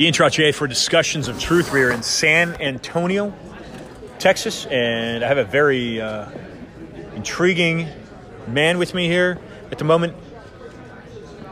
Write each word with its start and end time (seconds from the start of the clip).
Ian 0.00 0.14
Trottier 0.14 0.54
for 0.54 0.68
Discussions 0.68 1.26
of 1.26 1.40
Truth. 1.40 1.72
We 1.72 1.82
are 1.82 1.90
in 1.90 2.04
San 2.04 2.54
Antonio, 2.60 3.34
Texas, 4.20 4.64
and 4.66 5.24
I 5.24 5.26
have 5.26 5.38
a 5.38 5.44
very 5.44 6.00
uh, 6.00 6.30
intriguing 7.16 7.88
man 8.46 8.78
with 8.78 8.94
me 8.94 9.08
here 9.08 9.40
at 9.72 9.78
the 9.78 9.84
moment. 9.84 10.14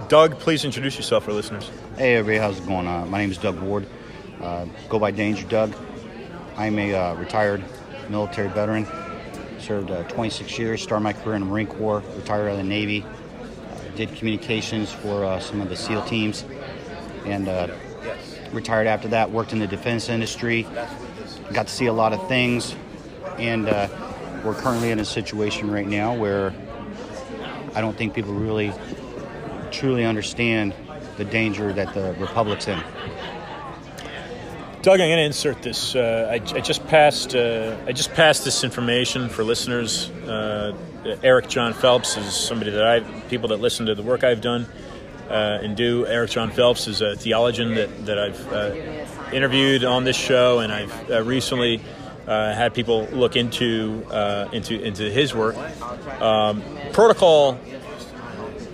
Doug, 0.07 0.39
please 0.39 0.65
introduce 0.65 0.95
yourself 0.95 1.25
for 1.25 1.33
listeners. 1.33 1.69
Hey 1.99 2.15
everybody, 2.15 2.39
how's 2.39 2.61
it 2.61 2.67
going? 2.69 2.87
Uh, 2.87 3.05
my 3.07 3.19
name 3.19 3.33
is 3.33 3.39
Doug 3.39 3.59
Ward. 3.59 3.85
Uh, 4.41 4.67
go 4.89 5.01
by 5.01 5.11
Danger 5.11 5.45
Doug. 5.49 5.75
I'm 6.57 6.79
a 6.79 6.95
uh, 6.95 7.15
retired 7.15 7.65
military 8.09 8.49
veteran. 8.51 8.87
Served 9.59 9.91
uh, 9.91 10.05
26 10.05 10.57
years, 10.57 10.81
started 10.81 11.03
my 11.03 11.15
career 11.15 11.35
in 11.35 11.41
the 11.41 11.49
Marine 11.49 11.67
Corps, 11.67 12.01
retired 12.15 12.47
out 12.47 12.53
of 12.53 12.59
the 12.59 12.63
Navy. 12.63 13.03
Uh, 13.03 13.97
did 13.97 14.15
communications 14.15 14.93
for 14.93 15.41
some 15.41 15.61
of 15.61 15.69
the 15.69 15.77
SEAL 15.77 16.05
teams, 16.05 16.45
and 17.25 17.49
retired 18.53 18.87
after 18.87 19.09
that. 19.09 19.31
Worked 19.31 19.53
in 19.53 19.59
the 19.59 19.67
defense 19.67 20.09
industry. 20.09 20.67
Got 21.53 21.69
to 21.69 21.73
see 21.73 21.87
a 21.87 21.93
lot 21.93 22.13
of 22.13 22.27
things, 22.29 22.75
and 23.39 23.69
uh, 23.69 23.89
we're 24.45 24.55
currently 24.55 24.91
in 24.91 24.99
a 24.99 25.05
situation 25.05 25.71
right 25.71 25.87
now 25.87 26.15
where 26.15 26.53
I 27.75 27.81
don't 27.81 27.97
think 27.97 28.15
people 28.15 28.35
really 28.35 28.73
truly 29.71 30.05
understand 30.05 30.75
the 31.17 31.25
danger 31.25 31.73
that 31.73 31.95
the 31.95 32.15
republic's 32.19 32.69
in. 32.69 32.83
Doug, 34.83 35.01
I'm 35.01 35.09
going 35.09 35.19
to 35.19 35.25
insert 35.25 35.63
this. 35.63 35.97
Uh, 35.97 36.29
I, 36.31 36.35
I 36.35 36.61
just 36.61 36.87
passed. 36.87 37.35
Uh, 37.35 37.77
I 37.87 37.93
just 37.93 38.15
passed 38.15 38.45
this 38.45 38.63
information 38.63 39.29
for 39.29 39.43
listeners. 39.43 40.11
Uh, 40.11 40.77
Eric 41.23 41.49
Jon 41.49 41.73
Phelps 41.73 42.17
is 42.17 42.35
somebody 42.35 42.71
that 42.71 42.87
I 42.87 43.01
people 43.29 43.49
that 43.49 43.61
listen 43.61 43.87
to 43.87 43.95
the 43.95 44.03
work 44.03 44.23
I've 44.23 44.41
done 44.41 44.67
uh, 45.29 45.61
and 45.63 45.77
do. 45.77 46.07
Eric 46.07 46.31
Jon 46.31 46.51
Phelps 46.51 46.87
is 46.87 47.01
a 47.01 47.17
theologian 47.17 47.75
that 47.75 48.07
that 48.07 48.19
I've 48.19 48.53
uh, 48.53 49.33
interviewed 49.33 49.85
on 49.85 50.05
this 50.05 50.17
show, 50.17 50.61
and 50.61 50.73
I've 50.73 51.11
uh, 51.11 51.23
recently 51.23 51.81
had 52.27 52.75
people 52.75 53.05
look 53.13 53.37
into 53.37 54.05
into 54.53 54.81
into 54.83 55.11
his 55.11 55.35
work. 55.35 55.57
Um, 56.21 56.63
protocol 56.93 57.59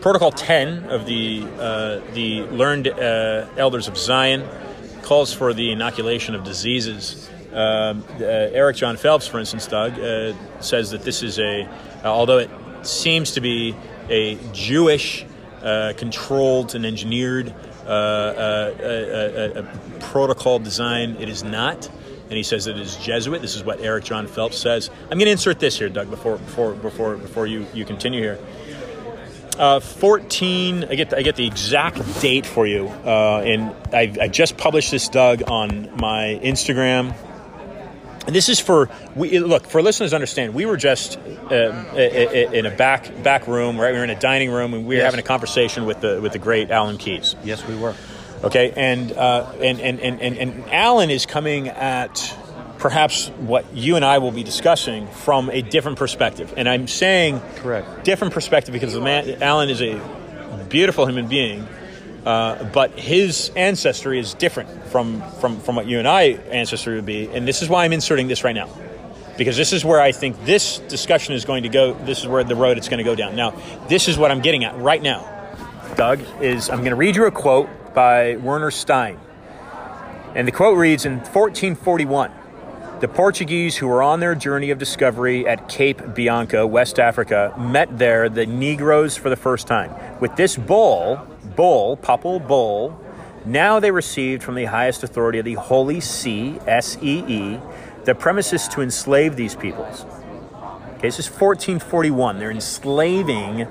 Protocol 0.01 0.33
10 0.33 0.91
of 0.91 1.07
the 1.07 1.41
the 2.13 2.43
Learned 2.51 2.89
Elders 3.57 3.89
of 3.89 3.97
Zion 3.97 4.49
calls 5.03 5.33
for 5.33 5.53
the 5.53 5.73
inoculation 5.73 6.35
of 6.35 6.45
diseases. 6.45 7.29
Um, 7.53 8.03
uh, 8.19 8.25
Eric 8.25 8.77
Jon 8.77 8.97
Phelps, 8.97 9.27
for 9.27 9.39
instance, 9.39 9.67
Doug, 9.67 9.99
uh, 9.99 10.33
says 10.61 10.93
that 10.93 11.03
this 11.03 11.23
is 11.23 11.39
a, 11.39 11.65
uh, 12.03 12.07
although 12.07 12.39
it 12.39 12.51
seems 12.83 13.33
to 13.33 13.43
be 13.43 13.77
a 14.09 14.37
Jewish 14.53 15.27
uh, 15.63 15.93
controlled 15.97 16.75
and 16.75 16.85
engineered 16.85 17.55
uh, 17.87 17.89
uh, 17.89 19.67
protocol 20.01 20.59
design, 20.59 21.17
it 21.21 21.29
is 21.29 21.43
not. 21.43 21.89
And 22.29 22.37
he 22.37 22.43
says 22.43 22.67
it 22.67 22.79
is 22.79 22.97
Jesuit. 22.97 23.43
This 23.43 23.57
is 23.57 23.63
what 23.63 23.81
Eric 23.81 24.05
Jon 24.05 24.27
Phelps 24.27 24.57
says. 24.57 24.89
I'm 25.03 25.19
going 25.19 25.27
to 25.27 25.33
insert 25.33 25.61
this 25.61 25.79
here, 25.79 25.89
Doug, 25.89 26.09
before 26.09 26.39
before 26.39 26.73
before 26.73 27.17
before 27.17 27.47
you, 27.47 27.67
you 27.75 27.85
continue 27.85 28.21
here. 28.21 28.39
Uh, 29.59 29.81
14 29.81 30.85
I 30.85 30.95
get, 30.95 31.11
the, 31.11 31.19
I 31.19 31.23
get 31.23 31.37
the 31.37 31.47
exact 31.47 32.23
date 32.23 32.47
for 32.47 32.67
you 32.67 32.89
uh, 32.89 33.43
and 33.45 33.77
I, 33.93 34.11
I, 34.19 34.29
just 34.29 34.57
published 34.57 34.91
this 34.91 35.11
doug 35.11 35.43
on 35.51 35.95
my 35.95 36.41
instagram 36.43 37.15
this 38.27 38.49
is 38.49 38.61
for 38.61 38.89
we 39.15 39.39
look 39.39 39.67
for 39.67 39.83
listeners 39.83 40.11
to 40.11 40.17
understand 40.17 40.55
we 40.55 40.67
were 40.67 40.77
just 40.77 41.19
uh, 41.19 41.73
in 41.97 42.67
a 42.67 42.71
back 42.71 43.23
back 43.23 43.47
room 43.47 43.81
right 43.81 43.93
we 43.93 43.99
were 43.99 44.05
in 44.05 44.11
a 44.11 44.21
dining 44.21 44.51
room 44.51 44.75
and 44.75 44.87
we 44.87 44.95
were 44.95 45.01
yes. 45.01 45.05
having 45.05 45.21
a 45.21 45.27
conversation 45.27 45.87
with 45.87 46.01
the 46.01 46.21
with 46.21 46.33
the 46.33 46.39
great 46.39 46.71
alan 46.71 46.99
keyes 46.99 47.35
yes 47.43 47.67
we 47.67 47.77
were 47.77 47.95
okay 48.45 48.73
and 48.77 49.13
uh, 49.13 49.51
and, 49.61 49.81
and, 49.81 50.01
and, 50.01 50.21
and, 50.21 50.39
and 50.39 50.65
alan 50.71 51.11
is 51.11 51.27
coming 51.27 51.69
at 51.69 52.37
perhaps 52.79 53.29
what 53.39 53.65
you 53.73 53.95
and 53.95 54.05
I 54.05 54.19
will 54.19 54.33
be 54.33 54.43
discussing 54.43 55.07
from 55.07 55.51
a 55.51 55.63
different 55.63 55.99
perspective. 55.99 56.53
And 56.57 56.69
I'm 56.69 56.89
saying 56.89 57.41
correct 57.59 58.05
different 58.05 58.35
perspective 58.35 58.73
because 58.73 58.93
the 58.93 59.01
man 59.01 59.41
Alan 59.41 59.71
is 59.71 59.81
a 59.81 60.01
beautiful 60.69 61.07
human 61.07 61.29
being, 61.29 61.69
uh, 62.25 62.65
but 62.65 62.93
his 62.99 63.51
ancestry 63.57 64.19
is 64.19 64.35
different 64.35 64.87
from, 64.87 65.23
from 65.41 65.59
from 65.61 65.75
what 65.75 65.87
you 65.87 65.99
and 65.99 66.07
I 66.07 66.23
ancestry 66.51 66.95
would 66.95 67.07
be. 67.07 67.29
And 67.29 67.47
this 67.47 67.63
is 67.63 67.69
why 67.69 67.85
I'm 67.85 67.93
inserting 67.93 68.29
this 68.29 68.45
right 68.45 68.55
now. 68.55 68.69
Because 69.37 69.57
this 69.57 69.73
is 69.73 69.85
where 69.85 70.01
I 70.01 70.13
think 70.13 70.45
this 70.45 70.79
discussion 70.79 71.35
is 71.35 71.45
going 71.45 71.63
to 71.65 71.69
go. 71.69 71.95
This 71.95 72.21
is 72.21 72.29
where 72.29 72.45
the 72.45 72.55
road 72.55 72.79
it's 72.79 72.89
going 72.89 72.99
to 72.99 73.05
go 73.05 73.15
down. 73.15 73.35
Now, 73.35 73.51
this 73.89 74.07
is 74.07 74.19
what 74.19 74.31
I'm 74.31 74.41
getting 74.41 74.65
at 74.65 74.77
right 74.79 75.03
now. 75.03 75.29
Doug 75.97 76.21
is 76.41 76.71
I'm 76.71 76.79
going 76.79 76.91
to 76.91 76.97
read 76.97 77.17
you 77.17 77.27
a 77.27 77.31
quote 77.31 77.69
by 77.95 78.37
Werner 78.37 78.71
Stein. 78.71 79.19
And 80.35 80.47
the 80.47 80.53
quote 80.53 80.79
reads 80.79 81.05
in 81.05 81.15
1441 81.15 82.33
the 83.01 83.09
Portuguese 83.09 83.77
who 83.77 83.89
were 83.89 84.01
on 84.01 84.21
their 84.21 84.37
journey 84.37 84.71
of 84.71 84.79
discovery 84.79 85.45
at 85.45 85.69
Cape 85.69 86.15
Bianca, 86.15 86.65
West 86.65 87.01
Africa, 87.01 87.53
met 87.59 87.99
there 87.99 88.29
the 88.29 88.47
Negroes 88.47 89.17
for 89.17 89.29
the 89.29 89.35
first 89.35 89.67
time. 89.67 90.21
With 90.21 90.37
this 90.37 90.57
bull, 90.57 91.27
bull, 91.57 91.97
papal 91.97 92.41
bull, 92.41 92.99
now 93.45 93.81
they 93.81 93.91
received 93.91 94.43
from 94.43 94.55
the 94.55 94.67
highest 94.67 95.03
authority 95.03 95.39
of 95.39 95.45
the 95.45 95.55
Holy 95.55 96.01
See, 96.01 96.59
S 96.67 96.97
E 97.03 97.25
E, 97.27 97.59
the 98.05 98.15
premises 98.15 98.69
to 98.69 98.83
enslave 98.83 99.37
these 99.37 99.57
peoples. 99.57 100.05
Okay, 100.95 101.09
this 101.09 101.19
is 101.19 101.27
1441. 101.29 102.39
They're 102.39 102.51
enslaving 102.51 103.67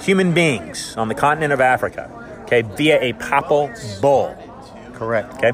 human 0.00 0.34
beings 0.34 0.96
on 0.96 1.08
the 1.08 1.14
continent 1.14 1.52
of 1.52 1.60
Africa, 1.60 2.10
okay, 2.42 2.62
via 2.62 3.00
a 3.00 3.12
papal 3.12 3.70
bull. 4.00 4.36
Correct. 4.94 5.34
Okay. 5.34 5.52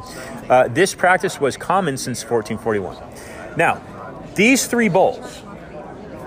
Uh, 0.49 0.69
this 0.69 0.95
practice 0.95 1.41
was 1.41 1.57
common 1.57 1.97
since 1.97 2.23
1441. 2.25 2.97
Now, 3.57 3.83
these 4.35 4.67
three 4.67 4.89
bulls, 4.89 5.43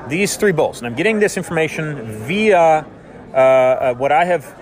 these 0.08 0.38
three 0.38 0.52
bulls, 0.52 0.78
and 0.80 0.88
I'm 0.88 0.96
getting 0.96 1.20
this 1.20 1.38
information 1.38 2.12
via 2.24 2.86
uh, 3.34 3.36
uh, 3.36 3.94
what 3.96 4.12
I 4.12 4.26
have 4.26 4.61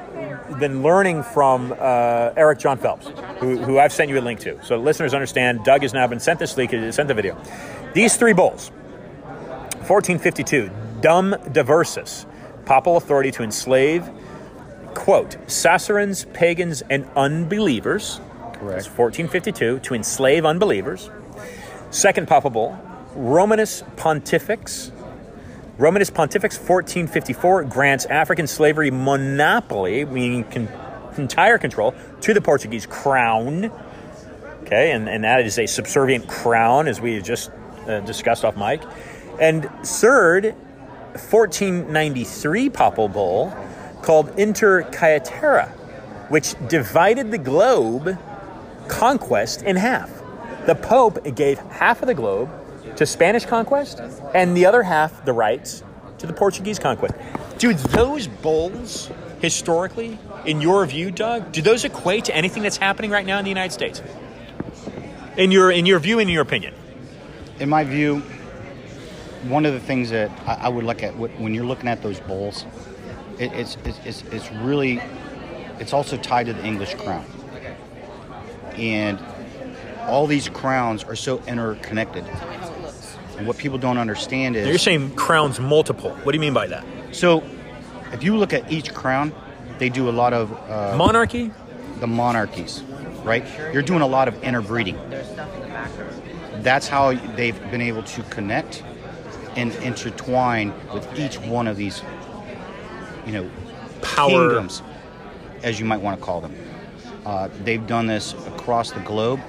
been 0.58 0.82
learning 0.82 1.24
from 1.24 1.74
uh, 1.78 2.32
Eric 2.36 2.60
Jon 2.60 2.78
Phelps, 2.78 3.08
who, 3.40 3.58
who, 3.58 3.80
I've 3.80 3.94
sent 3.94 4.10
you 4.10 4.20
a 4.20 4.22
link 4.22 4.40
to. 4.42 4.64
So 4.64 4.78
listeners 4.78 5.14
understand, 5.14 5.64
Doug 5.64 5.82
has 5.82 5.94
now 5.94 6.08
been 6.08 6.20
sent 6.20 6.40
this 6.40 6.58
link, 6.58 6.72
sent 6.72 7.08
the 7.08 7.14
video. 7.14 7.38
These 7.94 8.18
three 8.18 8.34
bulls, 8.34 8.70
1452, 9.88 10.70
Dum 11.02 11.36
Diversas, 11.52 12.26
papal 12.66 12.98
authority 12.98 13.32
to 13.32 13.44
enslave, 13.44 14.10
quote, 14.94 15.38
Saracens, 15.48 16.26
pagans, 16.34 16.82
and 16.90 17.08
unbelievers. 17.16 18.20
Correct. 18.54 18.88
1452, 18.88 19.80
to 19.80 19.94
enslave 19.94 20.46
unbelievers. 20.46 21.10
Second 21.92 22.28
Papal 22.28 22.50
Bull, 22.50 22.78
Romanus 23.16 23.84
Pontifex. 23.96 24.92
Romanus 25.80 26.10
Pontifex 26.10 26.58
1454 26.58 27.64
grants 27.64 28.06
African 28.06 28.48
slavery 28.48 28.92
monopoly, 28.92 30.04
meaning 30.04 30.44
con- 30.44 30.68
entire 31.18 31.58
control, 31.58 31.96
to 32.20 32.34
the 32.34 32.42
Portuguese 32.42 32.86
crown. 32.86 33.72
Okay, 34.64 34.92
and, 34.92 35.08
and 35.08 35.24
that 35.24 35.46
is 35.46 35.58
a 35.58 35.66
subservient 35.66 36.28
crown, 36.28 36.90
as 36.90 37.00
we 37.00 37.22
just 37.22 37.50
uh, 37.88 38.02
discussed 38.02 38.44
off 38.44 38.58
mic. 38.58 38.82
And 39.40 39.70
third, 39.86 40.54
1493 41.14 42.70
Papal 42.70 43.08
Bull 43.08 43.56
called 44.02 44.38
Inter 44.38 44.84
Caetera, 44.84 45.70
which 46.28 46.56
divided 46.68 47.32
the 47.32 47.38
globe 47.38 48.18
conquest 48.90 49.62
in 49.62 49.78
half 49.78 50.12
the 50.66 50.76
Pope 50.76 51.24
gave 51.36 51.58
half 51.58 52.02
of 52.02 52.08
the 52.08 52.14
globe 52.14 52.50
to 53.00 53.06
Spanish 53.06 53.46
conquest 53.46 54.02
and 54.36 54.58
the 54.58 54.66
other 54.66 54.84
half 54.84 55.24
the 55.24 55.32
rights 55.32 55.86
to 56.18 56.28
the 56.28 56.34
Portuguese 56.34 56.78
conquest. 56.78 57.16
Do 57.58 57.74
those 57.74 58.28
bulls 58.28 59.10
historically, 59.40 60.20
in 60.46 60.60
your 60.60 60.86
view, 60.86 61.10
Doug, 61.10 61.54
do 61.54 61.62
those 61.62 61.86
equate 61.86 62.26
to 62.26 62.36
anything 62.36 62.62
that's 62.62 62.76
happening 62.76 63.10
right 63.10 63.26
now 63.26 63.40
in 63.40 63.46
the 63.46 63.50
United 63.50 63.72
States? 63.72 64.02
In 65.38 65.50
your 65.50 65.72
in 65.72 65.86
your 65.86 66.00
view, 66.00 66.20
in 66.20 66.28
your 66.28 66.42
opinion? 66.42 66.74
In 67.62 67.70
my 67.70 67.86
view, 67.86 68.20
one 69.48 69.66
of 69.66 69.72
the 69.72 69.80
things 69.80 70.10
that 70.10 70.30
I, 70.46 70.66
I 70.66 70.68
would 70.68 70.84
look 70.84 71.02
at 71.02 71.16
when 71.16 71.54
you're 71.54 71.66
looking 71.66 71.88
at 71.88 72.04
those 72.04 72.20
bulls, 72.20 72.66
it, 73.38 73.54
it's, 73.54 73.78
it's 73.86 74.24
it's 74.24 74.52
really 74.52 75.02
it's 75.80 75.94
also 75.94 76.18
tied 76.18 76.48
to 76.48 76.54
the 76.54 76.66
English 76.66 76.96
crown. 76.96 77.26
And 78.76 79.20
all 80.02 80.28
these 80.28 80.50
crowns 80.50 81.06
are 81.06 81.16
so 81.16 81.42
interconnected. 81.48 82.26
And 83.40 83.48
what 83.48 83.58
people 83.58 83.78
don't 83.78 83.98
understand 83.98 84.58
is 84.58 84.68
you're 84.68 84.78
saying 84.78 85.16
crowns 85.16 85.62
multiple. 85.62 86.12
What 86.12 86.34
do 86.34 86.36
you 86.36 86.42
mean 86.42 86.54
by 86.54 86.68
that? 86.68 86.86
So, 87.14 87.42
if 88.12 88.22
you 88.22 88.36
look 88.36 88.52
at 88.52 88.70
each 88.70 88.94
crown, 88.94 89.34
they 89.78 89.88
do 89.88 90.10
a 90.10 90.12
lot 90.12 90.34
of 90.34 90.52
uh, 90.70 90.98
monarchy. 90.98 91.50
The 92.02 92.08
monarchies, 92.08 92.84
right? 93.24 93.46
You're 93.74 93.82
doing 93.82 94.02
a 94.02 94.08
lot 94.08 94.28
of 94.28 94.44
interbreeding. 94.44 94.98
There's 95.10 95.26
stuff 95.28 95.54
in 95.56 95.62
the. 95.62 96.62
That's 96.64 96.90
how 96.90 97.14
they've 97.14 97.60
been 97.72 97.80
able 97.80 98.04
to 98.04 98.24
connect 98.24 98.84
and 99.56 99.74
intertwine 99.76 100.74
with 100.94 101.18
each 101.18 101.40
one 101.40 101.68
of 101.68 101.78
these, 101.78 102.02
you 103.26 103.32
know, 103.32 103.50
power 104.02 104.50
kingdoms, 104.50 104.82
as 105.64 105.80
you 105.80 105.86
might 105.86 106.02
want 106.02 106.20
to 106.20 106.26
call 106.26 106.42
them. 106.42 106.54
Uh, 107.26 107.48
they've 107.64 107.88
done 107.88 108.08
this 108.08 108.34
across 108.48 108.92
the 108.92 109.00
globe. 109.00 109.40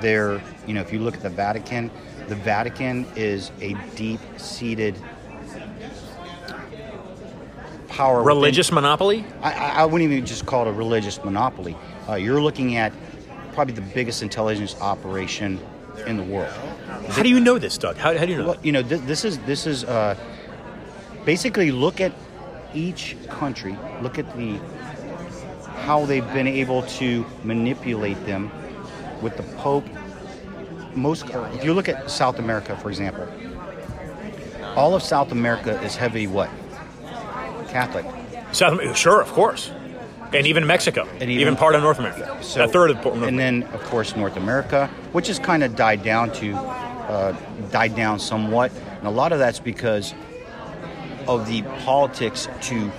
They're, 0.00 0.40
you 0.66 0.72
know, 0.72 0.80
if 0.80 0.94
you 0.94 1.00
look 1.00 1.14
at 1.14 1.22
the 1.22 1.28
Vatican, 1.28 1.90
the 2.28 2.36
Vatican 2.36 3.06
is 3.16 3.50
a 3.60 3.74
deep-seated 3.96 4.94
power. 7.88 8.18
within- 8.18 8.26
Religious 8.36 8.70
monopoly? 8.72 9.24
I, 9.42 9.52
I 9.52 9.68
I 9.82 9.84
wouldn't 9.84 10.10
even 10.10 10.26
just 10.26 10.46
call 10.46 10.66
it 10.66 10.68
a 10.68 10.72
religious 10.72 11.22
monopoly. 11.24 11.76
Uh, 12.08 12.14
you're 12.14 12.40
looking 12.40 12.76
at 12.76 12.92
probably 13.54 13.74
the 13.74 13.80
biggest 13.80 14.22
intelligence 14.22 14.76
operation 14.80 15.58
in 16.06 16.16
the 16.16 16.22
world. 16.22 16.52
How 17.10 17.22
do 17.22 17.28
you 17.28 17.40
know 17.40 17.58
this, 17.58 17.76
Doug? 17.78 17.96
How, 17.96 18.16
how 18.16 18.24
do 18.24 18.32
you 18.32 18.38
know? 18.38 18.46
Well, 18.48 18.56
you 18.62 18.72
know, 18.72 18.82
th- 18.82 19.02
this 19.02 19.24
is 19.24 19.38
this 19.40 19.66
is 19.66 19.84
uh, 19.84 20.14
basically 21.24 21.70
look 21.72 22.00
at 22.00 22.12
each 22.74 23.16
country, 23.28 23.76
look 24.02 24.18
at 24.18 24.36
the 24.36 24.60
how 25.84 26.04
they've 26.04 26.32
been 26.34 26.46
able 26.46 26.82
to 26.82 27.24
manipulate 27.42 28.22
them 28.26 28.50
with 29.22 29.36
the 29.36 29.42
Pope. 29.56 29.86
Most, 30.98 31.26
if 31.54 31.64
you 31.64 31.74
look 31.74 31.88
at 31.88 32.10
South 32.10 32.38
America, 32.38 32.76
for 32.76 32.88
example, 32.88 33.26
all 34.76 34.94
of 34.94 35.02
South 35.02 35.32
America 35.32 35.80
is 35.82 35.96
heavy 35.96 36.26
what? 36.26 36.50
Catholic. 37.68 38.06
South 38.52 38.96
sure, 38.96 39.20
of 39.20 39.28
course. 39.32 39.70
And 40.32 40.46
even 40.46 40.66
Mexico, 40.66 41.08
And 41.20 41.22
even, 41.22 41.40
even- 41.40 41.56
part 41.56 41.74
of 41.74 41.82
North 41.82 41.98
America. 41.98 42.36
So- 42.42 42.64
a 42.64 42.68
third 42.68 42.90
of 42.90 43.04
North 43.04 43.22
and 43.22 43.38
then 43.38 43.62
of 43.72 43.82
course 43.84 44.14
North 44.14 44.36
America, 44.36 44.90
which 45.12 45.28
has 45.28 45.38
kind 45.38 45.62
of 45.62 45.74
died 45.76 46.02
down 46.02 46.30
to 46.34 46.54
uh, 46.54 47.34
died 47.70 47.96
down 47.96 48.18
somewhat, 48.18 48.70
and 48.98 49.06
a 49.06 49.10
lot 49.10 49.32
of 49.32 49.38
that's 49.38 49.58
because 49.58 50.12
of 51.26 51.46
the 51.48 51.62
politics 51.84 52.46
to 52.60 52.90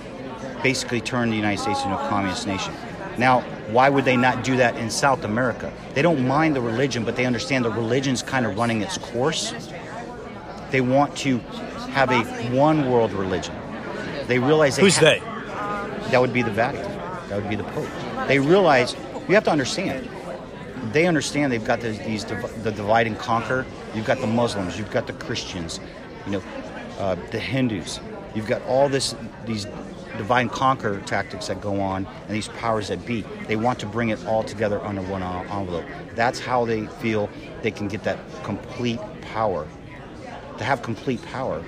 basically 0.64 1.00
turn 1.00 1.30
the 1.30 1.36
United 1.36 1.62
States 1.62 1.82
into 1.84 1.94
a 1.94 2.08
communist 2.08 2.44
nation. 2.46 2.74
Now, 3.20 3.42
why 3.70 3.90
would 3.90 4.06
they 4.06 4.16
not 4.16 4.42
do 4.42 4.56
that 4.56 4.76
in 4.76 4.90
South 4.90 5.24
America? 5.24 5.70
They 5.92 6.00
don't 6.00 6.26
mind 6.26 6.56
the 6.56 6.62
religion, 6.62 7.04
but 7.04 7.16
they 7.16 7.26
understand 7.26 7.66
the 7.66 7.70
religion's 7.70 8.22
kind 8.22 8.46
of 8.46 8.56
running 8.56 8.80
its 8.80 8.96
course. 8.96 9.52
They 10.70 10.80
want 10.80 11.14
to 11.18 11.38
have 11.92 12.10
a 12.10 12.22
one 12.56 12.90
world 12.90 13.12
religion. 13.12 13.54
They 14.26 14.38
realize 14.38 14.76
they 14.76 14.82
Who's 14.82 14.96
ha- 14.96 15.04
they? 15.04 15.18
that 16.10 16.18
would 16.18 16.32
be 16.32 16.40
the 16.40 16.50
Vatican. 16.50 16.90
That 17.28 17.42
would 17.42 17.50
be 17.50 17.56
the 17.56 17.64
Pope. 17.64 17.88
They 18.26 18.38
realize 18.38 18.96
you 19.28 19.34
have 19.34 19.44
to 19.44 19.50
understand. 19.50 20.08
They 20.92 21.06
understand 21.06 21.52
they've 21.52 21.62
got 21.62 21.82
these, 21.82 21.98
these 21.98 22.24
div- 22.24 22.64
the 22.64 22.72
divide 22.72 23.06
and 23.06 23.18
conquer. 23.18 23.66
You've 23.94 24.06
got 24.06 24.20
the 24.22 24.26
Muslims. 24.26 24.78
You've 24.78 24.90
got 24.90 25.06
the 25.06 25.12
Christians. 25.12 25.78
You 26.24 26.32
know, 26.32 26.42
uh, 26.98 27.16
the 27.32 27.38
Hindus. 27.38 28.00
You've 28.34 28.46
got 28.46 28.62
all 28.62 28.88
this 28.88 29.14
these 29.44 29.66
divide 30.20 30.42
and 30.42 30.52
conquer 30.52 31.00
tactics 31.06 31.46
that 31.46 31.62
go 31.62 31.80
on, 31.80 32.06
and 32.26 32.36
these 32.36 32.48
powers 32.48 32.88
that 32.88 33.06
be. 33.06 33.24
They 33.48 33.56
want 33.56 33.78
to 33.78 33.86
bring 33.86 34.10
it 34.10 34.22
all 34.26 34.42
together 34.42 34.78
under 34.84 35.00
one 35.00 35.22
envelope. 35.22 35.86
That's 36.14 36.38
how 36.38 36.66
they 36.66 36.86
feel 37.00 37.30
they 37.62 37.70
can 37.70 37.88
get 37.88 38.04
that 38.04 38.18
complete 38.42 39.00
power. 39.22 39.66
To 40.58 40.64
have 40.64 40.82
complete 40.82 41.22
power 41.22 41.64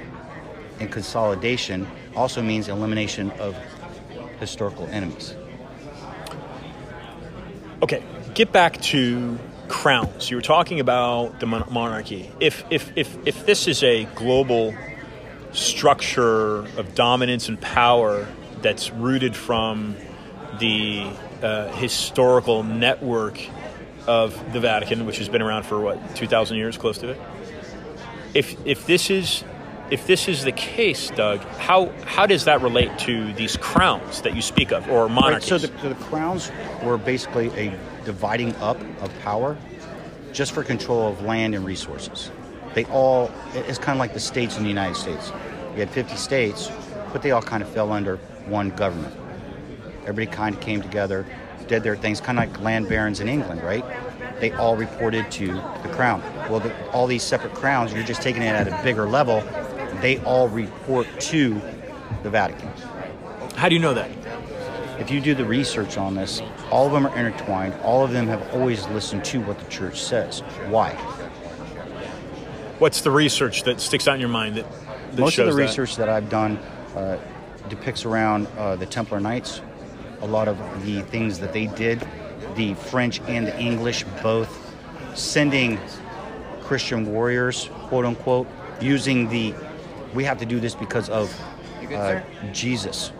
and 0.81 0.93
consolidation 0.93 1.89
also 2.15 2.43
means 2.43 2.69
elimination 2.69 3.31
of 3.33 3.57
historical 4.39 4.87
enemies. 4.89 5.35
Okay, 7.83 8.03
get 8.35 8.53
back 8.53 8.83
to 8.83 9.39
crowns. 9.69 10.31
You 10.31 10.37
were 10.37 10.43
talking 10.43 10.79
about 10.79 11.41
the 11.41 11.47
mon- 11.47 11.67
monarchy. 11.71 12.31
If, 12.39 12.65
if, 12.69 12.93
if, 12.97 13.17
if 13.27 13.47
this 13.47 13.67
is 13.67 13.83
a 13.83 14.05
global 14.15 14.75
structure 15.53 16.59
of 16.77 16.95
dominance 16.95 17.49
and 17.49 17.59
power 17.59 18.27
that's 18.62 18.91
rooted 18.91 19.37
from 19.37 19.97
the 20.59 21.11
uh, 21.43 21.69
historical 21.73 22.62
network 22.62 23.41
of 24.06 24.53
the 24.53 24.61
Vatican, 24.61 25.06
which 25.06 25.19
has 25.19 25.29
been 25.29 25.43
around 25.43 25.64
for 25.64 25.81
what, 25.81 26.17
2,000 26.17 26.56
years, 26.56 26.76
close 26.76 26.99
to 26.99 27.11
it? 27.11 27.20
If, 28.35 28.56
if 28.67 28.87
this 28.87 29.11
is 29.11 29.44
if 29.91 30.06
this 30.06 30.26
is 30.26 30.43
the 30.43 30.53
case, 30.53 31.11
Doug, 31.11 31.41
how 31.59 31.93
how 32.06 32.25
does 32.25 32.47
that 32.47 32.62
relate 32.62 32.99
to 33.00 33.31
these 33.35 33.59
crowns 33.59 34.23
that 34.23 34.35
you 34.35 34.41
speak 34.41 34.73
of, 34.73 34.88
or 34.88 35.06
Right, 35.35 35.43
so, 35.43 35.58
the, 35.58 35.67
so 35.82 35.91
the 35.91 35.94
crowns 36.06 36.50
were 36.82 36.97
basically 36.97 37.49
a 37.49 37.79
dividing 38.06 38.55
up 38.56 38.81
of 39.03 39.12
power 39.20 39.55
just 40.32 40.53
for 40.53 40.65
control 40.65 41.08
of 41.08 41.20
land 41.20 41.55
and 41.55 41.65
resources. 41.67 42.31
They 42.75 42.87
all, 42.87 43.31
it's 43.53 43.79
kind 43.79 43.97
of 43.97 43.99
like 43.99 44.15
the 44.15 44.20
states 44.20 44.56
in 44.56 44.62
the 44.62 44.70
United 44.70 44.97
States. 44.97 45.31
You 45.75 45.81
had 45.81 45.91
50 45.91 46.17
states, 46.17 46.70
but 47.12 47.20
they 47.20 47.32
all 47.32 47.43
kind 47.43 47.62
of 47.62 47.69
fell 47.69 47.93
under 47.93 48.19
one 48.47 48.71
government. 48.71 49.15
Everybody 50.03 50.27
kind 50.27 50.55
of 50.55 50.61
came 50.61 50.83
together, 50.83 51.27
did 51.69 51.83
their 51.83 51.97
things, 51.97 52.21
kind 52.21 52.39
of 52.39 52.49
like 52.49 52.61
land 52.61 52.89
barons 52.89 53.21
in 53.21 53.29
England, 53.29 53.62
right? 53.62 53.85
They 54.41 54.50
all 54.53 54.77
reported 54.77 55.31
to 55.33 55.47
the 55.47 55.91
crown. 55.93 56.21
Well, 56.50 56.61
the, 56.61 56.91
all 56.91 57.06
these 57.06 57.23
separate 57.23 57.55
crowns, 57.55 57.93
you're 57.93 58.03
just 58.03 58.23
taking 58.23 58.43
it 58.43 58.47
at 58.47 58.67
a 58.67 58.83
bigger 58.83 59.09
level. 59.09 59.41
They 60.00 60.19
all 60.25 60.49
report 60.49 61.06
to 61.21 61.61
the 62.23 62.31
Vatican. 62.31 62.69
how 63.56 63.69
do 63.69 63.75
you 63.75 63.81
know 63.81 63.94
that? 63.94 64.11
If 64.99 65.11
you 65.11 65.21
do 65.21 65.35
the 65.35 65.44
research 65.44 65.97
on 65.97 66.15
this, 66.15 66.43
all 66.71 66.87
of 66.87 66.93
them 66.93 67.06
are 67.06 67.17
intertwined. 67.17 67.75
All 67.83 68.05
of 68.05 68.12
them 68.12 68.27
have 68.27 68.43
always 68.55 68.87
listened 68.89 69.25
to 69.27 69.41
what 69.41 69.59
the 69.59 69.69
church 69.71 70.00
says. 70.00 70.41
Why? 70.69 70.94
What's 72.79 73.03
the 73.03 73.11
research 73.11 73.62
that 73.65 73.81
sticks 73.81 74.09
out 74.09 74.15
in 74.15 74.21
your 74.21 74.29
mind 74.29 74.56
that, 74.56 74.67
that 75.12 75.21
Most 75.21 75.39
of 75.39 75.47
the 75.47 75.53
that? 75.53 75.59
research 75.59 75.97
that 75.97 76.09
I've 76.09 76.29
done 76.29 76.56
uh, 76.97 77.19
depicts 77.69 78.05
around 78.05 78.47
uh, 78.59 78.76
the 78.76 78.87
Templar 78.87 79.20
Knights. 79.20 79.61
A 80.20 80.26
lot 80.26 80.49
of 80.49 80.59
the 80.85 81.03
things 81.03 81.38
that 81.41 81.53
they 81.53 81.67
did, 81.67 82.06
the 82.56 82.75
French 82.75 83.20
and 83.23 83.47
the 83.47 83.59
English 83.59 84.05
both 84.23 84.75
sending 85.14 85.79
Christian 86.62 87.12
warriors, 87.12 87.69
quote 87.88 88.05
unquote, 88.05 88.47
using 88.81 89.29
the 89.29 89.55
we 90.14 90.25
have 90.25 90.38
to 90.38 90.47
do 90.47 90.61
this 90.61 90.75
because 90.75 91.09
of 91.09 91.35
uh, 91.93 92.20
Jesus. 92.53 93.12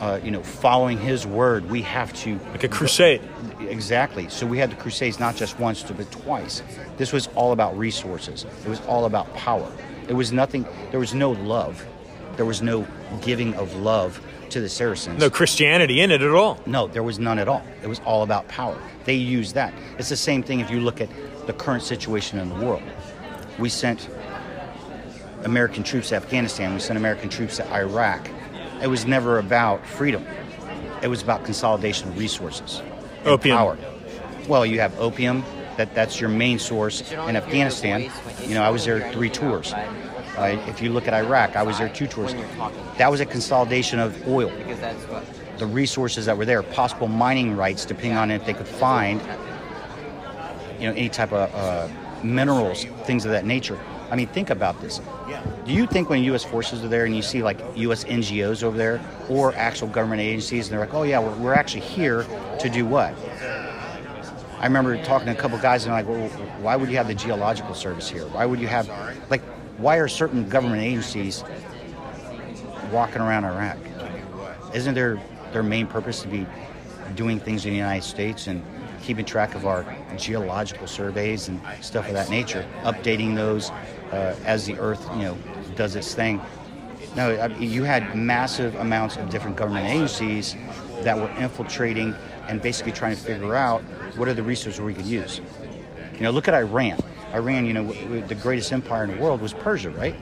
Uh, 0.00 0.20
you 0.22 0.30
know, 0.30 0.42
following 0.42 0.98
His 0.98 1.26
word, 1.26 1.70
we 1.70 1.82
have 1.82 2.12
to 2.14 2.38
Like 2.52 2.64
a 2.64 2.68
crusade. 2.68 3.22
Exactly. 3.60 4.28
So 4.28 4.46
we 4.46 4.58
had 4.58 4.70
the 4.70 4.76
Crusades 4.76 5.18
not 5.18 5.36
just 5.36 5.58
once, 5.58 5.82
but 5.82 6.10
twice. 6.10 6.62
This 6.98 7.12
was 7.12 7.28
all 7.34 7.52
about 7.52 7.76
resources. 7.78 8.44
It 8.64 8.68
was 8.68 8.80
all 8.82 9.06
about 9.06 9.32
power. 9.34 9.70
It 10.08 10.12
was 10.12 10.32
nothing. 10.32 10.66
There 10.90 11.00
was 11.00 11.14
no 11.14 11.32
love. 11.32 11.84
There 12.36 12.46
was 12.46 12.62
no 12.62 12.86
giving 13.22 13.54
of 13.54 13.74
love 13.76 14.20
to 14.50 14.60
the 14.60 14.68
Saracens. 14.68 15.18
No 15.18 15.30
Christianity 15.30 16.00
in 16.00 16.10
it 16.10 16.22
at 16.22 16.30
all. 16.30 16.60
No, 16.66 16.86
there 16.86 17.02
was 17.02 17.18
none 17.18 17.38
at 17.38 17.48
all. 17.48 17.62
It 17.82 17.88
was 17.88 18.00
all 18.04 18.22
about 18.22 18.46
power. 18.48 18.78
They 19.04 19.14
used 19.14 19.54
that. 19.54 19.72
It's 19.98 20.08
the 20.08 20.16
same 20.16 20.42
thing 20.42 20.60
if 20.60 20.70
you 20.70 20.80
look 20.80 21.00
at 21.00 21.08
the 21.46 21.52
current 21.52 21.82
situation 21.82 22.38
in 22.38 22.48
the 22.48 22.54
world. 22.56 22.82
We 23.58 23.68
sent 23.68 24.08
American 25.44 25.82
troops 25.82 26.10
to 26.10 26.16
Afghanistan. 26.16 26.74
We 26.74 26.80
sent 26.80 26.98
American 26.98 27.28
troops 27.28 27.56
to 27.56 27.72
Iraq. 27.72 28.28
It 28.82 28.88
was 28.88 29.06
never 29.06 29.38
about 29.38 29.86
freedom. 29.86 30.24
It 31.02 31.08
was 31.08 31.22
about 31.22 31.44
consolidation 31.44 32.08
of 32.08 32.18
resources. 32.18 32.82
and 33.20 33.28
Opium. 33.28 33.56
Power. 33.56 33.78
Well, 34.48 34.64
you 34.66 34.80
have 34.80 34.98
opium. 34.98 35.44
That 35.76 35.94
that's 35.94 36.20
your 36.20 36.30
main 36.30 36.58
source 36.58 37.12
in 37.12 37.36
Afghanistan. 37.36 38.10
You 38.46 38.54
know, 38.54 38.62
I 38.62 38.70
was 38.70 38.84
there 38.86 39.12
three 39.12 39.28
tours. 39.28 39.74
Uh, 40.36 40.62
if 40.68 40.82
you 40.82 40.92
look 40.92 41.08
at 41.08 41.14
Iraq, 41.14 41.56
I 41.56 41.62
was 41.62 41.78
there 41.78 41.88
two 41.88 42.06
tours. 42.06 42.34
That 42.98 43.10
was 43.10 43.20
a 43.20 43.26
consolidation 43.26 43.98
of 43.98 44.28
oil 44.28 44.50
because 44.50 44.78
that's 44.80 45.02
what 45.04 45.24
the 45.58 45.66
resources 45.66 46.26
that 46.26 46.36
were 46.36 46.44
there, 46.44 46.62
possible 46.62 47.08
mining 47.08 47.56
rights, 47.56 47.86
depending 47.86 48.18
on 48.18 48.30
if 48.30 48.44
they 48.44 48.52
could 48.52 48.68
find, 48.68 49.20
you 50.78 50.86
know, 50.88 50.92
any 50.92 51.08
type 51.08 51.32
of 51.32 51.54
uh, 51.54 51.88
minerals, 52.22 52.84
things 53.04 53.24
of 53.24 53.30
that 53.30 53.46
nature. 53.46 53.78
I 54.10 54.16
mean, 54.16 54.28
think 54.28 54.50
about 54.50 54.80
this. 54.80 55.00
Do 55.64 55.72
you 55.72 55.86
think 55.86 56.08
when 56.08 56.22
U.S. 56.24 56.44
forces 56.44 56.84
are 56.84 56.88
there 56.88 57.06
and 57.06 57.16
you 57.16 57.22
see 57.22 57.42
like 57.42 57.58
U.S. 57.76 58.04
NGOs 58.04 58.62
over 58.62 58.76
there 58.76 59.00
or 59.28 59.52
actual 59.54 59.88
government 59.88 60.20
agencies, 60.20 60.66
and 60.66 60.74
they're 60.74 60.86
like, 60.86 60.94
oh 60.94 61.02
yeah, 61.02 61.18
we're, 61.18 61.36
we're 61.36 61.54
actually 61.54 61.80
here 61.80 62.24
to 62.60 62.68
do 62.68 62.86
what? 62.86 63.14
I 64.58 64.64
remember 64.64 65.02
talking 65.02 65.26
to 65.26 65.32
a 65.32 65.34
couple 65.34 65.58
guys 65.58 65.84
and 65.84 65.94
they're 65.94 66.02
like, 66.02 66.08
well, 66.08 66.28
why 66.60 66.76
would 66.76 66.88
you 66.88 66.96
have 66.96 67.08
the 67.08 67.14
geological 67.14 67.74
service 67.74 68.08
here? 68.08 68.26
Why 68.28 68.46
would 68.46 68.60
you 68.60 68.68
have, 68.68 68.88
like, 69.28 69.42
why 69.78 69.96
are 69.96 70.08
certain 70.08 70.48
government 70.48 70.82
agencies 70.82 71.44
walking 72.90 73.20
around 73.20 73.44
Iraq? 73.44 73.78
Isn't 74.74 74.94
their 74.94 75.20
their 75.52 75.62
main 75.62 75.86
purpose 75.86 76.22
to 76.22 76.28
be 76.28 76.46
doing 77.14 77.38
things 77.38 77.64
in 77.64 77.70
the 77.70 77.76
United 77.76 78.04
States 78.04 78.46
and 78.46 78.62
keeping 79.02 79.24
track 79.24 79.54
of 79.54 79.64
our 79.66 79.86
geological 80.16 80.86
surveys 80.86 81.48
and 81.48 81.60
stuff 81.80 82.08
of 82.08 82.14
that 82.14 82.28
nature, 82.28 82.66
updating 82.82 83.34
those 83.34 83.70
uh, 84.10 84.36
as 84.44 84.66
the 84.66 84.76
Earth, 84.78 85.08
you 85.14 85.22
know, 85.22 85.38
does 85.76 85.94
its 85.94 86.14
thing? 86.14 86.40
No, 87.14 87.46
you 87.58 87.84
had 87.84 88.14
massive 88.14 88.74
amounts 88.74 89.16
of 89.16 89.30
different 89.30 89.56
government 89.56 89.86
agencies 89.86 90.56
that 91.02 91.16
were 91.16 91.30
infiltrating 91.40 92.14
and 92.48 92.60
basically 92.60 92.92
trying 92.92 93.16
to 93.16 93.22
figure 93.22 93.54
out 93.54 93.82
what 94.16 94.28
are 94.28 94.34
the 94.34 94.42
resources 94.42 94.80
we 94.80 94.92
could 94.92 95.06
use. 95.06 95.40
You 96.14 96.20
know, 96.20 96.30
look 96.30 96.48
at 96.48 96.54
Iran. 96.54 96.98
Iran, 97.36 97.66
you 97.66 97.72
know, 97.74 97.82
w- 97.84 98.02
w- 98.04 98.26
the 98.26 98.34
greatest 98.34 98.72
empire 98.72 99.04
in 99.04 99.14
the 99.14 99.22
world 99.22 99.40
was 99.40 99.52
Persia, 99.52 99.90
right? 99.90 100.14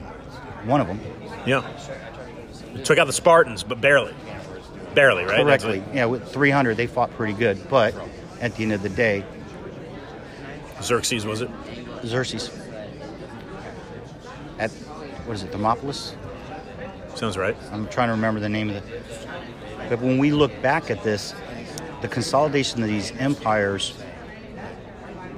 One 0.65 0.81
of 0.81 0.87
them. 0.87 0.99
Yeah. 1.45 1.63
Took 2.83 2.97
out 2.97 3.07
the 3.07 3.13
Spartans, 3.13 3.63
but 3.63 3.79
barely. 3.79 4.13
Barely, 4.93 5.23
right? 5.23 5.41
Correctly. 5.43 5.79
what- 5.79 5.95
Yeah, 5.95 6.05
with 6.05 6.27
300, 6.31 6.75
they 6.77 6.87
fought 6.87 7.11
pretty 7.15 7.33
good. 7.33 7.69
But, 7.69 7.93
at 8.41 8.55
the 8.55 8.63
end 8.63 8.73
of 8.73 8.81
the 8.83 8.89
day, 8.89 9.23
Xerxes 10.81 11.25
was 11.25 11.41
it? 11.41 11.49
Xerxes 12.05 12.49
at 14.59 14.71
what 15.25 15.35
is 15.35 15.43
it, 15.43 15.51
Thermopolis? 15.51 16.13
Sounds 17.15 17.37
right. 17.37 17.55
I'm 17.71 17.87
trying 17.87 18.09
to 18.09 18.13
remember 18.13 18.39
the 18.41 18.49
name 18.49 18.69
of 18.69 18.75
it. 18.75 18.83
But 19.89 20.01
when 20.01 20.17
we 20.17 20.31
look 20.31 20.61
back 20.61 20.91
at 20.91 21.03
this, 21.03 21.33
the 22.01 22.07
consolidation 22.09 22.81
of 22.83 22.89
these 22.89 23.11
empires, 23.19 23.93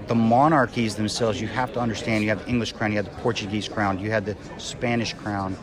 the 0.07 0.15
monarchies 0.15 0.95
themselves, 0.95 1.39
you 1.41 1.47
have 1.47 1.73
to 1.73 1.79
understand 1.79 2.23
you 2.23 2.29
have 2.29 2.43
the 2.43 2.49
English 2.49 2.73
crown, 2.73 2.91
you 2.91 2.97
have 2.97 3.05
the 3.05 3.21
Portuguese 3.21 3.67
crown, 3.67 3.99
you 3.99 4.09
had 4.11 4.25
the 4.25 4.35
Spanish 4.57 5.13
crown. 5.13 5.57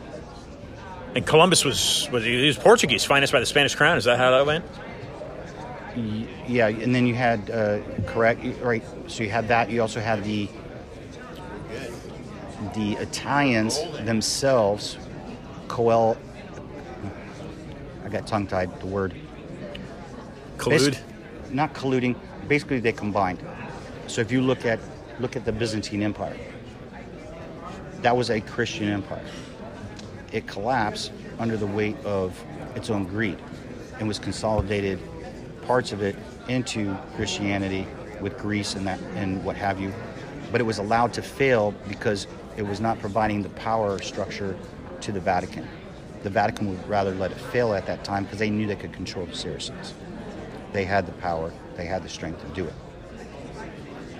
And 1.15 1.25
Columbus 1.25 1.63
was 1.65 2.07
was 2.11 2.23
he 2.23 2.45
was 2.47 2.57
Portuguese, 2.57 3.03
financed 3.05 3.31
by 3.33 3.39
the 3.39 3.45
Spanish 3.45 3.73
crown. 3.75 3.97
Is 3.97 4.03
that 4.03 4.17
how 4.17 4.31
that 4.31 4.45
went? 4.45 4.65
Y- 5.95 6.27
Yeah, 6.47 6.67
and 6.67 6.93
then 6.93 7.07
you 7.07 7.15
had 7.15 7.49
uh, 7.49 7.79
correct 8.05 8.41
right. 8.61 8.83
So 9.07 9.23
you 9.23 9.29
had 9.29 9.47
that. 9.47 9.69
You 9.71 9.81
also 9.81 9.99
had 10.01 10.23
the 10.23 10.49
the 12.73 12.93
Italians 12.93 13.79
themselves. 14.03 14.97
Coel. 15.67 16.17
I 18.05 18.09
got 18.09 18.27
tongue 18.27 18.45
tied. 18.47 18.79
The 18.81 18.85
word. 18.87 19.15
Collude. 20.57 20.95
Basi- 20.95 21.51
not 21.51 21.73
colluding. 21.73 22.15
Basically, 22.47 22.79
they 22.79 22.91
combined. 22.91 23.39
So 24.07 24.21
if 24.21 24.31
you 24.31 24.41
look 24.41 24.65
at 24.65 24.79
look 25.19 25.35
at 25.35 25.45
the 25.45 25.51
Byzantine 25.51 26.01
Empire, 26.01 26.37
that 28.01 28.15
was 28.15 28.29
a 28.29 28.41
Christian 28.41 28.89
empire. 28.89 29.25
It 30.31 30.47
collapsed 30.47 31.11
under 31.39 31.57
the 31.57 31.67
weight 31.67 31.97
of 32.05 32.43
its 32.75 32.89
own 32.89 33.05
greed, 33.05 33.39
and 33.99 34.07
was 34.07 34.19
consolidated 34.19 34.99
parts 35.63 35.91
of 35.91 36.01
it 36.01 36.15
into 36.47 36.95
Christianity 37.15 37.87
with 38.21 38.37
Greece 38.37 38.75
and 38.75 38.85
that 38.85 38.99
and 39.15 39.43
what 39.43 39.55
have 39.55 39.79
you. 39.79 39.93
But 40.51 40.61
it 40.61 40.65
was 40.65 40.77
allowed 40.77 41.13
to 41.13 41.21
fail 41.21 41.73
because 41.87 42.27
it 42.57 42.63
was 42.63 42.79
not 42.79 42.99
providing 42.99 43.41
the 43.41 43.49
power 43.49 44.01
structure 44.01 44.55
to 45.01 45.11
the 45.11 45.19
Vatican. 45.19 45.67
The 46.23 46.29
Vatican 46.29 46.69
would 46.69 46.87
rather 46.87 47.11
let 47.15 47.31
it 47.31 47.39
fail 47.39 47.73
at 47.73 47.85
that 47.87 48.03
time 48.03 48.23
because 48.23 48.39
they 48.39 48.49
knew 48.49 48.67
they 48.67 48.75
could 48.75 48.93
control 48.93 49.25
the 49.25 49.35
Saracens 49.35 49.93
they 50.75 50.83
had 50.83 51.05
the 51.05 51.13
power, 51.13 51.53
they 51.77 51.85
had 51.85 52.03
the 52.03 52.09
strength 52.09 52.45
to 52.45 52.53
do 52.53 52.65
it. 52.65 52.73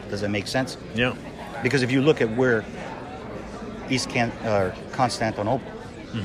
Does 0.09 0.21
that 0.21 0.29
make 0.29 0.47
sense? 0.47 0.77
Yeah. 0.93 1.15
Because 1.63 1.81
if 1.81 1.91
you 1.91 2.01
look 2.01 2.21
at 2.21 2.29
where 2.35 2.63
East 3.89 4.09
Can- 4.09 4.31
uh, 4.43 4.75
Constantinople 4.91 5.71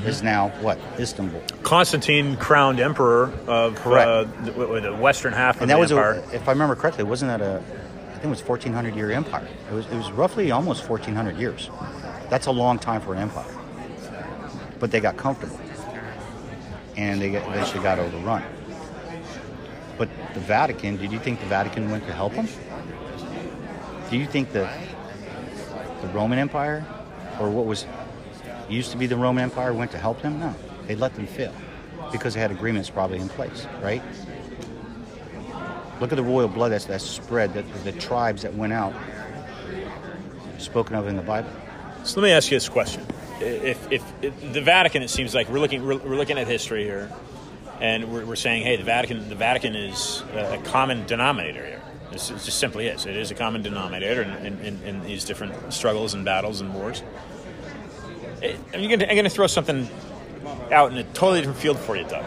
is 0.05 0.23
now, 0.23 0.49
what 0.61 0.79
Istanbul, 0.97 1.41
Constantine 1.63 2.37
crowned 2.37 2.79
emperor 2.79 3.31
of 3.45 3.75
Correct. 3.75 4.07
uh, 4.07 4.23
the, 4.45 4.79
the 4.81 4.95
western 4.95 5.33
half 5.33 5.59
of 5.59 5.67
that 5.67 5.73
the 5.75 5.79
was, 5.79 5.91
empire. 5.91 6.23
a, 6.31 6.35
if 6.35 6.47
I 6.47 6.51
remember 6.53 6.75
correctly, 6.75 7.03
wasn't 7.03 7.29
that 7.29 7.41
a? 7.41 7.57
I 7.57 8.13
think 8.13 8.25
it 8.25 8.29
was 8.29 8.43
1400 8.47 8.95
year 8.95 9.11
empire. 9.11 9.47
It 9.69 9.73
was, 9.73 9.85
it 9.87 9.95
was 9.95 10.09
roughly 10.11 10.51
almost 10.51 10.87
1400 10.87 11.37
years. 11.37 11.69
That's 12.29 12.45
a 12.45 12.51
long 12.51 12.79
time 12.79 13.01
for 13.01 13.13
an 13.13 13.19
empire. 13.19 13.53
But 14.79 14.91
they 14.91 15.01
got 15.01 15.17
comfortable, 15.17 15.59
and 16.95 17.21
they 17.21 17.31
got, 17.31 17.47
eventually 17.49 17.83
got 17.83 17.99
overrun. 17.99 18.43
But 19.97 20.07
the 20.33 20.39
Vatican, 20.39 20.97
did 20.97 21.11
you 21.11 21.19
think 21.19 21.39
the 21.41 21.45
Vatican 21.47 21.91
went 21.91 22.05
to 22.07 22.13
help 22.13 22.33
them? 22.33 22.47
Do 24.11 24.17
you 24.17 24.25
think 24.25 24.51
the 24.51 24.69
the 26.01 26.07
Roman 26.09 26.37
Empire, 26.37 26.85
or 27.39 27.49
what 27.49 27.65
was 27.65 27.85
used 28.69 28.91
to 28.91 28.97
be 28.97 29.05
the 29.05 29.15
Roman 29.15 29.43
Empire, 29.43 29.73
went 29.73 29.91
to 29.91 29.97
help 29.97 30.21
them? 30.21 30.37
No, 30.37 30.53
they 30.85 30.95
let 30.95 31.15
them 31.15 31.25
fail 31.25 31.53
because 32.11 32.33
they 32.33 32.41
had 32.41 32.51
agreements 32.51 32.89
probably 32.89 33.19
in 33.19 33.29
place, 33.29 33.65
right? 33.81 34.01
Look 36.01 36.11
at 36.11 36.17
the 36.17 36.23
royal 36.23 36.49
blood 36.49 36.73
that's, 36.73 36.83
that's 36.85 37.05
spread, 37.05 37.53
the, 37.53 37.61
the 37.89 37.93
tribes 37.93 38.41
that 38.41 38.53
went 38.53 38.73
out, 38.73 38.93
spoken 40.57 40.95
of 40.97 41.07
in 41.07 41.15
the 41.15 41.21
Bible. 41.21 41.49
So 42.03 42.19
let 42.19 42.27
me 42.27 42.33
ask 42.33 42.51
you 42.51 42.57
this 42.57 42.67
question: 42.67 43.05
if, 43.39 43.89
if, 43.93 44.03
if 44.21 44.53
the 44.53 44.61
Vatican, 44.61 45.03
it 45.03 45.09
seems 45.09 45.33
like 45.33 45.47
we're 45.47 45.59
looking 45.59 45.85
we're, 45.85 45.97
we're 45.97 46.17
looking 46.17 46.37
at 46.37 46.47
history 46.47 46.83
here, 46.83 47.09
and 47.79 48.11
we're, 48.11 48.25
we're 48.25 48.35
saying, 48.35 48.63
hey, 48.63 48.75
the 48.75 48.83
Vatican 48.83 49.29
the 49.29 49.35
Vatican 49.35 49.73
is 49.73 50.21
a 50.33 50.59
common 50.65 51.05
denominator 51.05 51.65
here. 51.65 51.80
It 52.11 52.17
just 52.17 52.59
simply 52.59 52.87
is. 52.87 53.05
It 53.05 53.15
is 53.15 53.31
a 53.31 53.35
common 53.35 53.61
denominator 53.61 54.21
in, 54.21 54.59
in, 54.59 54.83
in, 54.83 55.03
these 55.03 55.23
different 55.23 55.73
struggles 55.73 56.13
and 56.13 56.25
battles 56.25 56.61
and 56.61 56.73
wars. 56.73 57.03
It, 58.41 58.59
I'm 58.73 58.87
going 58.87 59.23
to 59.23 59.29
throw 59.29 59.47
something 59.47 59.89
out 60.71 60.91
in 60.91 60.97
a 60.97 61.03
totally 61.03 61.39
different 61.39 61.59
field 61.59 61.79
for 61.79 61.95
you, 61.95 62.03
Doug. 62.03 62.25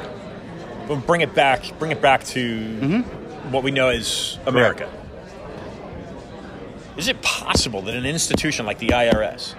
We'll 0.88 1.00
bring 1.00 1.20
it 1.20 1.34
back. 1.34 1.78
Bring 1.78 1.90
it 1.90 2.00
back 2.00 2.24
to 2.24 2.58
mm-hmm. 2.58 3.52
what 3.52 3.62
we 3.62 3.70
know 3.70 3.88
as 3.88 4.38
America. 4.46 4.90
Is 6.96 7.08
it 7.08 7.20
possible 7.22 7.82
that 7.82 7.94
an 7.94 8.06
institution 8.06 8.66
like 8.66 8.78
the 8.78 8.88
IRS 8.88 9.54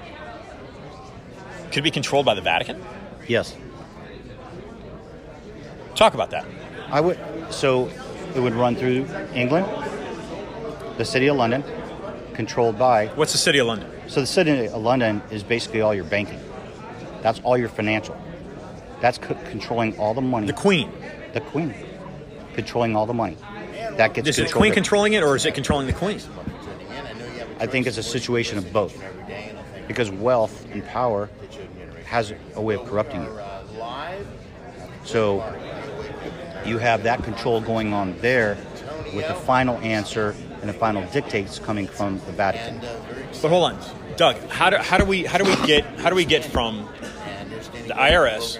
could 1.71 1.83
be 1.83 1.91
controlled 1.91 2.25
by 2.25 2.33
the 2.33 2.41
Vatican? 2.41 2.83
Yes, 3.27 3.55
Talk 5.95 6.13
about 6.13 6.31
that. 6.31 6.45
I 6.89 6.99
would. 6.99 7.17
So 7.49 7.89
it 8.35 8.39
would 8.39 8.53
run 8.53 8.75
through 8.75 9.07
England, 9.33 9.65
the 10.97 11.05
city 11.05 11.27
of 11.27 11.37
London, 11.37 11.63
controlled 12.33 12.77
by. 12.77 13.07
What's 13.07 13.31
the 13.31 13.37
city 13.37 13.59
of 13.59 13.67
London? 13.67 13.89
So 14.07 14.21
the 14.21 14.27
city 14.27 14.67
of 14.67 14.81
London 14.81 15.21
is 15.31 15.43
basically 15.43 15.81
all 15.81 15.93
your 15.93 16.03
banking. 16.03 16.39
That's 17.21 17.39
all 17.43 17.57
your 17.57 17.69
financial. 17.69 18.15
That's 19.01 19.17
c- 19.17 19.35
controlling 19.49 19.97
all 19.97 20.13
the 20.13 20.21
money. 20.21 20.47
The 20.47 20.53
Queen. 20.53 20.91
The 21.33 21.41
Queen, 21.41 21.73
controlling 22.53 22.95
all 22.95 23.05
the 23.05 23.13
money. 23.13 23.37
That 23.97 24.13
gets 24.13 24.27
Is 24.29 24.39
it 24.39 24.47
the 24.47 24.53
Queen 24.53 24.73
controlling 24.73 25.13
it, 25.13 25.23
or 25.23 25.35
is 25.35 25.45
it 25.45 25.53
controlling 25.53 25.87
the 25.87 25.93
Queen? 25.93 26.19
I 27.59 27.65
think 27.65 27.87
it's 27.87 27.97
a 27.97 28.03
situation 28.03 28.57
of 28.57 28.71
both. 28.71 29.01
Because 29.87 30.09
wealth 30.09 30.65
and 30.71 30.85
power 30.85 31.29
has 32.05 32.33
a 32.55 32.61
way 32.61 32.75
of 32.75 32.85
corrupting 32.85 33.23
you. 33.23 33.39
So 35.03 35.43
you 36.65 36.77
have 36.79 37.03
that 37.03 37.23
control 37.23 37.61
going 37.61 37.93
on 37.93 38.17
there 38.19 38.57
with 39.13 39.27
the 39.27 39.35
final 39.35 39.77
answer 39.77 40.35
and 40.65 40.73
the 40.73 40.79
final 40.79 41.03
dictates 41.11 41.59
coming 41.59 41.85
from 41.87 42.19
the 42.25 42.31
Vatican. 42.31 42.79
But 43.39 43.49
hold 43.49 43.71
on, 43.71 43.79
Doug. 44.17 44.35
How 44.49 44.71
do, 44.71 44.77
how 44.77 44.97
do 44.97 45.05
we 45.05 45.23
how 45.23 45.37
do 45.37 45.43
we 45.43 45.55
get 45.67 45.85
how 45.99 46.09
do 46.09 46.15
we 46.15 46.25
get 46.25 46.43
from 46.43 46.89
the 47.87 47.93
IRS 47.93 48.57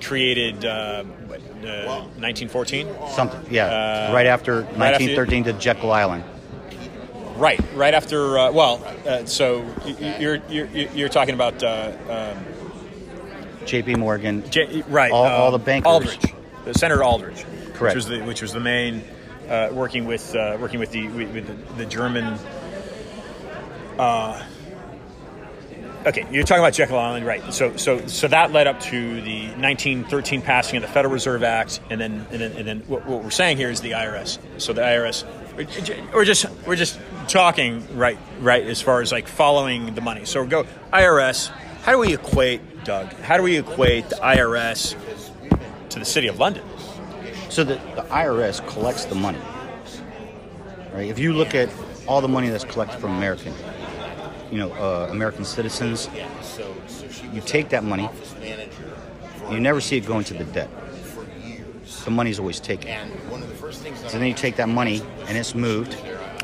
created 0.00 0.64
uh, 0.64 0.68
uh, 0.68 2.06
1914? 2.20 2.88
Something, 3.10 3.52
yeah. 3.52 3.66
Uh, 3.66 4.14
right 4.14 4.26
after 4.26 4.60
right 4.60 4.94
after- 4.94 5.04
1913 5.06 5.44
to 5.44 5.52
Jekyll 5.54 5.90
Island. 5.90 6.22
Right, 7.36 7.60
right 7.74 7.94
after. 7.94 8.38
Uh, 8.38 8.52
well, 8.52 8.80
uh, 9.04 9.24
so 9.24 9.66
you're 10.20 10.36
you're 10.48 10.66
you're 10.66 11.08
talking 11.08 11.34
about 11.34 11.60
uh, 11.64 12.34
um, 12.36 12.44
J.P. 13.66 13.96
Morgan. 13.96 14.48
J- 14.50 14.84
right? 14.86 15.10
All- 15.10 15.26
uh, 15.26 15.30
all 15.30 15.50
the 15.50 15.58
bankers. 15.58 15.90
Aldrich, 15.90 16.32
uh, 16.64 16.72
Senator 16.74 17.02
Aldrich, 17.02 17.44
Correct. 17.72 17.80
Which 17.80 17.94
was 17.96 18.06
the 18.06 18.20
which 18.20 18.40
was 18.40 18.52
the 18.52 18.60
main 18.60 19.02
uh, 19.48 19.68
working 19.72 20.04
with 20.06 20.34
uh, 20.34 20.56
working 20.60 20.80
with 20.80 20.90
the 20.90 21.08
with, 21.08 21.76
the 21.76 21.86
German. 21.86 22.38
Uh, 23.98 24.42
okay, 26.06 26.26
you're 26.30 26.44
talking 26.44 26.62
about 26.62 26.72
Jekyll 26.72 26.98
Island, 26.98 27.26
right? 27.26 27.52
So 27.52 27.76
so 27.76 28.06
so 28.06 28.28
that 28.28 28.52
led 28.52 28.66
up 28.66 28.80
to 28.80 29.20
the 29.22 29.46
1913 29.56 30.42
passing 30.42 30.76
of 30.76 30.82
the 30.82 30.88
Federal 30.88 31.12
Reserve 31.12 31.42
Act, 31.42 31.80
and 31.90 32.00
then 32.00 32.26
and 32.30 32.40
then 32.40 32.52
and 32.52 32.66
then 32.66 32.80
what, 32.86 33.06
what 33.06 33.22
we're 33.22 33.30
saying 33.30 33.56
here 33.56 33.70
is 33.70 33.80
the 33.80 33.92
IRS. 33.92 34.38
So 34.58 34.72
the 34.72 34.82
IRS. 34.82 35.24
We're 36.12 36.24
just 36.24 36.46
we're 36.66 36.74
just 36.74 36.98
talking 37.28 37.86
right 37.96 38.18
right 38.40 38.66
as 38.66 38.82
far 38.82 39.00
as 39.00 39.12
like 39.12 39.28
following 39.28 39.94
the 39.94 40.00
money. 40.00 40.24
So 40.24 40.44
go 40.46 40.64
IRS. 40.92 41.50
How 41.82 41.92
do 41.92 41.98
we 41.98 42.14
equate, 42.14 42.84
Doug? 42.84 43.12
How 43.20 43.36
do 43.36 43.42
we 43.42 43.58
equate 43.58 44.08
the 44.08 44.16
IRS 44.16 44.96
to 45.90 45.98
the 45.98 46.04
City 46.04 46.28
of 46.28 46.38
London? 46.38 46.64
So 47.54 47.62
the, 47.62 47.74
the 47.94 48.02
IRS 48.10 48.66
collects 48.66 49.04
the 49.04 49.14
money. 49.14 49.38
Right? 50.92 51.08
If 51.08 51.20
you 51.20 51.32
look 51.32 51.54
at 51.54 51.70
all 52.08 52.20
the 52.20 52.26
money 52.26 52.48
that's 52.48 52.64
collected 52.64 52.98
from 52.98 53.12
American, 53.12 53.54
you 54.50 54.58
know, 54.58 54.72
uh, 54.72 55.06
American 55.08 55.44
citizens, 55.44 56.10
you 57.32 57.40
take 57.40 57.68
that 57.68 57.84
money, 57.84 58.10
you 59.52 59.60
never 59.60 59.80
see 59.80 59.96
it 59.96 60.04
go 60.04 60.18
into 60.18 60.34
the 60.34 60.42
debt. 60.42 60.68
The 62.04 62.10
money's 62.10 62.40
always 62.40 62.58
taken. 62.58 62.90
So 64.08 64.18
then 64.18 64.26
you 64.26 64.34
take 64.34 64.56
that 64.56 64.68
money 64.68 65.00
and 65.28 65.38
it's 65.38 65.54
moved. 65.54 65.96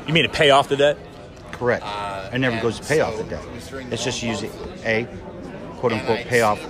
You 0.07 0.13
mean 0.13 0.23
to 0.23 0.29
pay 0.29 0.51
off 0.51 0.69
the 0.69 0.77
debt? 0.77 0.97
Correct. 1.51 1.83
It 2.33 2.39
never 2.39 2.61
goes 2.61 2.79
to 2.79 2.87
pay 2.87 3.01
off 3.01 3.17
the 3.17 3.25
debt. 3.25 3.43
It's 3.91 4.05
just 4.05 4.23
used 4.23 4.45
a 4.85 5.05
quote 5.75 5.91
unquote 5.91 6.19
pay 6.27 6.39
off 6.39 6.65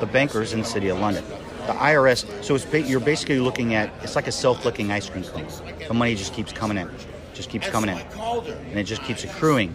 the 0.00 0.06
bankers 0.06 0.54
in 0.54 0.60
the 0.60 0.66
city 0.66 0.88
of 0.88 0.98
London. 0.98 1.22
The 1.70 1.76
IRS. 1.76 2.42
So 2.42 2.56
it's 2.56 2.64
ba- 2.64 2.80
you're 2.80 2.98
basically 2.98 3.38
looking 3.38 3.74
at 3.76 3.92
it's 4.02 4.16
like 4.16 4.26
a 4.26 4.32
self-licking 4.32 4.90
ice 4.90 5.08
cream 5.08 5.22
cone. 5.22 5.46
The 5.86 5.94
money 5.94 6.16
just 6.16 6.34
keeps 6.34 6.52
coming 6.52 6.76
in, 6.76 6.90
just 7.32 7.48
keeps 7.48 7.68
coming 7.68 7.90
in, 7.90 7.98
and 7.98 8.76
it 8.76 8.82
just 8.82 9.02
keeps 9.04 9.22
accruing. 9.22 9.72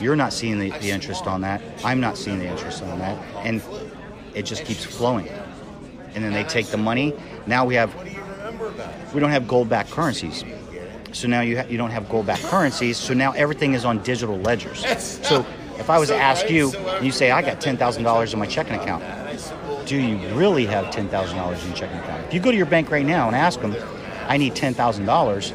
You're 0.00 0.16
not 0.16 0.32
seeing 0.32 0.58
the, 0.58 0.70
the 0.80 0.90
interest 0.90 1.28
on 1.28 1.40
that. 1.42 1.62
I'm 1.84 2.00
not 2.00 2.18
seeing 2.18 2.40
the 2.40 2.46
interest 2.48 2.82
on 2.82 2.98
that, 2.98 3.16
and 3.46 3.62
it 4.34 4.42
just 4.42 4.64
keeps 4.64 4.82
flowing. 4.84 5.28
And 6.16 6.24
then 6.24 6.32
they 6.32 6.42
take 6.42 6.66
the 6.66 6.78
money. 6.78 7.14
Now 7.46 7.64
we 7.64 7.76
have 7.76 7.94
we 9.14 9.20
don't 9.20 9.30
have 9.30 9.46
gold-backed 9.46 9.92
currencies. 9.92 10.42
So 11.12 11.28
now 11.28 11.42
you 11.42 11.58
ha- 11.58 11.66
you 11.68 11.78
don't 11.78 11.90
have 11.92 12.08
gold-backed 12.08 12.42
currencies. 12.42 12.96
So 12.96 13.14
now 13.14 13.30
everything 13.34 13.74
is 13.74 13.84
on 13.84 14.02
digital 14.02 14.36
ledgers. 14.40 14.84
So 15.28 15.46
if 15.78 15.90
I 15.90 15.98
was 16.00 16.08
to 16.08 16.16
ask 16.16 16.50
you, 16.50 16.72
and 16.72 17.06
you 17.06 17.12
say 17.12 17.30
I 17.30 17.40
got 17.40 17.60
ten 17.60 17.76
thousand 17.76 18.02
dollars 18.02 18.32
in 18.32 18.40
my 18.40 18.46
checking 18.46 18.74
account, 18.74 19.04
do 19.86 19.96
you 19.96 20.16
really 20.34 20.66
have 20.66 20.90
ten 20.90 21.08
thousand 21.08 21.36
dollars 21.36 21.60
in 21.62 21.68
your 21.68 21.76
checking 21.76 21.98
account? 21.98 22.24
If 22.26 22.34
you 22.34 22.40
go 22.40 22.50
to 22.50 22.56
your 22.56 22.66
bank 22.66 22.90
right 22.90 23.04
now 23.06 23.26
and 23.26 23.36
ask 23.36 23.60
them, 23.60 23.74
I 24.28 24.36
need 24.36 24.54
ten 24.54 24.74
thousand 24.74 25.06
dollars, 25.06 25.52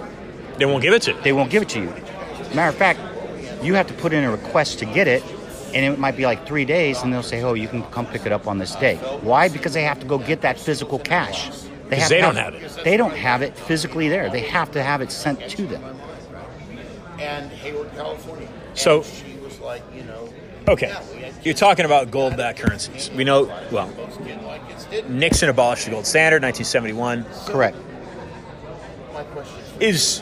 They 0.57 0.65
won't 0.65 0.81
give 0.83 0.93
it 0.93 1.01
to 1.03 1.11
you. 1.13 1.21
they 1.21 1.33
won't 1.33 1.49
give 1.49 1.63
it 1.63 1.69
to 1.69 1.79
you. 1.81 1.93
Matter 2.53 2.69
of 2.69 2.75
fact, 2.75 2.99
you 3.63 3.73
have 3.75 3.87
to 3.87 3.93
put 3.93 4.13
in 4.13 4.23
a 4.23 4.31
request 4.31 4.79
to 4.79 4.85
get 4.85 5.07
it, 5.07 5.23
and 5.73 5.85
it 5.85 5.99
might 5.99 6.15
be 6.17 6.25
like 6.25 6.45
three 6.47 6.65
days, 6.65 7.01
and 7.01 7.11
they'll 7.13 7.23
say, 7.23 7.41
"Oh, 7.43 7.53
you 7.53 7.67
can 7.67 7.83
come 7.91 8.05
pick 8.05 8.25
it 8.25 8.31
up 8.31 8.47
on 8.47 8.57
this 8.57 8.75
day." 8.75 8.95
Why? 9.21 9.49
Because 9.49 9.73
they 9.73 9.83
have 9.83 9.99
to 9.99 10.05
go 10.05 10.17
get 10.17 10.41
that 10.41 10.59
physical 10.59 10.99
cash. 10.99 11.49
'Cause 11.49 11.99
have 12.01 12.09
they 12.09 12.15
to 12.17 12.21
don't 12.21 12.35
have 12.35 12.53
it. 12.53 12.83
They 12.83 12.97
don't 12.97 13.15
have 13.15 13.41
it 13.41 13.57
physically 13.57 14.09
there. 14.09 14.29
They 14.29 14.41
have 14.41 14.71
to 14.73 14.83
have 14.83 15.01
it 15.01 15.11
sent 15.11 15.47
to 15.49 15.65
them. 15.65 15.83
and 17.19 17.51
Hayward, 17.51 17.93
California. 17.95 18.47
So- 18.75 19.03
she 19.03 19.35
was 19.43 19.59
like, 19.59 19.81
you 19.93 20.03
know, 20.03 20.29
Okay. 20.69 20.87
Yeah, 21.39 21.45
we 21.45 21.45
had 21.45 21.45
You're 21.45 21.53
talking 21.53 21.85
about 21.85 22.11
gold 22.11 22.37
backed 22.37 22.59
currencies. 22.59 23.09
We 23.11 23.23
know, 23.23 23.45
well, 23.71 23.87
most 23.97 24.23
didn't 24.23 24.45
like 24.45 24.61
it. 24.69 24.87
Didn't. 24.89 25.19
Nixon 25.19 25.49
abolished 25.49 25.85
the 25.85 25.91
gold 25.91 26.05
standard 26.05 26.43
1971. 26.43 27.25
Correct. 27.45 27.77
Is 29.79 30.21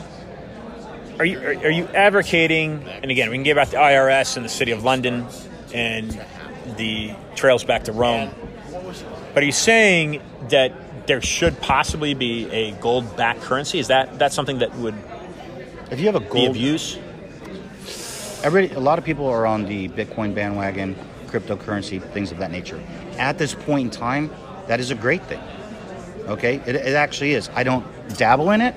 are 1.18 1.24
you 1.24 1.38
are, 1.38 1.54
are 1.66 1.70
you 1.70 1.86
advocating 1.88 2.82
and 2.88 3.10
again 3.10 3.30
we 3.30 3.36
can 3.36 3.42
give 3.44 3.58
out 3.58 3.68
the 3.68 3.76
IRS 3.76 4.36
and 4.36 4.44
the 4.44 4.48
city 4.48 4.72
of 4.72 4.84
London 4.84 5.26
and 5.72 6.20
the 6.76 7.14
trails 7.34 7.64
back 7.64 7.84
to 7.84 7.92
Rome. 7.92 8.30
But 9.34 9.42
are 9.42 9.46
you 9.46 9.52
saying 9.52 10.20
that 10.50 11.06
there 11.06 11.22
should 11.22 11.60
possibly 11.60 12.14
be 12.14 12.50
a 12.50 12.72
gold 12.72 13.16
backed 13.16 13.40
currency? 13.42 13.78
Is 13.78 13.88
that 13.88 14.18
that's 14.18 14.34
something 14.34 14.58
that 14.58 14.74
would 14.76 14.94
If 15.90 16.00
you 16.00 16.06
have 16.06 16.16
a 16.16 16.20
be 16.20 16.26
gold, 16.26 16.50
of 16.50 16.56
use? 16.56 16.98
Everybody, 18.42 18.74
a 18.74 18.80
lot 18.80 18.98
of 18.98 19.04
people 19.04 19.26
are 19.26 19.46
on 19.46 19.64
the 19.64 19.88
Bitcoin 19.88 20.34
bandwagon, 20.34 20.94
cryptocurrency, 21.26 22.00
things 22.12 22.30
of 22.30 22.38
that 22.38 22.50
nature. 22.50 22.80
At 23.18 23.38
this 23.38 23.54
point 23.54 23.86
in 23.86 23.90
time, 23.90 24.30
that 24.66 24.80
is 24.80 24.90
a 24.90 24.94
great 24.94 25.22
thing. 25.24 25.40
Okay, 26.26 26.56
it, 26.66 26.76
it 26.76 26.94
actually 26.94 27.32
is. 27.32 27.50
I 27.54 27.62
don't 27.62 27.84
dabble 28.16 28.50
in 28.50 28.60
it. 28.60 28.74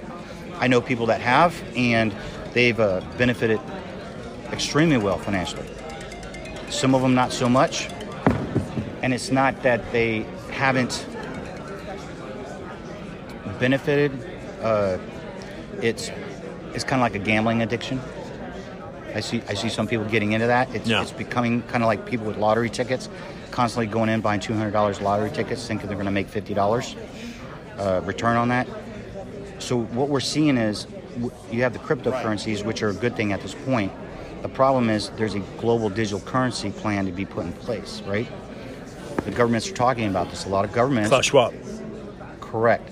I 0.60 0.68
know 0.68 0.82
people 0.82 1.06
that 1.08 1.22
have, 1.22 1.62
and 1.76 2.16
they've 2.54 2.80
uh, 2.80 3.02
benefited 3.18 3.60
extremely 4.52 4.98
well 4.98 5.18
financially. 5.18 5.68
Some 6.70 6.96
of 6.96 7.02
them 7.02 7.14
not 7.14 7.32
so 7.32 7.50
much, 7.50 7.90
and 9.02 9.14
it's 9.14 9.32
not 9.32 9.62
that 9.64 9.92
they 9.92 10.26
haven't 10.52 11.06
benefited. 13.60 14.12
Uh, 14.62 14.98
it's 15.82 16.10
it's 16.74 16.84
kind 16.84 17.02
of 17.02 17.04
like 17.04 17.16
a 17.16 17.20
gambling 17.20 17.62
addiction. 17.62 18.00
I 19.16 19.20
see 19.20 19.42
I 19.48 19.54
see 19.54 19.70
some 19.70 19.88
people 19.88 20.06
getting 20.06 20.32
into 20.34 20.48
that. 20.48 20.74
It's, 20.76 20.88
Yeah. 20.88 21.02
it's 21.02 21.12
becoming 21.12 21.62
kind 21.64 21.84
of 21.84 21.88
like 21.88 22.06
people 22.06 22.26
with 22.26 22.38
lottery 22.38 22.70
tickets, 22.70 23.10
constantly 23.52 23.88
going 23.88 24.10
in 24.10 24.22
buying 24.22 24.40
two 24.40 24.54
hundred 24.54 24.72
dollars 24.72 25.02
lottery 25.02 25.30
tickets, 25.32 25.66
thinking 25.68 25.88
they're 25.88 25.96
going 25.96 26.06
to 26.06 26.12
make 26.12 26.28
fifty 26.28 26.54
dollars 26.54 26.96
uh, 27.78 28.02
return 28.06 28.38
on 28.38 28.50
that. 28.50 28.68
So 29.60 29.78
what 29.82 30.10
we're 30.10 30.20
seeing 30.20 30.58
is 30.58 30.86
w- 31.16 31.32
you 31.52 31.62
have 31.64 31.74
the 31.74 31.80
cryptocurrencies, 31.80 32.64
which 32.66 32.82
are 32.84 32.90
a 32.90 32.94
good 32.94 33.16
thing 33.16 33.32
at 33.34 33.42
this 33.42 33.54
point. 33.54 33.92
The 34.42 34.50
problem 34.50 34.90
is 34.90 35.10
there's 35.12 35.36
a 35.36 35.40
global 35.60 35.90
digital 35.90 36.20
currency 36.22 36.72
plan 36.72 37.06
to 37.06 37.12
be 37.12 37.26
put 37.26 37.46
in 37.46 37.54
place, 37.54 38.02
right? 38.08 38.28
The 39.26 39.32
governments 39.32 39.70
are 39.70 39.74
talking 39.76 40.08
about 40.08 40.32
this. 40.32 40.46
A 40.46 40.50
lot 40.50 40.66
of 40.66 40.74
governments, 40.74 41.10
Klaus 41.10 41.26
Schwab. 41.26 41.54
correct. 42.40 42.90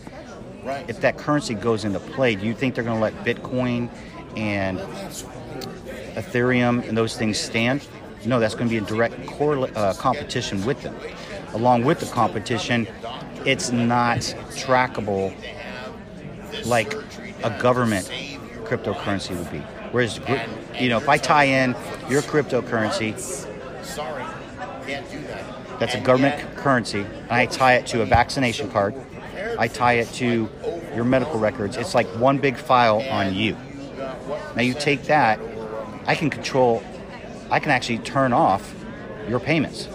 right? 0.64 0.88
If 0.88 1.02
that 1.02 1.18
currency 1.18 1.56
goes 1.56 1.86
into 1.86 2.00
play, 2.00 2.36
do 2.36 2.46
you 2.46 2.54
think 2.54 2.76
they're 2.76 2.84
going 2.84 2.98
to 2.98 3.02
let 3.02 3.16
Bitcoin 3.26 3.90
and 4.38 4.78
Ethereum 6.22 6.88
and 6.88 6.98
those 6.98 7.18
things 7.18 7.38
stand? 7.38 7.88
No, 8.26 8.40
that's 8.40 8.56
going 8.56 8.68
to 8.68 8.72
be 8.72 8.78
a 8.78 8.88
direct 8.88 9.16
uh, 9.76 9.94
competition 9.94 10.66
with 10.66 10.82
them. 10.82 10.96
Along 11.54 11.84
with 11.84 12.00
the 12.00 12.06
competition, 12.08 12.88
it's 13.46 13.72
not 13.72 14.20
trackable 14.52 15.34
like 16.66 16.94
a 17.44 17.58
government 17.62 18.06
cryptocurrency 18.66 19.38
would 19.38 19.52
be. 19.52 19.60
Whereas, 19.92 20.20
you 20.80 20.90
know, 20.90 20.98
if 20.98 21.10
I 21.10 21.18
tie 21.18 21.46
in 21.46 21.76
your 22.10 22.22
cryptocurrency, 22.22 23.18
Sorry, 23.84 24.24
can't 24.86 25.10
do 25.10 25.20
that. 25.22 25.80
that's 25.80 25.96
a 25.96 26.02
government 26.02 26.56
currency, 26.58 27.00
and 27.00 27.32
I 27.32 27.46
tie 27.46 27.76
it 27.76 27.88
to 27.88 28.02
a 28.02 28.06
vaccination 28.06 28.70
card, 28.70 28.94
I 29.58 29.68
tie 29.68 29.94
it 29.94 30.10
to 30.16 30.50
your 30.94 31.06
medical 31.06 31.40
records. 31.40 31.78
It's 31.78 31.96
like 31.96 32.08
one 32.18 32.38
big 32.38 32.58
file 32.58 33.02
on 33.10 33.34
you. 33.34 33.56
Now 34.56 34.62
you 34.62 34.74
take 34.74 35.04
that, 35.04 35.40
I 36.10 36.16
can 36.16 36.32
control, 36.32 36.82
I 37.52 37.60
can 37.60 37.70
actually 37.70 38.00
turn 38.00 38.34
off 38.34 38.74
your 39.28 39.40
payments. 39.40 39.88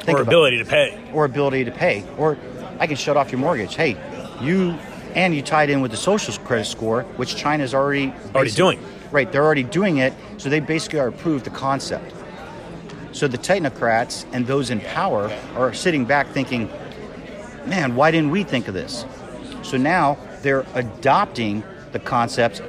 Think 0.00 0.18
or 0.18 0.20
ability 0.20 0.58
to 0.58 0.66
pay. 0.66 1.00
or 1.14 1.24
ability 1.24 1.64
to 1.64 1.70
pay, 1.70 2.04
or 2.18 2.36
I 2.78 2.86
can 2.86 2.96
shut 2.96 3.16
off 3.16 3.32
your 3.32 3.40
mortgage. 3.40 3.76
Hey, 3.76 3.96
you 4.42 4.76
and 5.14 5.34
you 5.34 5.40
tied 5.40 5.70
in 5.70 5.80
with 5.80 5.90
the 5.90 5.96
social 5.96 6.34
credit 6.44 6.66
score, 6.66 7.04
which 7.16 7.34
China's 7.34 7.72
already 7.72 8.12
Already 8.34 8.50
doing. 8.50 8.78
Right, 9.10 9.32
they're 9.32 9.42
already 9.42 9.62
doing 9.62 9.96
it, 9.96 10.12
so 10.36 10.50
they 10.50 10.60
basically 10.60 10.98
are 10.98 11.08
approved 11.08 11.46
the 11.46 11.50
concept. 11.50 12.14
So 13.12 13.26
the 13.26 13.38
technocrats 13.38 14.26
and 14.34 14.46
those 14.46 14.68
in 14.68 14.80
power 14.80 15.32
are 15.56 15.72
sitting 15.72 16.04
back 16.04 16.28
thinking, 16.28 16.68
"Man, 17.64 17.96
why 17.96 18.10
didn't 18.10 18.32
we 18.32 18.44
think 18.44 18.68
of 18.68 18.74
this?" 18.74 19.06
So 19.62 19.78
now 19.78 20.18
they're 20.42 20.66
adopting 20.74 21.64
the 21.92 22.00
concept 22.00 22.60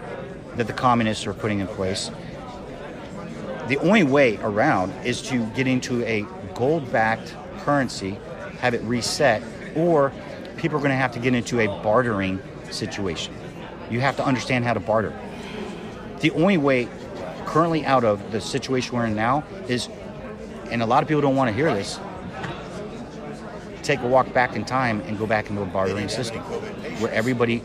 that 0.55 0.67
the 0.67 0.73
communists 0.73 1.27
are 1.27 1.33
putting 1.33 1.59
in 1.59 1.67
place. 1.67 2.11
The 3.67 3.77
only 3.77 4.03
way 4.03 4.37
around 4.37 4.93
is 5.05 5.21
to 5.23 5.45
get 5.47 5.67
into 5.67 6.03
a 6.05 6.25
gold-backed 6.53 7.35
currency, 7.59 8.17
have 8.59 8.73
it 8.73 8.81
reset, 8.83 9.41
or 9.75 10.11
people 10.57 10.77
are 10.77 10.81
going 10.81 10.91
to 10.91 10.97
have 10.97 11.11
to 11.13 11.19
get 11.19 11.33
into 11.33 11.59
a 11.59 11.67
bartering 11.81 12.41
situation. 12.71 13.33
You 13.89 13.99
have 14.01 14.15
to 14.17 14.25
understand 14.25 14.65
how 14.65 14.73
to 14.73 14.79
barter. 14.79 15.13
The 16.19 16.31
only 16.31 16.57
way 16.57 16.87
currently 17.45 17.85
out 17.85 18.03
of 18.03 18.31
the 18.31 18.41
situation 18.41 18.95
we're 18.95 19.05
in 19.05 19.15
now 19.15 19.43
is, 19.67 19.89
and 20.71 20.81
a 20.81 20.85
lot 20.85 21.03
of 21.03 21.07
people 21.07 21.21
don't 21.21 21.35
want 21.35 21.49
to 21.49 21.53
hear 21.53 21.73
this, 21.73 21.99
take 23.83 23.99
a 24.01 24.07
walk 24.07 24.33
back 24.33 24.55
in 24.55 24.65
time 24.65 25.01
and 25.01 25.17
go 25.17 25.27
back 25.27 25.49
into 25.49 25.61
a 25.61 25.65
bartering 25.65 26.09
system 26.09 26.41
where 26.99 27.11
everybody 27.11 27.61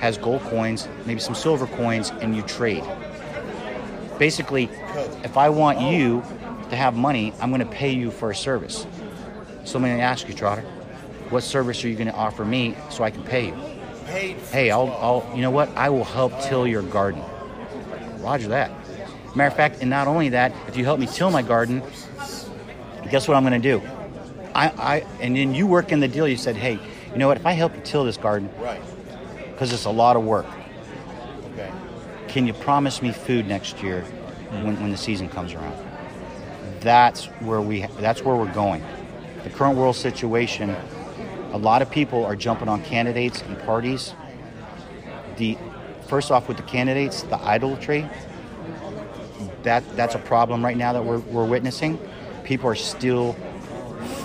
has 0.00 0.18
gold 0.18 0.42
coins, 0.42 0.88
maybe 1.06 1.20
some 1.20 1.34
silver 1.34 1.66
coins, 1.66 2.10
and 2.20 2.34
you 2.36 2.42
trade. 2.42 2.84
Basically, 4.18 4.68
if 5.22 5.36
I 5.36 5.48
want 5.48 5.80
you 5.80 6.22
to 6.70 6.76
have 6.76 6.96
money, 6.96 7.32
I'm 7.40 7.50
going 7.50 7.60
to 7.60 7.66
pay 7.66 7.92
you 7.92 8.10
for 8.10 8.30
a 8.30 8.34
service. 8.34 8.86
So 9.64 9.78
I'm 9.78 9.84
going 9.84 9.96
to 9.96 10.02
ask 10.02 10.28
you, 10.28 10.34
Trotter, 10.34 10.62
what 11.30 11.42
service 11.42 11.84
are 11.84 11.88
you 11.88 11.94
going 11.94 12.08
to 12.08 12.14
offer 12.14 12.44
me 12.44 12.76
so 12.90 13.04
I 13.04 13.10
can 13.10 13.22
pay 13.22 13.46
you? 13.46 13.54
Hey, 14.50 14.70
I'll, 14.70 14.90
I'll, 15.00 15.30
you 15.36 15.42
know 15.42 15.50
what? 15.50 15.68
I 15.76 15.90
will 15.90 16.04
help 16.04 16.32
till 16.42 16.66
your 16.66 16.82
garden. 16.82 17.22
Roger 18.20 18.48
that. 18.48 18.70
Matter 19.36 19.48
of 19.48 19.56
fact, 19.56 19.78
and 19.80 19.90
not 19.90 20.08
only 20.08 20.30
that, 20.30 20.52
if 20.66 20.76
you 20.76 20.84
help 20.84 20.98
me 20.98 21.06
till 21.06 21.30
my 21.30 21.42
garden, 21.42 21.82
guess 23.10 23.28
what 23.28 23.36
I'm 23.36 23.44
going 23.44 23.60
to 23.60 23.78
do? 23.78 23.86
I, 24.54 24.68
I, 24.68 25.06
and 25.20 25.36
then 25.36 25.54
you 25.54 25.66
work 25.66 25.92
in 25.92 26.00
the 26.00 26.08
deal. 26.08 26.26
You 26.26 26.36
said, 26.36 26.56
hey, 26.56 26.80
you 27.12 27.18
know 27.18 27.28
what? 27.28 27.36
If 27.36 27.46
I 27.46 27.52
help 27.52 27.74
you 27.76 27.82
till 27.82 28.04
this 28.04 28.16
garden, 28.16 28.50
right. 28.58 28.80
Because 29.58 29.72
it's 29.72 29.86
a 29.86 29.90
lot 29.90 30.14
of 30.14 30.22
work, 30.22 30.46
Okay. 31.52 31.68
can 32.28 32.46
you 32.46 32.52
promise 32.52 33.02
me 33.02 33.10
food 33.10 33.44
next 33.48 33.82
year 33.82 34.02
when, 34.62 34.80
when 34.80 34.92
the 34.92 34.96
season 34.96 35.28
comes 35.28 35.52
around? 35.52 35.76
That's 36.78 37.24
where 37.40 37.60
we. 37.60 37.84
That's 37.98 38.22
where 38.22 38.36
we're 38.36 38.52
going. 38.54 38.84
The 39.42 39.50
current 39.50 39.76
world 39.76 39.96
situation. 39.96 40.76
A 41.52 41.58
lot 41.58 41.82
of 41.82 41.90
people 41.90 42.24
are 42.24 42.36
jumping 42.36 42.68
on 42.68 42.84
candidates 42.84 43.42
and 43.42 43.58
parties. 43.62 44.14
The 45.38 45.58
first 46.06 46.30
off 46.30 46.46
with 46.46 46.56
the 46.56 46.62
candidates, 46.62 47.22
the 47.22 47.38
idolatry. 47.38 48.08
That 49.64 49.82
that's 49.96 50.14
a 50.14 50.20
problem 50.20 50.64
right 50.64 50.76
now 50.76 50.92
that 50.92 51.04
we're, 51.04 51.18
we're 51.18 51.46
witnessing. 51.46 51.98
People 52.44 52.70
are 52.70 52.76
still 52.76 53.32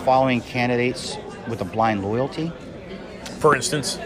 following 0.05 0.41
candidates 0.41 1.17
with 1.47 1.61
a 1.61 1.65
blind 1.65 2.03
loyalty. 2.03 2.51
For 3.39 3.55
instance, 3.55 3.97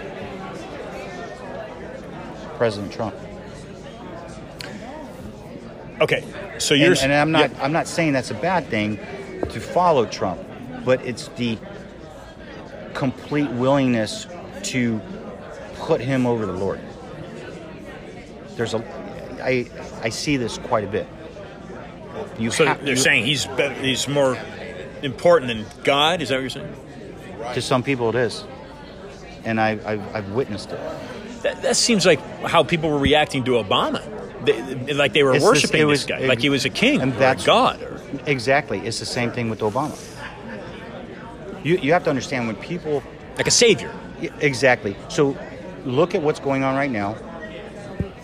President 2.57 2.91
Trump. 2.91 3.15
okay. 6.01 6.23
So 6.59 6.73
you're 6.73 6.91
and, 6.93 6.99
and 7.03 7.13
I'm 7.13 7.31
not 7.31 7.51
yeah. 7.51 7.63
I'm 7.63 7.71
not 7.71 7.87
saying 7.87 8.13
that's 8.13 8.31
a 8.31 8.35
bad 8.35 8.67
thing 8.67 8.97
to 9.49 9.59
follow 9.59 10.05
Trump, 10.05 10.39
but 10.83 11.01
it's 11.05 11.27
the 11.37 11.57
complete 12.93 13.49
willingness 13.51 14.25
to 14.63 14.99
put 15.75 16.01
him 16.01 16.25
over 16.25 16.45
the 16.45 16.51
Lord. 16.53 16.79
There's 18.55 18.73
a 18.73 18.83
I 19.41 19.67
I 20.01 20.09
see 20.09 20.37
this 20.37 20.57
quite 20.57 20.83
a 20.83 20.87
bit. 20.87 21.07
You 22.39 22.49
So 22.49 22.65
have- 22.65 22.79
they're 22.83 22.95
you- 22.95 22.99
saying 23.01 23.25
he's 23.25 23.45
better, 23.45 23.75
he's 23.75 24.07
more 24.07 24.37
important 25.03 25.49
than 25.49 25.65
God. 25.83 26.21
Is 26.21 26.29
that 26.29 26.35
what 26.35 26.41
you're 26.41 26.49
saying? 26.49 26.73
to 27.53 27.61
some 27.61 27.81
people 27.81 28.09
it 28.09 28.15
is, 28.15 28.43
and 29.45 29.61
I 29.61 29.71
I've, 29.85 30.15
I've 30.15 30.29
witnessed 30.31 30.71
it. 30.71 30.79
That, 31.43 31.61
that 31.61 31.75
seems 31.75 32.05
like 32.05 32.19
how 32.41 32.63
people 32.63 32.89
were 32.89 32.97
reacting 32.99 33.43
to 33.45 33.51
Obama. 33.51 34.01
They, 34.45 34.93
like 34.93 35.13
they 35.13 35.23
were 35.23 35.33
It's 35.35 35.43
worshiping 35.43 35.81
this 35.81 35.87
was- 35.87 36.05
guy, 36.05 36.19
it- 36.19 36.27
like 36.29 36.39
he 36.39 36.49
was 36.49 36.65
a 36.65 36.69
king 36.69 37.01
and 37.01 37.13
that's- 37.13 37.45
god. 37.45 37.81
Or, 37.81 37.99
Exactly. 38.25 38.79
It's 38.79 38.99
the 38.99 39.05
same 39.05 39.31
thing 39.31 39.49
with 39.49 39.59
Obama. 39.59 39.97
You, 41.63 41.77
you 41.77 41.91
have 41.93 42.03
to 42.05 42.09
understand 42.09 42.47
when 42.47 42.55
people 42.55 43.03
like 43.37 43.47
a 43.47 43.51
savior. 43.51 43.91
Exactly. 44.39 44.95
So 45.09 45.37
look 45.85 46.15
at 46.15 46.21
what's 46.21 46.39
going 46.39 46.63
on 46.63 46.75
right 46.75 46.89
now. 46.91 47.15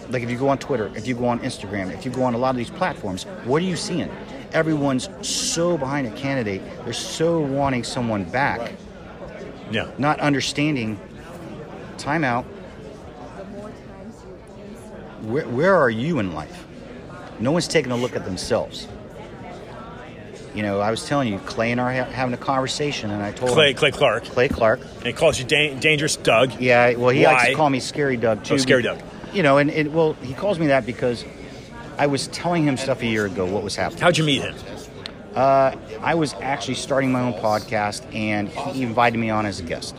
Like 0.10 0.24
if 0.24 0.30
you 0.30 0.38
go 0.38 0.50
on 0.50 0.58
Twitter, 0.58 0.92
if 0.96 1.08
you 1.08 1.16
go 1.16 1.26
on 1.26 1.40
Instagram, 1.40 1.92
if 1.94 2.06
you 2.06 2.12
go 2.12 2.24
on 2.24 2.34
a 2.34 2.38
lot 2.38 2.52
of 2.52 2.56
these 2.58 2.70
platforms, 2.70 3.24
what 3.46 3.62
are 3.62 3.66
you 3.66 3.76
seeing? 3.76 4.10
Everyone's 4.54 5.10
so 5.28 5.78
behind 5.78 6.08
a 6.08 6.12
candidate. 6.12 6.62
They're 6.84 6.94
so 6.94 7.40
wanting 7.40 7.84
someone 7.84 8.24
back, 8.24 8.72
Yeah. 9.72 9.88
not 9.98 10.20
understanding 10.20 11.00
timeout. 11.98 12.46
Where, 15.24 15.48
where 15.48 15.76
are 15.76 15.90
you 15.90 16.20
in 16.20 16.34
life? 16.34 16.66
No 17.40 17.52
one's 17.52 17.68
taking 17.68 17.92
a 17.92 17.96
look 17.98 18.16
at 18.16 18.26
themselves. 18.26 18.88
You 20.54 20.62
know, 20.62 20.80
I 20.82 20.92
was 20.92 21.08
telling 21.08 21.34
you, 21.34 21.40
Clay 21.40 21.72
and 21.72 21.82
I 21.82 21.98
are 21.98 22.04
ha- 22.04 22.12
having 22.12 22.34
a 22.36 22.38
conversation, 22.38 23.10
and 23.10 23.24
I 23.24 23.32
told 23.32 23.52
Clay 23.54 23.72
him, 23.72 23.78
Clay 23.78 23.92
Clark. 23.92 24.26
Clay 24.26 24.48
Clark, 24.48 24.82
And 24.98 25.06
he 25.08 25.14
calls 25.14 25.40
you 25.40 25.46
da- 25.46 25.74
dangerous 25.80 26.16
Doug. 26.16 26.62
yeah, 26.62 26.94
well, 26.96 27.10
he 27.10 27.26
likes 27.26 27.44
Why? 27.44 27.50
to 27.50 27.56
call 27.56 27.70
me 27.72 27.80
Scary 27.80 28.18
Doug 28.18 28.44
too. 28.44 28.54
Oh, 28.54 28.58
Scary 28.58 28.84
Doug. 28.84 29.00
You 29.34 29.42
know, 29.42 29.58
and 29.58 29.72
it, 29.72 29.92
well, 29.92 30.14
he 30.22 30.36
calls 30.36 30.60
me 30.60 30.68
that 30.68 30.86
because 30.86 31.26
I 31.98 32.06
was 32.06 32.28
telling 32.28 32.66
him 32.68 32.78
stuff 32.78 33.02
a 33.02 33.08
year 33.08 33.26
ago. 33.26 33.46
What 33.46 33.64
was 33.64 33.76
happening? 33.76 34.02
How'd 34.04 34.18
you 34.20 34.24
meet 34.26 34.42
him? 34.44 34.54
Uh, 35.34 35.76
I 36.02 36.14
was 36.14 36.36
actually 36.36 36.76
starting 36.76 37.12
my 37.12 37.22
own 37.22 37.34
podcast, 37.34 38.14
and 38.14 38.48
he 38.50 38.84
invited 38.84 39.18
me 39.18 39.32
on 39.32 39.48
as 39.48 39.60
a 39.60 39.64
guest. 39.64 39.96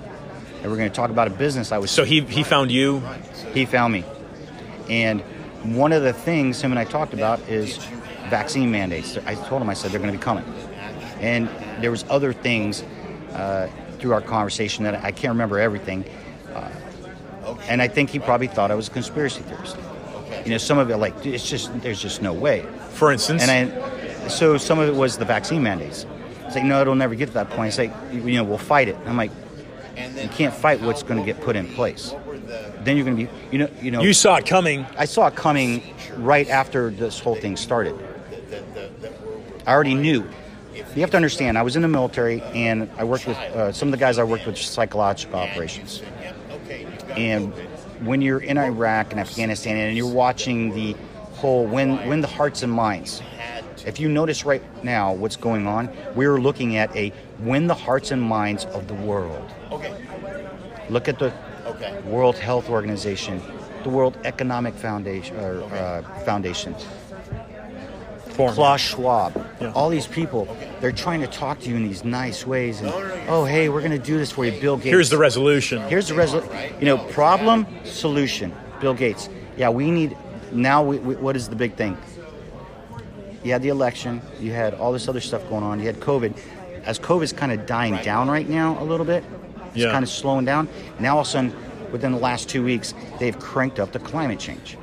And 0.62 0.70
we're 0.70 0.78
going 0.78 0.88
to 0.88 0.94
talk 0.94 1.10
about 1.10 1.26
a 1.26 1.30
business 1.32 1.72
I 1.72 1.78
was. 1.78 1.90
So 1.90 2.04
he 2.04 2.20
he 2.20 2.44
found 2.44 2.70
you. 2.70 3.02
he 3.52 3.66
found 3.66 3.92
me, 3.92 4.04
and 4.88 5.20
one 5.76 5.92
of 5.92 6.02
the 6.02 6.12
things 6.12 6.60
him 6.60 6.72
and 6.72 6.78
I 6.78 6.84
talked 6.84 7.14
about 7.14 7.40
is 7.48 7.78
vaccine 8.28 8.70
mandates. 8.70 9.16
I 9.26 9.34
told 9.34 9.62
him 9.62 9.70
I 9.70 9.74
said 9.74 9.90
they're 9.90 10.00
going 10.00 10.12
to 10.12 10.18
be 10.18 10.22
coming, 10.22 10.44
and 11.20 11.48
there 11.80 11.90
was 11.90 12.04
other 12.08 12.32
things 12.32 12.82
uh, 13.32 13.68
through 13.98 14.12
our 14.12 14.20
conversation 14.20 14.84
that 14.84 15.02
I 15.02 15.10
can't 15.10 15.32
remember 15.32 15.58
everything. 15.58 16.04
Uh, 16.54 16.70
and 17.68 17.80
I 17.80 17.88
think 17.88 18.10
he 18.10 18.18
probably 18.18 18.46
thought 18.46 18.70
I 18.70 18.74
was 18.74 18.88
a 18.88 18.90
conspiracy 18.90 19.42
theorist. 19.42 19.76
You 20.44 20.50
know, 20.50 20.58
some 20.58 20.78
of 20.78 20.90
it 20.90 20.96
like 20.98 21.24
it's 21.24 21.48
just 21.48 21.72
there's 21.80 22.00
just 22.00 22.20
no 22.20 22.32
way. 22.32 22.66
For 22.90 23.12
instance, 23.12 23.42
And 23.42 23.72
I, 23.72 24.28
so 24.28 24.56
some 24.58 24.78
of 24.78 24.88
it 24.88 24.94
was 24.94 25.16
the 25.16 25.24
vaccine 25.24 25.62
mandates. 25.62 26.06
It's 26.44 26.54
like 26.54 26.64
no, 26.64 26.80
it'll 26.80 26.94
never 26.94 27.14
get 27.14 27.26
to 27.26 27.34
that 27.34 27.50
point. 27.50 27.68
It's 27.68 27.78
like 27.78 27.92
you 28.12 28.34
know 28.34 28.44
we'll 28.44 28.58
fight 28.58 28.88
it. 28.88 28.96
I'm 29.06 29.16
like, 29.16 29.30
you 29.96 30.28
can't 30.28 30.54
fight 30.54 30.80
what's 30.82 31.02
going 31.02 31.18
to 31.18 31.24
get 31.24 31.40
put 31.40 31.56
in 31.56 31.66
place. 31.68 32.14
Then 32.84 32.96
you're 32.96 33.04
going 33.04 33.16
to 33.16 33.24
be, 33.24 33.30
you 33.50 33.58
know, 33.58 33.70
you 33.80 33.90
know. 33.90 34.02
you 34.02 34.12
saw 34.12 34.36
it 34.36 34.46
coming. 34.46 34.86
I 34.98 35.06
saw 35.06 35.28
it 35.28 35.34
coming 35.34 35.82
right 36.16 36.48
after 36.48 36.90
this 36.90 37.18
whole 37.18 37.34
thing 37.34 37.56
started. 37.56 37.98
I 39.66 39.72
already 39.72 39.94
knew. 39.94 40.24
You 40.74 41.00
have 41.00 41.10
to 41.10 41.16
understand, 41.16 41.58
I 41.58 41.62
was 41.62 41.76
in 41.76 41.82
the 41.82 41.88
military 41.88 42.40
and 42.42 42.88
I 42.96 43.04
worked 43.04 43.26
with 43.26 43.36
uh, 43.36 43.72
some 43.72 43.88
of 43.88 43.92
the 43.92 43.98
guys 43.98 44.18
I 44.18 44.24
worked 44.24 44.46
with 44.46 44.56
psychological 44.58 45.40
operations. 45.40 46.02
And 47.16 47.52
when 48.06 48.20
you're 48.22 48.40
in 48.40 48.58
Iraq 48.58 49.10
and 49.12 49.20
Afghanistan 49.20 49.76
and 49.76 49.96
you're 49.96 50.12
watching 50.12 50.74
the 50.74 50.94
whole 51.32 51.66
win, 51.66 52.06
win 52.08 52.20
the 52.20 52.28
hearts 52.28 52.62
and 52.62 52.72
minds, 52.72 53.22
if 53.86 53.98
you 53.98 54.08
notice 54.08 54.44
right 54.44 54.62
now 54.84 55.12
what's 55.12 55.36
going 55.36 55.66
on, 55.66 55.94
we're 56.14 56.38
looking 56.38 56.76
at 56.76 56.94
a 56.94 57.12
win 57.40 57.66
the 57.66 57.74
hearts 57.74 58.10
and 58.10 58.22
minds 58.22 58.64
of 58.66 58.88
the 58.88 58.94
world. 58.94 59.50
Okay. 59.72 59.94
Look 60.90 61.08
at 61.08 61.18
the 61.18 61.32
Okay. 61.84 62.00
World 62.08 62.36
Health 62.38 62.68
Organization, 62.70 63.40
the 63.82 63.88
World 63.90 64.16
Economic 64.24 64.74
Foundation, 64.74 65.36
or, 65.38 65.62
uh, 65.74 66.02
Foundation, 66.24 66.74
Form. 68.30 68.52
Klaus 68.54 68.80
Schwab, 68.80 69.32
Yeah. 69.60 69.70
all 69.74 69.88
these 69.90 70.08
people, 70.08 70.48
they're 70.80 70.90
trying 70.90 71.20
to 71.20 71.28
talk 71.28 71.60
to 71.60 71.68
you 71.68 71.76
in 71.76 71.86
these 71.86 72.04
nice 72.04 72.44
ways. 72.44 72.80
And, 72.80 72.92
oh, 73.28 73.44
hey, 73.44 73.68
we're 73.68 73.78
going 73.80 73.92
to 73.92 73.98
do 73.98 74.18
this 74.18 74.32
for 74.32 74.44
you, 74.44 74.60
Bill 74.60 74.76
Gates. 74.76 74.86
Here's 74.88 75.08
the 75.10 75.18
resolution. 75.18 75.80
Here's 75.88 76.08
the 76.08 76.14
resolution. 76.14 76.50
You 76.80 76.86
know, 76.86 76.98
problem, 76.98 77.64
solution. 77.84 78.52
Bill 78.80 78.94
Gates. 78.94 79.28
Yeah, 79.56 79.68
we 79.68 79.90
need. 79.92 80.16
Now, 80.50 80.82
we, 80.82 80.98
we, 80.98 81.14
what 81.14 81.36
is 81.36 81.48
the 81.48 81.54
big 81.54 81.74
thing? 81.76 81.96
You 83.44 83.52
had 83.52 83.62
the 83.62 83.68
election. 83.68 84.20
You 84.40 84.52
had 84.52 84.74
all 84.74 84.90
this 84.92 85.06
other 85.06 85.20
stuff 85.20 85.48
going 85.48 85.62
on. 85.62 85.78
You 85.78 85.86
had 85.86 86.00
COVID. 86.00 86.34
As 86.84 86.98
COVID's 86.98 87.32
kind 87.32 87.52
of 87.52 87.66
dying 87.66 87.96
down 88.02 88.28
right 88.28 88.48
now 88.48 88.76
a 88.80 88.84
little 88.84 89.06
bit, 89.06 89.22
it's 89.68 89.76
Yeah. 89.76 89.92
kind 89.92 90.02
of 90.02 90.08
slowing 90.08 90.44
down. 90.44 90.66
Now, 90.98 91.14
all 91.14 91.20
of 91.20 91.26
a 91.28 91.30
sudden, 91.30 91.54
within 91.94 92.10
the 92.10 92.18
last 92.18 92.48
two 92.48 92.64
weeks, 92.64 92.92
they've 93.20 93.38
cranked 93.38 93.78
up 93.78 93.92
the 93.92 94.00
climate 94.00 94.40
change. 94.40 94.76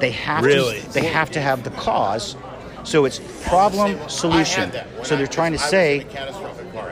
They 0.00 0.10
have 0.10 0.44
Really? 0.44 0.80
to. 0.80 0.88
They 0.92 1.06
have 1.06 1.30
to 1.30 1.40
have 1.40 1.62
the 1.62 1.70
cause. 1.70 2.34
So 2.82 3.04
it's 3.04 3.20
problem, 3.46 3.96
solution. 4.08 4.72
So 5.04 5.16
they're 5.16 5.28
trying 5.28 5.52
to 5.52 5.58
say, 5.58 6.04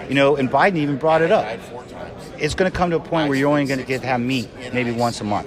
you 0.09 0.15
know, 0.15 0.37
and 0.37 0.49
Biden 0.49 0.77
even 0.77 0.97
brought 0.97 1.23
it 1.23 1.33
up 1.33 1.45
it's 2.39 2.55
going 2.55 2.71
to 2.71 2.77
come 2.77 2.91
to 2.91 2.97
a 2.97 3.01
point 3.01 3.29
where 3.29 3.39
you're 3.39 3.49
only 3.49 3.65
going 3.65 3.79
to 3.81 3.87
get 3.87 4.01
to 4.01 4.07
have 4.07 4.21
meat 4.21 4.49
maybe 4.73 4.91
once 4.91 5.21
a 5.21 5.25
month. 5.25 5.47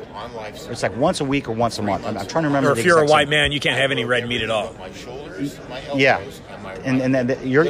It's 0.70 0.84
like 0.84 0.96
once 0.96 1.20
a 1.20 1.26
week 1.26 1.50
or 1.50 1.52
once 1.52 1.78
a 1.80 1.82
month. 1.82 2.06
I'm, 2.06 2.18
I'm 2.18 2.28
trying 2.28 2.44
to 2.44 2.50
remember. 2.50 2.72
Or 2.72 2.76
the 2.76 2.80
if 2.82 2.86
you're 2.86 3.00
a 3.00 3.06
white 3.06 3.24
same- 3.24 3.30
man, 3.32 3.52
you 3.52 3.60
can't 3.60 3.78
have 3.78 3.92
any 3.92 4.06
red 4.06 4.28
meat 4.28 4.42
at 4.42 4.50
all. 4.50 4.76
yeah, 5.96 6.22
and 6.84 7.02
and 7.02 7.14
then 7.14 7.48
you're 7.48 7.66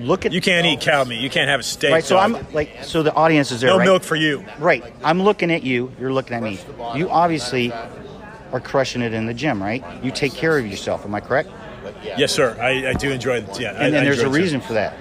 look 0.00 0.26
at 0.26 0.32
You 0.32 0.40
can't 0.40 0.66
eat 0.66 0.80
cow 0.80 1.04
meat. 1.04 1.20
You 1.20 1.30
can't 1.30 1.48
have 1.48 1.60
a 1.60 1.62
steak. 1.62 1.92
right. 1.92 2.04
So 2.04 2.16
dog. 2.16 2.34
I'm 2.36 2.52
like, 2.52 2.84
so 2.84 3.02
the 3.02 3.12
audience 3.14 3.50
is 3.52 3.60
there, 3.60 3.70
no 3.70 3.78
right? 3.78 3.84
milk 3.84 4.02
for 4.02 4.16
you. 4.16 4.44
Right. 4.58 4.84
I'm 5.02 5.22
looking 5.22 5.50
at 5.50 5.62
you. 5.62 5.92
You're 6.00 6.12
looking 6.12 6.34
at 6.36 6.42
me. 6.42 6.58
You 6.94 7.08
obviously 7.10 7.72
are 8.52 8.60
crushing 8.60 9.02
it 9.02 9.12
in 9.12 9.26
the 9.26 9.34
gym, 9.34 9.62
right? 9.62 9.84
You 10.02 10.10
take 10.10 10.32
care 10.34 10.58
of 10.58 10.66
yourself. 10.66 11.04
Am 11.04 11.14
I 11.14 11.20
correct? 11.20 11.50
Yes, 12.02 12.32
sir. 12.32 12.56
I, 12.60 12.90
I 12.90 12.92
do 12.94 13.10
enjoy 13.10 13.36
it. 13.38 13.60
Yeah, 13.60 13.70
I, 13.72 13.84
And 13.84 13.94
then 13.94 14.02
I 14.02 14.04
there's 14.04 14.18
a 14.20 14.26
enjoy 14.26 14.34
it, 14.34 14.38
too. 14.38 14.42
reason 14.42 14.60
for 14.60 14.72
that. 14.74 14.96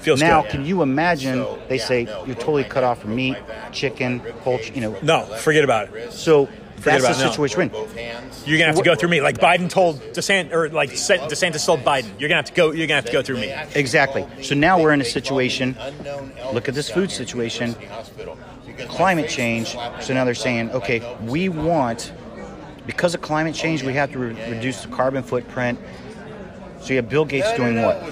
Feels 0.00 0.20
now, 0.20 0.42
good. 0.42 0.50
can 0.52 0.66
you 0.66 0.82
imagine? 0.82 1.44
They 1.68 1.78
say 1.78 2.02
you're 2.26 2.36
totally 2.36 2.64
cut 2.64 2.84
off 2.84 3.00
from 3.00 3.16
meat, 3.16 3.36
chicken, 3.72 4.20
poultry. 4.42 4.74
You 4.74 4.80
know. 4.82 4.96
No, 5.02 5.24
forget 5.24 5.64
about 5.64 5.88
it. 5.94 6.12
So 6.12 6.48
that's 6.84 7.02
the 7.02 7.10
about 7.10 7.20
it, 7.20 7.24
no. 7.24 7.30
situation. 7.30 7.68
Both 7.68 7.94
hands. 7.94 8.44
You're 8.46 8.58
gonna 8.58 8.68
have 8.68 8.76
to 8.76 8.82
go 8.82 8.94
through 8.94 9.08
me, 9.08 9.20
like 9.20 9.38
Biden 9.38 9.68
told 9.68 10.00
DeSantis, 10.12 10.52
or 10.52 10.68
like 10.70 10.90
DeSantis 10.90 11.64
told 11.64 11.80
Biden. 11.80 12.08
You're 12.18 12.28
gonna 12.28 12.36
have 12.36 12.46
to 12.46 12.54
go. 12.54 12.70
You're 12.70 12.86
gonna 12.86 12.96
have 12.96 13.06
to 13.06 13.12
go 13.12 13.22
through 13.22 13.38
me. 13.38 13.54
Exactly. 13.74 14.26
So 14.42 14.54
now 14.54 14.80
we're 14.80 14.92
in 14.92 15.00
a 15.00 15.04
situation. 15.04 15.76
Look 16.52 16.68
at 16.68 16.74
this 16.74 16.88
food 16.90 17.10
situation. 17.10 17.74
Climate 18.88 19.28
change. 19.28 19.76
So 20.00 20.12
now 20.12 20.24
they're 20.24 20.34
saying, 20.34 20.70
okay, 20.72 21.16
we 21.22 21.48
want, 21.48 22.12
because 22.86 23.14
of 23.14 23.22
climate 23.22 23.54
change, 23.54 23.82
we 23.82 23.94
have 23.94 24.12
to 24.12 24.18
re- 24.18 24.50
reduce 24.50 24.82
the 24.82 24.88
carbon 24.88 25.22
footprint. 25.22 25.78
So 26.80 26.90
you 26.90 26.96
have 26.96 27.08
Bill 27.08 27.24
Gates 27.24 27.52
doing 27.54 27.82
what? 27.82 28.02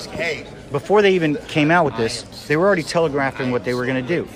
Before 0.73 1.03
they 1.03 1.13
even 1.15 1.37
came 1.49 1.71
out 1.71 1.85
with 1.85 1.97
this, 1.97 2.23
they 2.49 2.57
were 2.57 2.67
already 2.67 2.83
telegraphing 2.83 3.51
what 3.51 3.65
they 3.65 3.75
were 3.75 3.85
going 3.87 4.03
to 4.05 4.09
do. 4.09 4.27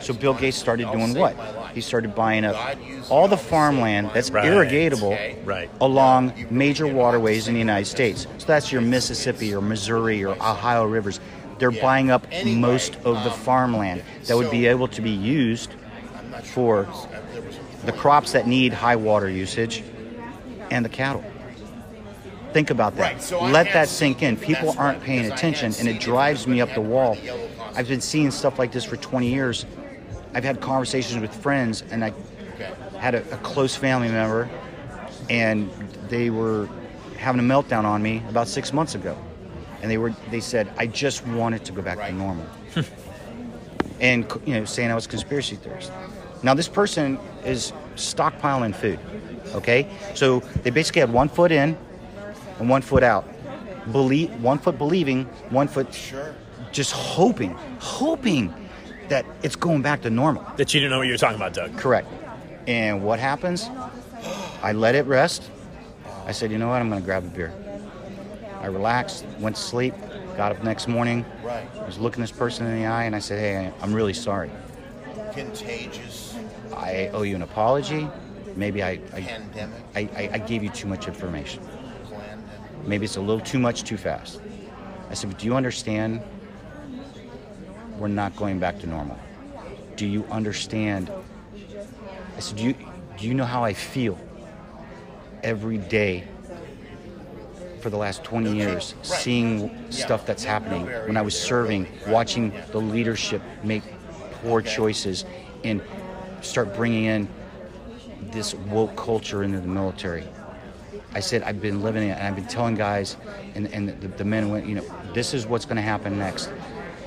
So 0.00 0.12
Bill 0.12 0.34
Gates 0.34 0.56
started 0.56 0.90
doing 0.90 1.14
what? 1.14 1.36
He 1.74 1.80
started 1.80 2.14
buying 2.14 2.44
up 2.44 2.76
all 3.08 3.28
the 3.28 3.36
farmland 3.36 4.10
that's 4.12 4.30
Right. 4.30 4.44
irrigatable 4.44 5.16
Right. 5.44 5.70
along 5.80 6.32
major 6.50 6.86
waterways 6.86 7.48
in 7.48 7.54
the 7.54 7.60
United 7.60 7.86
States. 7.86 8.26
So 8.38 8.46
that's 8.46 8.70
your 8.70 8.82
Mississippi 8.82 9.54
or 9.54 9.60
Missouri 9.60 10.24
or 10.24 10.32
Ohio 10.34 10.84
rivers. 10.84 11.20
They're 11.58 11.70
buying 11.70 12.10
up 12.10 12.26
most 12.44 12.96
of 13.04 13.22
the 13.24 13.30
farmland 13.30 14.02
that 14.26 14.36
would 14.36 14.50
be 14.50 14.66
able 14.66 14.88
to 14.88 15.00
be 15.00 15.10
used 15.10 15.70
for 16.42 16.86
the 17.86 17.92
crops 17.92 18.32
that 18.32 18.46
need 18.46 18.72
high 18.72 18.96
water 18.96 19.28
usage 19.28 19.82
and 20.70 20.84
the 20.84 20.88
cattle. 20.88 21.24
Think 22.52 22.70
about 22.70 22.96
that. 22.96 23.02
Right, 23.02 23.22
so 23.22 23.42
Let 23.44 23.72
that 23.72 23.88
sink 23.88 24.22
in. 24.22 24.36
People 24.36 24.74
aren't 24.76 25.02
paying 25.02 25.30
attention, 25.30 25.74
and 25.78 25.88
it 25.88 26.00
drives 26.00 26.46
me 26.46 26.60
up 26.60 26.74
the 26.74 26.82
wall. 26.82 27.16
I've 27.74 27.88
been 27.88 28.02
seeing 28.02 28.30
stuff 28.30 28.58
like 28.58 28.72
this 28.72 28.84
for 28.84 28.96
20 28.96 29.28
years. 29.28 29.64
I've 30.34 30.44
had 30.44 30.60
conversations 30.60 31.20
with 31.20 31.34
friends, 31.34 31.82
and 31.90 32.04
I 32.04 32.12
had 32.98 33.14
a, 33.14 33.34
a 33.34 33.36
close 33.38 33.76
family 33.76 34.08
member, 34.08 34.48
and 35.28 35.70
they 36.08 36.30
were 36.30 36.68
having 37.18 37.40
a 37.40 37.42
meltdown 37.42 37.84
on 37.84 38.02
me 38.02 38.22
about 38.28 38.48
six 38.48 38.72
months 38.72 38.94
ago, 38.94 39.16
and 39.82 39.90
they 39.90 39.98
were 39.98 40.14
they 40.30 40.40
said 40.40 40.72
I 40.78 40.86
just 40.86 41.26
wanted 41.26 41.64
to 41.66 41.72
go 41.72 41.82
back 41.82 41.98
to 41.98 42.12
normal, 42.12 42.46
and 44.00 44.30
you 44.46 44.54
know 44.54 44.64
saying 44.64 44.90
I 44.90 44.94
was 44.94 45.06
a 45.06 45.08
conspiracy 45.08 45.56
theorist. 45.56 45.92
Now 46.42 46.54
this 46.54 46.68
person 46.68 47.18
is 47.44 47.72
stockpiling 47.94 48.74
food. 48.74 48.98
Okay, 49.54 49.86
so 50.14 50.40
they 50.62 50.70
basically 50.70 51.00
had 51.00 51.12
one 51.12 51.28
foot 51.28 51.52
in 51.52 51.76
and 52.58 52.68
one 52.68 52.82
foot 52.82 53.02
out. 53.02 53.28
Believe 53.90 54.30
one 54.42 54.58
foot 54.58 54.78
believing, 54.78 55.24
one 55.50 55.68
foot 55.68 55.88
just 56.72 56.92
hoping, 56.92 57.50
hoping 57.80 58.54
that 59.08 59.26
it's 59.42 59.56
going 59.56 59.82
back 59.82 60.02
to 60.02 60.10
normal. 60.10 60.44
That 60.56 60.72
you 60.72 60.80
didn't 60.80 60.90
know 60.92 60.98
what 60.98 61.06
you 61.06 61.12
were 61.12 61.18
talking 61.18 61.36
about, 61.36 61.54
Doug. 61.54 61.76
Correct. 61.76 62.08
And 62.66 63.02
what 63.02 63.18
happens? 63.18 63.68
I 64.62 64.72
let 64.72 64.94
it 64.94 65.06
rest. 65.06 65.50
I 66.26 66.32
said, 66.32 66.52
you 66.52 66.58
know 66.58 66.68
what? 66.68 66.80
I'm 66.80 66.88
going 66.88 67.00
to 67.00 67.04
grab 67.04 67.24
a 67.24 67.28
beer. 67.28 67.52
I 68.60 68.66
relaxed, 68.66 69.26
went 69.40 69.56
to 69.56 69.62
sleep, 69.62 69.94
got 70.36 70.52
up 70.52 70.62
next 70.62 70.86
morning. 70.86 71.24
Right. 71.42 71.66
I 71.74 71.84
was 71.84 71.98
looking 71.98 72.20
this 72.20 72.30
person 72.30 72.66
in 72.66 72.78
the 72.80 72.86
eye 72.86 73.04
and 73.04 73.16
I 73.16 73.18
said, 73.18 73.40
hey, 73.40 73.72
I'm 73.82 73.92
really 73.92 74.14
sorry. 74.14 74.50
contagious. 75.32 76.36
I 76.76 77.08
owe 77.08 77.22
you 77.22 77.34
an 77.34 77.42
apology. 77.42 78.08
maybe 78.54 78.82
I 78.82 79.00
I, 79.12 79.22
Pandemic. 79.22 79.82
I, 79.94 80.00
I, 80.16 80.30
I 80.34 80.38
gave 80.38 80.62
you 80.62 80.68
too 80.70 80.86
much 80.86 81.08
information. 81.08 81.62
Maybe 82.84 83.04
it's 83.04 83.16
a 83.16 83.20
little 83.20 83.40
too 83.40 83.58
much 83.58 83.82
too 83.84 83.96
fast. 83.96 84.40
I 85.10 85.14
said, 85.14 85.30
but 85.30 85.38
do 85.38 85.46
you 85.46 85.54
understand 85.54 86.20
we're 88.02 88.08
not 88.08 88.34
going 88.34 88.58
back 88.58 88.80
to 88.80 88.86
normal? 88.88 89.16
Do 89.94 90.06
you 90.08 90.24
understand? 90.24 91.08
I 92.36 92.40
said, 92.40 92.56
do 92.58 92.64
you, 92.64 92.74
do 93.16 93.28
you 93.28 93.32
know 93.32 93.44
how 93.44 93.62
I 93.62 93.74
feel 93.74 94.18
every 95.44 95.78
day 95.78 96.24
for 97.80 97.90
the 97.90 97.96
last 97.96 98.24
20 98.24 98.56
years, 98.56 98.96
seeing 99.02 99.90
stuff 99.90 100.26
that's 100.26 100.42
happening 100.42 100.86
when 101.06 101.16
I 101.16 101.22
was 101.22 101.40
serving, 101.40 101.86
watching 102.08 102.52
the 102.72 102.78
leadership 102.78 103.40
make 103.62 103.84
poor 104.42 104.62
choices 104.62 105.24
and 105.62 105.80
start 106.40 106.74
bringing 106.74 107.04
in 107.04 107.28
this 108.32 108.54
woke 108.54 108.96
culture 108.96 109.44
into 109.44 109.60
the 109.60 109.68
military. 109.68 110.24
I 111.14 111.20
said 111.20 111.44
I've 111.44 111.60
been 111.60 111.82
living 111.82 112.08
it, 112.08 112.18
and 112.18 112.26
I've 112.26 112.36
been 112.36 112.46
telling 112.46 112.74
guys, 112.74 113.16
and, 113.54 113.72
and 113.72 114.00
the, 114.00 114.08
the 114.08 114.24
men 114.24 114.48
went, 114.48 114.66
you 114.66 114.74
know, 114.74 114.84
this 115.12 115.34
is 115.34 115.46
what's 115.46 115.66
going 115.66 115.76
to 115.76 115.82
happen 115.82 116.18
next. 116.18 116.50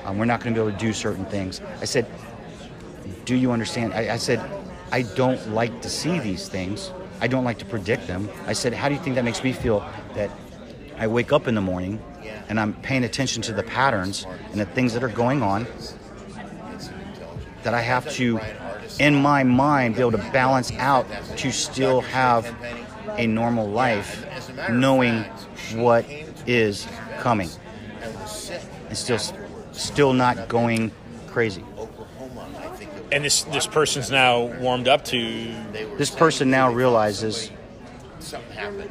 Um, 0.06 0.18
we're 0.18 0.24
not 0.24 0.40
going 0.40 0.54
to 0.54 0.60
be 0.60 0.64
able 0.64 0.78
to 0.78 0.84
do 0.84 0.92
certain 0.92 1.26
things. 1.26 1.60
I 1.80 1.84
said, 1.84 2.06
do 3.24 3.34
you 3.34 3.50
understand? 3.50 3.92
I, 3.92 4.14
I 4.14 4.16
said, 4.16 4.40
I 4.92 5.02
don't 5.02 5.50
like 5.50 5.82
to 5.82 5.90
see 5.90 6.20
these 6.20 6.48
things. 6.48 6.92
I 7.20 7.26
don't 7.26 7.44
like 7.44 7.58
to 7.58 7.64
predict 7.64 8.06
them. 8.06 8.30
I 8.46 8.52
said, 8.52 8.72
how 8.72 8.88
do 8.88 8.94
you 8.94 9.00
think 9.00 9.16
that 9.16 9.24
makes 9.24 9.42
me 9.42 9.52
feel 9.52 9.80
that 10.14 10.30
I 10.96 11.08
wake 11.08 11.32
up 11.32 11.48
in 11.48 11.56
the 11.56 11.60
morning 11.60 12.00
and 12.48 12.60
I'm 12.60 12.72
paying 12.72 13.02
attention 13.02 13.42
to 13.42 13.52
the 13.52 13.64
patterns 13.64 14.26
and 14.52 14.60
the 14.60 14.66
things 14.66 14.94
that 14.94 15.02
are 15.02 15.08
going 15.08 15.42
on 15.42 15.66
that 17.64 17.74
I 17.74 17.80
have 17.80 18.08
to, 18.12 18.38
in 19.00 19.16
my 19.16 19.42
mind, 19.42 19.96
be 19.96 20.02
able 20.02 20.12
to 20.12 20.18
balance 20.18 20.70
out 20.74 21.06
to 21.38 21.50
still 21.50 22.00
have 22.02 22.54
a 23.18 23.26
normal 23.26 23.68
life, 23.68 24.24
knowing 24.70 25.24
what 25.74 26.06
is 26.46 26.86
coming, 27.18 27.50
And 28.88 28.96
still, 28.96 29.18
still 29.76 30.12
not 30.12 30.48
going 30.48 30.90
crazy. 31.28 31.64
Oklahoma, 31.78 32.46
I 32.58 32.68
think. 32.76 32.90
It 32.90 33.02
was 33.02 33.12
And 33.12 33.24
this 33.24 33.42
this 33.44 33.66
person's 33.66 34.10
now 34.10 34.44
warmed 34.60 34.88
up 34.88 35.04
to 35.06 35.18
This 35.98 36.10
person 36.10 36.50
now 36.50 36.72
realizes 36.72 37.50
something 38.20 38.52
happened. 38.56 38.90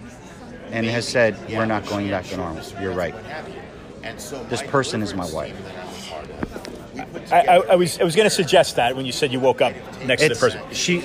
and 0.72 0.86
has 0.88 1.08
said, 1.08 1.36
we're 1.50 1.66
not 1.66 1.86
going 1.88 2.10
back 2.10 2.26
to 2.26 2.38
normal. 2.38 2.64
You're 2.82 2.94
right. 2.94 3.14
What 3.14 3.24
have 3.26 3.48
you. 3.50 3.56
And 4.04 4.20
so 4.22 4.44
This 4.46 4.62
person 4.62 5.02
is 5.02 5.14
my 5.14 5.30
wife. 5.32 5.56
I'm 5.58 5.88
a 5.88 6.10
part 6.10 6.30
of, 6.54 6.94
we 6.94 7.20
put 7.20 7.34
I, 7.34 7.58
I, 7.58 7.76
was 7.76 8.00
I 8.00 8.04
was 8.04 8.16
going 8.16 8.26
to 8.30 8.36
suggest 8.36 8.76
that 8.76 8.96
when 8.96 9.06
you 9.06 9.12
said 9.12 9.32
you 9.34 9.40
woke 9.40 9.62
up 9.62 9.74
next 10.06 10.22
to 10.22 10.28
the 10.30 10.32
It's, 10.34 10.40
person. 10.40 10.62
she, 10.72 11.04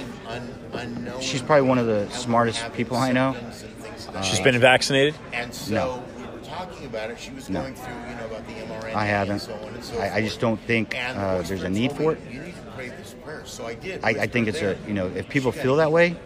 she's 1.21 1.43
probably 1.43 1.67
one 1.69 1.79
of 1.79 1.87
the 1.87 2.09
smartest 2.11 2.73
people 2.75 2.97
I 2.97 3.13
know. 3.13 3.33
symptoms 3.33 3.63
and 3.63 3.75
things 3.77 4.07
of 4.07 4.13
that 4.15 4.25
She's 4.25 4.41
been 4.41 4.59
vaccinated. 4.61 5.15
No. 5.71 6.03
Talking 6.67 6.87
about 6.87 7.11
it. 7.11 7.19
She 7.19 7.31
was 7.33 7.49
No. 7.49 7.63
going 7.63 7.75
through, 7.75 7.95
you 8.09 8.17
know, 8.17 8.27
about 8.27 8.47
the 8.47 8.53
mRNA 8.53 8.95
I 8.95 9.05
haven't. 9.07 9.33
and 9.33 9.43
so 9.43 9.55
on 9.55 9.75
and 9.75 9.85
so 9.85 9.99
I, 9.99 10.17
I 10.17 10.21
just 10.23 10.41
don't 10.41 10.61
think 10.61 10.95
uh, 10.95 11.43
there's 11.43 11.63
a 11.63 11.71
need 11.71 11.93
for 11.93 12.13
it. 12.13 12.21
You 12.31 12.41
need 12.43 12.55
to 12.55 12.63
pray 12.75 12.89
this 12.91 13.15
prayer. 13.25 13.43
So 13.45 13.67
I 13.67 13.75
did. 13.75 14.01
I, 14.05 14.11
I 14.11 14.27
think 14.27 14.49
it's 14.49 14.61
there. 14.61 14.77
a, 14.85 14.89
you 14.89 14.95
know, 14.95 15.07
if 15.09 15.29
people 15.29 15.53
feel 15.53 15.77
that 15.77 15.91
way 15.93 16.17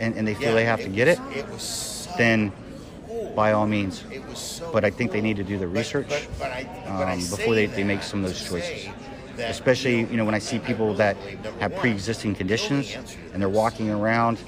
and, 0.00 0.14
and 0.16 0.26
they 0.26 0.34
feel 0.34 0.48
Yeah, 0.50 0.54
they 0.54 0.64
have 0.64 0.80
to 0.82 0.88
get 0.88 1.08
it, 1.08 1.18
It 1.34 1.48
was 1.48 1.62
so 1.62 2.10
then 2.18 2.52
cool. 3.08 3.32
by 3.36 3.52
all 3.52 3.66
means. 3.66 4.04
So 4.34 4.70
But 4.72 4.84
I 4.84 4.90
think 4.90 5.12
they 5.12 5.20
need 5.20 5.36
to 5.36 5.44
do 5.44 5.58
the 5.58 5.68
research 5.68 6.08
but- 6.08 6.26
but 6.38 6.50
I- 6.50 7.12
um, 7.12 7.18
before 7.20 7.54
they, 7.54 7.66
they 7.66 7.84
make 7.84 8.02
some 8.02 8.24
of 8.24 8.30
those 8.30 8.42
choices. 8.48 8.88
that, 9.36 9.50
Especially, 9.50 9.96
you 9.96 10.02
know, 10.04 10.10
you 10.10 10.16
know, 10.18 10.24
when 10.26 10.34
I 10.34 10.40
see 10.40 10.58
people 10.58 10.92
that 10.94 11.16
have 11.60 11.74
pre-existing 11.76 12.34
conditions 12.34 12.94
and 13.32 13.40
they're 13.40 13.48
walking 13.48 13.88
around. 13.90 14.38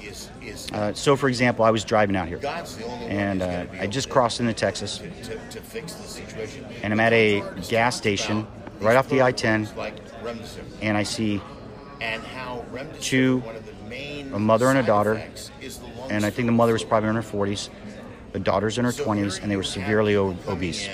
Uh, 0.73 0.93
so, 0.93 1.15
for 1.15 1.27
example, 1.27 1.65
I 1.65 1.71
was 1.71 1.83
driving 1.83 2.15
out 2.15 2.27
here, 2.27 2.37
God's 2.37 2.77
the 2.77 2.85
only 2.85 3.05
and 3.07 3.41
uh, 3.41 3.65
I 3.79 3.87
just 3.87 4.09
crossed 4.09 4.39
into 4.39 4.53
Texas, 4.53 4.99
to, 4.99 5.09
to, 5.09 5.37
to 5.49 5.61
fix 5.61 5.93
the 5.93 6.07
situation. 6.07 6.65
and 6.83 6.93
I'm 6.93 6.99
at 6.99 7.13
a 7.13 7.43
gas 7.67 7.95
station 7.95 8.47
right 8.79 8.95
off 8.95 9.09
the 9.09 9.21
I-10, 9.21 9.75
like 9.75 9.95
and 10.81 10.97
I 10.97 11.03
see 11.03 11.41
and 12.01 12.23
how 12.23 12.65
two- 12.99 13.37
one 13.39 13.55
of 13.55 13.65
the 13.65 13.89
main 13.89 14.33
a 14.33 14.39
mother 14.39 14.67
and 14.67 14.77
a 14.77 14.83
daughter, 14.83 15.13
effects 15.15 15.51
is 15.61 15.79
the 15.79 15.85
lung 15.85 16.11
and 16.11 16.25
I 16.25 16.29
think 16.29 16.47
the 16.47 16.51
mother 16.51 16.73
was 16.73 16.83
probably 16.83 17.09
in 17.09 17.15
her 17.15 17.21
40s, 17.21 17.69
the 18.33 18.39
daughter's 18.39 18.77
in 18.77 18.85
her 18.85 18.91
20s, 18.91 19.41
and 19.41 19.49
they 19.49 19.55
were 19.55 19.63
severely 19.63 20.15
obese. 20.15 20.89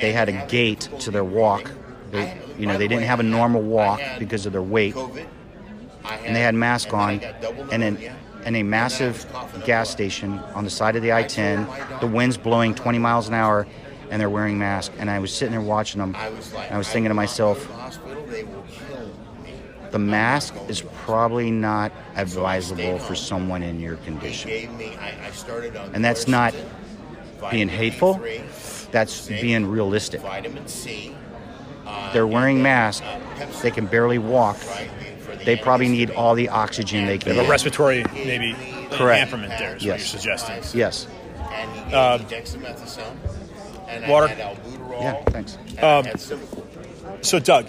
They 0.00 0.12
had 0.12 0.28
a 0.28 0.46
gait 0.46 0.88
to 1.00 1.10
their 1.10 1.24
walk. 1.24 1.70
They, 2.10 2.40
you 2.56 2.66
know, 2.66 2.78
they 2.78 2.88
didn't 2.88 3.04
have 3.04 3.20
a 3.20 3.24
normal 3.24 3.62
walk 3.62 4.00
because 4.18 4.46
of 4.46 4.52
their 4.52 4.62
weight, 4.62 4.94
and 6.08 6.34
they 6.34 6.40
had 6.40 6.54
masks 6.54 6.92
on, 6.92 7.20
and 7.72 7.82
then 7.82 7.98
and 8.44 8.56
a 8.56 8.62
massive 8.62 9.26
gas 9.66 9.90
station 9.90 10.38
on 10.54 10.64
the 10.64 10.70
side 10.70 10.96
of 10.96 11.02
the 11.02 11.12
I-10. 11.12 12.00
The 12.00 12.06
wind's 12.06 12.36
blowing 12.36 12.74
20 12.74 12.98
miles 12.98 13.28
an 13.28 13.34
hour, 13.34 13.66
and 14.10 14.20
they're 14.20 14.30
wearing 14.30 14.58
masks. 14.58 14.94
And 14.98 15.10
I 15.10 15.18
was 15.18 15.34
sitting 15.34 15.52
there 15.52 15.60
watching 15.60 15.98
them, 15.98 16.14
I 16.16 16.30
was 16.30 16.54
like, 16.54 16.66
and 16.66 16.74
I 16.74 16.78
was 16.78 16.88
thinking 16.88 17.10
to 17.10 17.14
myself, 17.14 17.68
the 19.90 19.98
mask 19.98 20.54
is 20.68 20.82
probably 21.04 21.50
not 21.50 21.92
advisable 22.14 22.98
for 22.98 23.14
someone 23.14 23.62
in 23.62 23.80
your 23.80 23.96
condition. 23.96 24.50
And 25.92 26.04
that's 26.04 26.28
not 26.28 26.54
Being 27.50 27.68
hateful, 27.68 28.20
that's 28.90 29.28
being 29.28 29.66
realistic. 29.66 30.20
They're 32.12 32.26
wearing 32.26 32.62
masks. 32.62 33.06
They 33.62 33.70
can 33.70 33.86
barely 33.86 34.18
walk. 34.18 34.56
Right, 35.38 35.44
for 35.44 35.50
the 35.50 35.56
They 35.56 35.62
probably 35.62 35.88
need 35.88 36.10
all 36.10 36.34
the 36.34 36.48
oxygen 36.48 37.06
they 37.06 37.18
can 37.18 37.30
They 37.30 37.36
have 37.36 37.46
a 37.46 37.50
respiratory 37.50 38.04
maybe 38.12 38.54
Correct. 38.90 39.18
temperament 39.20 39.54
there 39.58 39.76
is 39.76 39.84
Yes. 39.84 40.14
what 40.14 40.24
you're 40.24 40.36
suggesting. 40.38 40.78
Yes. 40.80 41.06
And 41.52 41.70
he 41.72 41.80
gave 41.84 41.94
Uh, 41.94 42.18
dexamethasone. 42.18 43.16
And 43.88 44.06
water. 44.08 44.26
I 44.26 44.28
had 44.34 44.56
albuterol. 44.56 45.00
Yeah, 45.00 45.22
thanks. 45.30 45.56
And 45.76 45.84
Um, 45.84 46.04
had 46.04 46.20
So 47.22 47.38
Doug, 47.38 47.66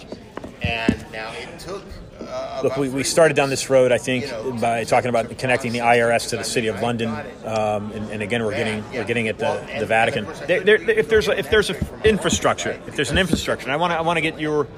And 0.62 1.04
now 1.12 1.32
it 1.32 1.58
took. 1.58 1.82
Uh, 2.20 2.60
look, 2.62 2.76
we, 2.76 2.88
we 2.90 3.02
started 3.02 3.34
down 3.34 3.48
this 3.50 3.70
road, 3.70 3.90
I 3.90 3.98
think, 3.98 4.26
you 4.26 4.30
know, 4.30 4.52
by 4.52 4.84
talking 4.84 5.08
about 5.08 5.36
connecting 5.38 5.72
the 5.72 5.78
IRS 5.80 6.28
to 6.28 6.36
the 6.36 6.44
city 6.44 6.68
of 6.68 6.80
London, 6.82 7.08
um, 7.46 7.90
and, 7.92 8.10
and 8.10 8.22
again, 8.22 8.44
we're 8.44 8.54
getting 8.54 8.84
we're 8.92 9.04
getting 9.04 9.26
at 9.28 9.38
the, 9.38 9.60
the 9.80 9.86
Vatican. 9.86 10.26
and 10.26 10.28
of 10.30 10.38
course 10.38 10.42
I 10.42 10.46
There, 10.46 10.60
there, 10.78 10.90
if 10.90 11.08
there's 11.08 11.28
a, 11.28 11.38
if 11.38 11.48
there's 11.50 11.70
an 11.70 11.76
that 11.78 11.86
from 11.86 11.98
my 11.98 12.04
infrastructure, 12.04 12.78
if 12.86 12.94
there's 12.94 13.10
an 13.10 13.18
infrastructure, 13.18 13.64
and 13.64 13.72
I 13.72 13.76
want 13.76 13.92
to 13.94 13.98
I 13.98 14.02
want 14.02 14.18
to 14.18 14.20
get 14.20 14.38
your 14.38 14.68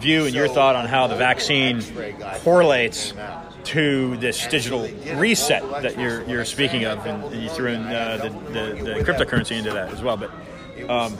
view 0.00 0.26
and 0.26 0.34
your 0.34 0.48
thought 0.48 0.76
on 0.76 0.86
how 0.86 1.06
the 1.06 1.16
vaccine 1.16 1.82
correlates 2.42 3.12
to 3.64 4.16
this 4.16 4.46
digital 4.46 4.88
reset 5.16 5.62
that 5.82 5.98
you're 5.98 6.22
you're 6.24 6.44
speaking 6.44 6.84
of, 6.84 7.04
and 7.06 7.42
you 7.42 7.48
threw 7.50 7.68
in 7.68 7.82
uh, 7.82 8.18
the, 8.22 8.28
the, 8.52 8.82
the 8.82 9.04
cryptocurrency 9.04 9.56
into 9.56 9.72
that 9.72 9.92
as 9.92 10.02
well. 10.02 10.16
But 10.16 10.30
um, 10.88 11.16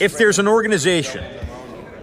if 0.00 0.16
there's 0.16 0.38
an 0.38 0.48
organization 0.48 1.24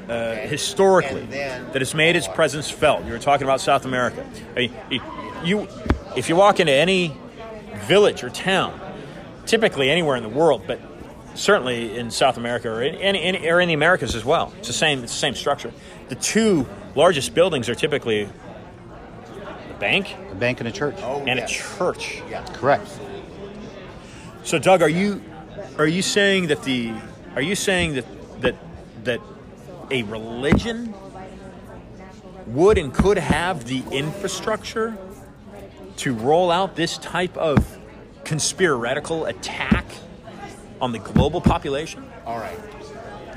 uh, 0.09 0.35
historically 0.35 1.25
that 1.25 1.81
has 1.81 1.95
made 1.95 2.15
its 2.15 2.27
presence 2.27 2.69
felt. 2.69 3.03
You 3.05 3.11
were 3.11 3.19
talking 3.19 3.43
about 3.43 3.61
South 3.61 3.85
America. 3.85 4.25
I 4.55 4.59
mean, 4.59 5.01
you, 5.43 5.67
if 6.15 6.29
you 6.29 6.35
walk 6.35 6.59
into 6.59 6.73
any 6.73 7.17
village 7.87 8.23
or 8.23 8.29
town, 8.29 8.79
typically 9.45 9.89
anywhere 9.89 10.15
in 10.15 10.23
the 10.23 10.29
world, 10.29 10.63
but 10.67 10.79
certainly 11.35 11.97
in 11.97 12.09
South 12.11 12.37
America 12.37 12.69
or 12.69 12.81
in, 12.81 12.95
in, 12.95 13.15
in, 13.15 13.45
or 13.45 13.61
in 13.61 13.67
the 13.67 13.73
Americas 13.73 14.15
as 14.15 14.25
well, 14.25 14.53
it's 14.57 14.67
the 14.67 14.73
same. 14.73 15.03
It's 15.03 15.11
the 15.11 15.19
same 15.19 15.35
structure. 15.35 15.71
The 16.09 16.15
two 16.15 16.65
largest 16.95 17.33
buildings 17.33 17.69
are 17.69 17.75
typically 17.75 18.25
the 18.25 19.73
bank 19.79 20.15
A 20.31 20.35
bank 20.35 20.59
and 20.59 20.69
a 20.69 20.71
church. 20.71 20.95
Oh, 20.99 21.19
and 21.19 21.39
yes. 21.39 21.51
a 21.51 21.77
church. 21.77 22.21
Yeah. 22.29 22.43
Correct. 22.53 22.87
So, 24.43 24.59
Doug, 24.59 24.81
are 24.81 24.89
you 24.89 25.21
are 25.77 25.87
you 25.87 26.01
saying 26.01 26.47
that 26.47 26.63
the 26.63 26.93
are 27.35 27.41
you 27.41 27.55
saying 27.55 27.95
that 27.95 28.05
that 28.41 28.55
that 29.03 29.21
a 29.91 30.03
religion 30.03 30.93
would 32.47 32.77
and 32.77 32.93
could 32.93 33.17
have 33.17 33.65
the 33.65 33.83
infrastructure 33.91 34.97
to 35.97 36.13
roll 36.13 36.51
out 36.51 36.75
this 36.75 36.97
type 36.97 37.35
of 37.37 37.77
conspiratical 38.23 39.25
attack 39.25 39.85
on 40.81 40.91
the 40.91 40.99
global 40.99 41.41
population? 41.41 42.05
All 42.25 42.37
right. 42.39 42.57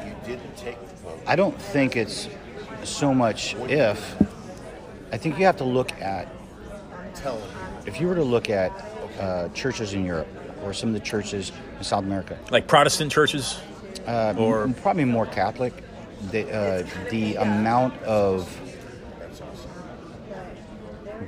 You 0.05 0.15
didn't 0.27 0.57
take 0.57 0.79
the 0.81 0.95
vote. 0.97 1.21
I 1.27 1.37
don't 1.37 1.61
think 1.61 1.97
it's 1.97 2.29
so 2.85 3.15
much 3.15 3.55
if. 3.69 4.17
I 5.13 5.17
think 5.17 5.39
you 5.39 5.47
have 5.47 5.57
to 5.59 5.65
look 5.65 5.93
at 6.01 6.29
Tell 7.15 7.41
if 7.87 8.01
you 8.01 8.07
were 8.07 8.15
to 8.15 8.23
look 8.23 8.51
at 8.51 8.71
uh, 9.19 9.49
churches 9.49 9.93
in 9.95 10.05
Europe 10.05 10.29
or 10.63 10.73
some 10.75 10.91
of 10.91 10.95
the 10.95 11.01
churches 11.01 11.51
in 11.79 11.83
South 11.85 12.05
America, 12.05 12.39
Like 12.51 12.67
Protestant 12.67 13.11
churches? 13.11 13.59
uh, 14.07 14.35
Or- 14.39 14.65
m- 14.65 14.75
probably 14.75 15.05
more 15.07 15.27
Catholic, 15.27 15.73
the 16.31 16.49
uh, 16.55 16.87
the 17.11 17.37
amount 17.37 18.01
of 18.03 18.49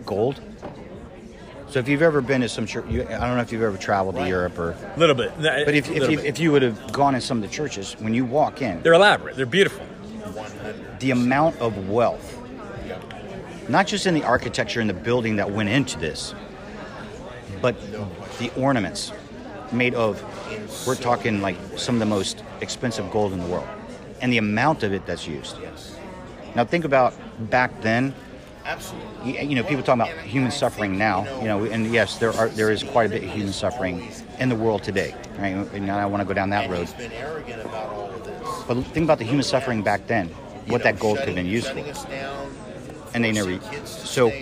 gold. 0.07 0.41
So 1.71 1.79
if 1.79 1.89
you've 1.89 2.03
ever 2.03 2.21
been 2.21 2.41
to 2.41 2.49
some 2.49 2.67
church, 2.67 2.87
you, 2.89 3.03
I 3.03 3.27
don't 3.27 3.37
know 3.37 3.43
if 3.43 3.53
you've 3.53 3.63
ever 3.63 3.77
traveled 3.77 4.17
to 4.17 4.27
Europe 4.27 4.59
or, 4.59 4.71
A 4.73 4.99
little 4.99 5.15
bit. 5.15 5.33
but 5.41 5.75
if, 5.75 5.89
if, 5.91 6.11
you, 6.11 6.19
if 6.19 6.39
you 6.39 6.51
would 6.51 6.63
have 6.63 6.93
gone 6.93 7.15
in 7.15 7.21
some 7.21 7.43
of 7.43 7.49
the 7.49 7.55
churches, 7.55 7.95
when 8.01 8.13
you 8.13 8.25
walk 8.25 8.61
in, 8.61 8.83
they're 8.83 8.95
elaborate, 8.95 9.37
they're 9.37 9.47
beautiful. 9.47 9.87
the 10.99 11.13
amount 11.13 11.59
of 11.61 11.89
wealth 11.89 12.39
not 13.71 13.87
just 13.87 14.05
in 14.05 14.15
the 14.15 14.25
architecture 14.25 14.81
and 14.81 14.91
the 14.91 14.95
building 14.95 15.37
that 15.37 15.53
went 15.53 15.69
into 15.69 15.97
this, 15.99 16.35
but 17.63 17.77
the 18.39 18.53
ornaments 18.57 19.13
made 19.71 19.95
of, 19.95 20.21
we're 20.87 20.97
talking 20.97 21.41
like 21.41 21.57
some 21.77 21.95
of 21.95 22.01
the 22.01 22.07
most 22.07 22.43
expensive 22.61 23.09
gold 23.13 23.33
in 23.33 23.39
the 23.39 23.47
world, 23.47 23.69
and 24.21 24.33
the 24.33 24.39
amount 24.39 24.83
of 24.83 24.93
it 24.93 25.07
that's 25.07 25.27
used. 25.27 25.57
Now 26.57 26.65
think 26.65 26.85
about 26.85 27.15
back 27.49 27.81
then. 27.81 28.13
Absolutely. 28.65 29.41
You, 29.41 29.49
you 29.49 29.55
know, 29.57 29.63
people 29.63 29.83
talk 29.83 29.95
about 29.97 30.09
human 30.21 30.51
suffering 30.51 30.97
now. 30.99 31.25
You 31.41 31.47
know, 31.49 31.65
and 31.65 31.93
yes, 31.93 32.19
there 32.19 32.33
are 32.33 32.49
there 32.49 32.71
is 32.71 32.83
quite 32.83 33.07
a 33.07 33.09
bit 33.11 33.25
of 33.25 33.31
human 33.31 33.53
suffering 33.53 34.09
in 34.39 34.49
the 34.49 34.55
world 34.55 34.83
today. 34.83 35.15
Right? 35.39 35.51
And 35.75 35.91
I 35.91 36.03
don't 36.03 36.11
want 36.13 36.21
to 36.23 36.27
go 36.27 36.35
down 36.35 36.51
that 36.51 36.69
road. 36.71 36.81
he's 36.87 36.93
been 36.95 37.13
arrogant 37.13 37.63
about 37.63 37.89
all 37.91 38.11
of 38.11 38.25
this. 38.25 38.49
But 38.69 38.83
think 38.93 39.05
about 39.05 39.19
the 39.19 39.25
human 39.25 39.43
suffering 39.45 39.83
back 39.83 40.07
then. 40.07 40.29
What 40.69 40.83
that 40.85 40.99
gold 41.01 41.19
could 41.19 41.29
have 41.29 41.35
been 41.37 41.47
used 41.47 41.69
for. 41.69 41.79
and 43.15 43.25
they 43.25 43.33
never. 43.33 43.51
forcing 43.59 43.71
kids 43.71 43.97
to 43.97 44.07
So 44.07 44.33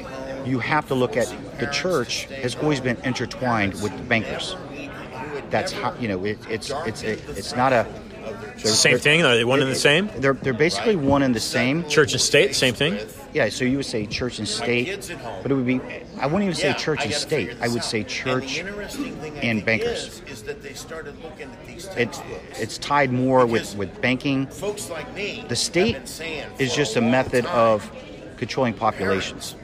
you 0.44 0.58
have 0.58 0.86
to 0.88 0.94
look 0.94 1.16
at 1.16 1.32
the 1.58 1.66
church 1.66 2.24
has 2.42 2.54
always 2.56 2.80
been 2.80 2.96
intertwined 3.04 3.74
with 3.82 3.96
the 3.96 4.02
bankers. 4.04 4.54
never 4.54 4.74
need- 4.74 4.90
who 4.90 5.34
had 5.36 5.50
That's 5.50 5.72
how 5.72 5.94
you 5.98 6.08
know 6.08 6.24
it, 6.24 6.38
it's 6.50 6.70
it's 6.86 7.02
a, 7.02 7.14
the 7.16 7.38
it's 7.38 7.54
not 7.56 7.72
a. 7.72 7.84
threshold 7.84 8.34
of 8.34 8.40
their 8.42 8.50
they're- 8.56 8.72
Same 8.72 8.92
they're- 8.92 8.98
thing? 8.98 9.22
Are 9.24 9.36
they 9.36 9.44
one 9.44 9.60
and 9.62 9.70
the 9.70 9.74
same? 9.74 10.10
They're 10.18 10.34
they're 10.34 10.52
basically 10.52 10.96
one 10.96 11.22
and 11.22 11.34
the 11.34 11.40
same. 11.40 11.88
Church 11.88 12.12
and 12.12 12.20
state, 12.20 12.54
same 12.54 12.74
thing? 12.74 12.98
Yeah, 13.38 13.48
so 13.50 13.64
you 13.64 13.76
would 13.76 13.86
say 13.86 14.04
church 14.04 14.40
and 14.40 14.48
state, 14.48 14.86
kids 14.86 15.10
at 15.10 15.18
home. 15.18 15.38
but 15.42 15.52
it 15.52 15.54
would 15.54 15.64
be. 15.64 15.80
I 16.18 16.26
wouldn't 16.26 16.42
even 16.42 16.54
say 16.56 16.68
Yeah, 16.70 16.72
church 16.74 17.04
and 17.04 17.14
state. 17.14 17.56
I 17.60 17.68
would 17.68 17.78
out. 17.78 17.84
say 17.84 18.00
And 18.00 18.08
church. 18.08 18.54
the 18.54 18.60
interesting 18.66 19.14
thing 19.18 19.34
I 19.34 19.40
and 19.42 19.64
think 19.64 19.64
bankers. 19.66 20.06
Is, 20.08 20.22
is 20.26 20.42
that 20.42 20.60
they 20.60 20.72
started 20.72 21.14
looking 21.22 21.48
at 21.48 21.64
these 21.64 21.86
It, 21.96 22.20
it's 22.58 22.78
tied 22.78 23.12
more 23.12 23.46
with 23.46 23.62
Because 23.62 23.76
with 23.76 24.00
banking. 24.00 24.48
folks 24.48 24.90
like 24.90 25.14
me. 25.14 25.44
The 25.46 25.54
state 25.54 25.94
is 26.58 26.74
just 26.74 26.96
a 26.96 27.00
method 27.00 27.46
of 27.46 27.88
controlling 28.38 28.74
populations. 28.74 29.54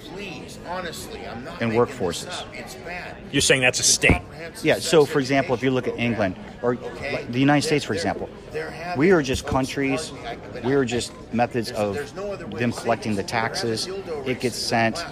Parents, 0.64 1.06
please, 1.06 1.14
honestly, 1.16 1.26
I'm 1.26 1.44
not 1.44 1.62
And 1.62 1.72
workforces. 1.72 2.44
It's 2.52 2.74
bad. 2.76 3.16
You're 3.32 3.42
saying 3.42 3.62
that's 3.62 3.80
a 3.80 3.84
state. 3.84 4.22
Yeah. 4.62 4.78
So, 4.78 5.04
for 5.04 5.18
example, 5.20 5.54
if 5.54 5.62
you 5.62 5.70
look 5.70 5.88
at 5.88 5.98
England 5.98 6.36
or 6.62 6.74
Okay. 6.74 7.24
the 7.28 7.38
United 7.40 7.66
States, 7.66 7.84
for 7.84 7.92
they're- 7.92 7.98
example, 8.00 8.28
they're 8.52 8.94
we 8.96 9.10
are 9.12 9.22
just 9.22 9.46
countries. 9.46 10.10
hardly- 10.10 10.60
I- 10.62 10.66
We 10.66 10.74
are 10.74 10.84
just 10.84 11.12
methods 11.32 11.70
of 11.72 12.14
no 12.16 12.36
them 12.36 12.72
collecting 12.72 13.14
the 13.16 13.22
this. 13.22 13.30
They're 13.30 13.94
having 13.94 14.04
taxes. 14.04 14.26
It 14.26 14.40
gets 14.40 14.56
sent, 14.56 15.04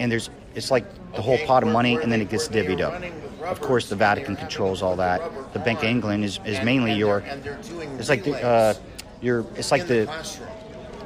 and 0.00 0.10
there's 0.10 0.30
it's 0.54 0.70
like 0.70 0.84
the 1.14 1.22
whole 1.22 1.38
pot 1.46 1.62
of 1.62 1.68
money, 1.68 1.96
and 2.02 2.10
then 2.10 2.20
it 2.20 2.30
gets 2.30 2.48
divvied 2.48 2.80
up. 2.80 3.02
Of 3.44 3.60
course, 3.60 3.88
the 3.88 3.96
Vatican 3.96 4.34
controls 4.36 4.82
all 4.82 4.96
that. 4.96 5.20
The 5.52 5.58
Bank 5.60 5.78
of 5.80 5.84
England 5.84 6.24
is, 6.24 6.40
is 6.44 6.56
and- 6.56 6.64
mainly 6.64 6.92
and 6.92 6.98
your. 7.00 7.20
they're- 7.20 7.30
and 7.30 7.44
they're 7.44 7.58
doing 7.70 7.90
It's 7.98 8.08
like 8.08 8.24
the 8.24 8.42
uh, 8.42 8.74
your. 9.20 9.44
It's 9.56 9.70
like 9.70 9.82
in 9.82 9.88
the 9.88 10.06
classroom. 10.06 10.48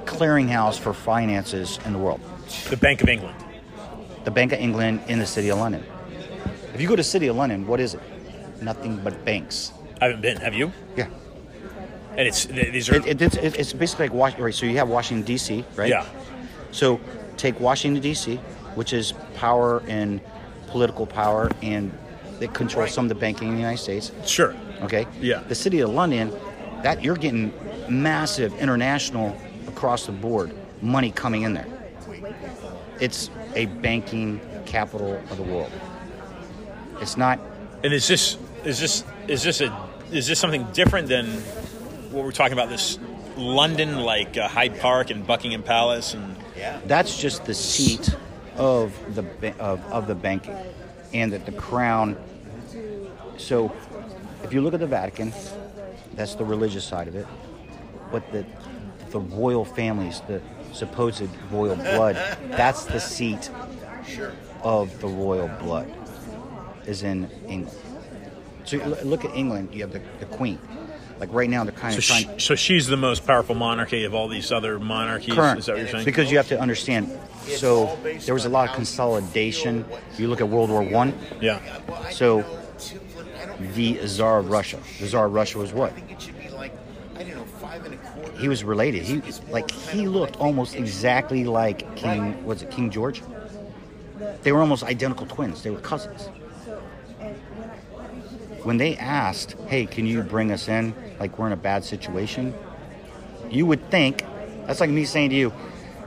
clearinghouse 0.06 0.78
for 0.78 0.92
finances 0.94 1.78
in 1.84 1.92
the 1.92 1.98
world. 1.98 2.20
The 2.70 2.76
Bank 2.76 3.02
of 3.02 3.08
England. 3.08 3.34
The 4.24 4.30
Bank 4.30 4.52
of 4.52 4.58
England 4.60 5.00
in 5.08 5.18
the 5.18 5.26
City 5.26 5.48
of 5.50 5.58
London. 5.58 5.84
If 6.74 6.80
you 6.80 6.88
go 6.88 6.96
to 6.96 7.02
City 7.04 7.26
of 7.28 7.36
London, 7.36 7.66
what 7.66 7.80
is 7.80 7.94
it? 7.94 8.00
Nothing 8.62 8.98
but 9.02 9.24
banks. 9.24 9.72
I 10.00 10.06
haven't 10.06 10.20
been. 10.22 10.36
Have 10.38 10.54
you? 10.54 10.72
Yeah. 10.96 11.08
And 12.16 12.26
it's 12.28 12.44
these 12.46 12.88
are 12.90 12.96
It, 12.96 13.06
it, 13.06 13.22
it's, 13.22 13.36
it's 13.36 13.72
basically 13.72 14.06
like 14.08 14.14
Wash, 14.14 14.38
right. 14.38 14.54
So 14.54 14.66
you 14.66 14.76
have 14.76 14.88
Washington 14.88 15.24
D.C. 15.24 15.64
right? 15.76 15.88
yeah. 15.88 16.06
So 16.72 17.00
take 17.36 17.58
Washington 17.60 18.02
D.C., 18.02 18.36
which 18.74 18.92
is 18.92 19.12
power 19.34 19.82
and 19.88 20.20
political 20.68 21.06
power, 21.06 21.50
and 21.62 21.96
it 22.40 22.52
controls 22.54 22.92
some 22.92 23.06
of 23.06 23.08
the 23.08 23.14
banking 23.14 23.48
in 23.48 23.54
the 23.54 23.60
United 23.60 23.82
States. 23.82 24.12
Sure. 24.26 24.54
Okay. 24.82 25.06
Yeah. 25.20 25.42
The 25.48 25.54
city 25.54 25.80
of 25.80 25.90
London, 25.90 26.32
that 26.82 27.02
you're 27.02 27.16
getting 27.16 27.52
massive 27.88 28.54
international 28.60 29.36
across 29.66 30.06
the 30.06 30.12
board 30.12 30.52
money 30.82 31.10
coming 31.10 31.42
in 31.42 31.54
there. 31.54 31.66
It's 33.00 33.30
a 33.54 33.66
banking 33.66 34.40
capital 34.66 35.14
of 35.30 35.36
the 35.36 35.42
world. 35.42 35.72
It's 37.00 37.16
not. 37.16 37.40
And 37.82 37.92
is 37.92 38.06
this 38.06 38.36
is 38.64 38.78
this 38.78 39.04
is 39.28 39.42
this 39.42 39.60
a 39.60 39.88
is 40.12 40.26
this 40.26 40.38
something 40.38 40.66
different 40.72 41.08
than 41.08 41.26
what 42.12 42.24
we're 42.24 42.32
talking 42.32 42.52
about? 42.52 42.68
This 42.68 42.98
London, 43.36 44.00
like 44.00 44.36
uh, 44.36 44.48
Hyde 44.48 44.78
Park 44.80 45.10
and 45.10 45.26
Buckingham 45.26 45.62
Palace, 45.62 46.14
and 46.14 46.36
Yeah. 46.56 46.80
That's 46.86 47.18
just 47.18 47.44
the 47.46 47.54
seat 47.54 48.14
of 48.56 48.92
the 49.14 49.22
ba- 49.22 49.58
of, 49.58 49.80
of 49.92 50.06
the 50.06 50.14
banking, 50.14 50.56
and 51.14 51.32
that 51.32 51.46
the 51.46 51.52
crown. 51.52 52.16
So, 53.38 53.72
if 54.44 54.52
you 54.52 54.60
look 54.60 54.74
at 54.74 54.80
the 54.80 54.86
Vatican, 54.86 55.32
that's 56.14 56.34
the 56.34 56.44
religious 56.44 56.84
side 56.84 57.08
of 57.08 57.14
it, 57.16 57.26
but 58.12 58.30
the 58.32 58.44
the 59.10 59.20
royal 59.20 59.64
families, 59.64 60.20
the 60.28 60.42
supposed 60.72 61.28
royal 61.50 61.76
blood, 61.76 62.16
that's 62.50 62.84
the 62.84 63.00
seat 63.00 63.50
Sure. 64.06 64.32
of 64.62 64.98
the 65.00 65.06
royal 65.08 65.48
blood, 65.60 65.90
is 66.86 67.02
in 67.02 67.30
England. 67.46 67.76
So 68.64 68.76
look 69.04 69.24
at 69.24 69.34
England, 69.34 69.70
you 69.72 69.80
have 69.82 69.92
the, 69.92 70.02
the 70.20 70.26
Queen. 70.26 70.58
Like 71.18 71.32
right 71.32 71.50
now, 71.50 71.64
they're 71.64 71.72
kind 71.72 71.92
so 71.92 71.98
of 71.98 72.04
she, 72.04 72.24
trying. 72.24 72.38
so 72.38 72.54
she's 72.54 72.86
the 72.86 72.96
most 72.96 73.26
powerful 73.26 73.54
monarchy 73.54 74.04
of 74.04 74.14
all 74.14 74.26
these 74.26 74.50
other 74.50 74.78
monarchies. 74.78 75.34
current 75.34 75.58
Is 75.58 75.66
that 75.66 75.72
what 75.72 75.80
you're 75.82 75.88
saying? 75.90 76.04
because 76.06 76.30
you 76.30 76.38
have 76.38 76.48
to 76.48 76.58
understand 76.58 77.10
so 77.46 77.98
there 78.24 78.32
was 78.34 78.44
a 78.46 78.48
lot 78.48 78.68
of 78.68 78.74
consolidation 78.74 79.84
you 80.18 80.28
look 80.28 80.40
at 80.40 80.48
world 80.48 80.70
war 80.70 80.82
one 80.82 81.12
yeah. 81.40 81.58
So, 82.10 82.40
don't 82.42 82.48
know, 82.52 82.58
two 82.78 82.98
foot- 83.00 83.26
I 83.42 83.46
don't 83.46 83.74
the 83.74 84.06
czar 84.06 84.38
of 84.38 84.50
russia 84.50 84.78
the 84.98 85.06
czar 85.08 85.26
of 85.26 85.32
russia 85.34 85.58
was 85.58 85.72
what 85.74 85.92
I 85.92 85.94
think 85.94 86.10
it 86.12 86.22
should 86.22 86.38
be 86.38 86.48
like, 86.50 86.72
I 87.16 87.22
don't 87.24 87.34
know, 87.36 87.44
five 87.44 87.84
and 87.84 87.94
a 87.94 87.98
quarter. 87.98 88.29
He 88.40 88.48
was 88.48 88.64
related. 88.64 89.02
He 89.02 89.22
like 89.50 89.70
he 89.70 90.08
looked 90.08 90.36
almost 90.36 90.74
exactly 90.74 91.44
like 91.44 91.96
king 91.96 92.44
was 92.44 92.62
it 92.62 92.70
king 92.70 92.90
george? 92.90 93.22
They 94.42 94.52
were 94.52 94.60
almost 94.60 94.82
identical 94.82 95.26
twins. 95.26 95.62
They 95.62 95.70
were 95.70 95.80
cousins. 95.80 96.28
When 98.62 98.76
they 98.78 98.96
asked 98.96 99.56
hey 99.66 99.86
can 99.86 100.06
you 100.06 100.22
bring 100.22 100.50
us 100.50 100.68
in? 100.68 100.94
Like 101.18 101.38
we're 101.38 101.46
in 101.46 101.52
a 101.52 101.56
bad 101.56 101.84
situation 101.84 102.54
you 103.50 103.66
would 103.66 103.90
think 103.90 104.24
that's 104.66 104.80
like 104.80 104.90
me 104.90 105.04
saying 105.04 105.30
to 105.30 105.36
you 105.36 105.52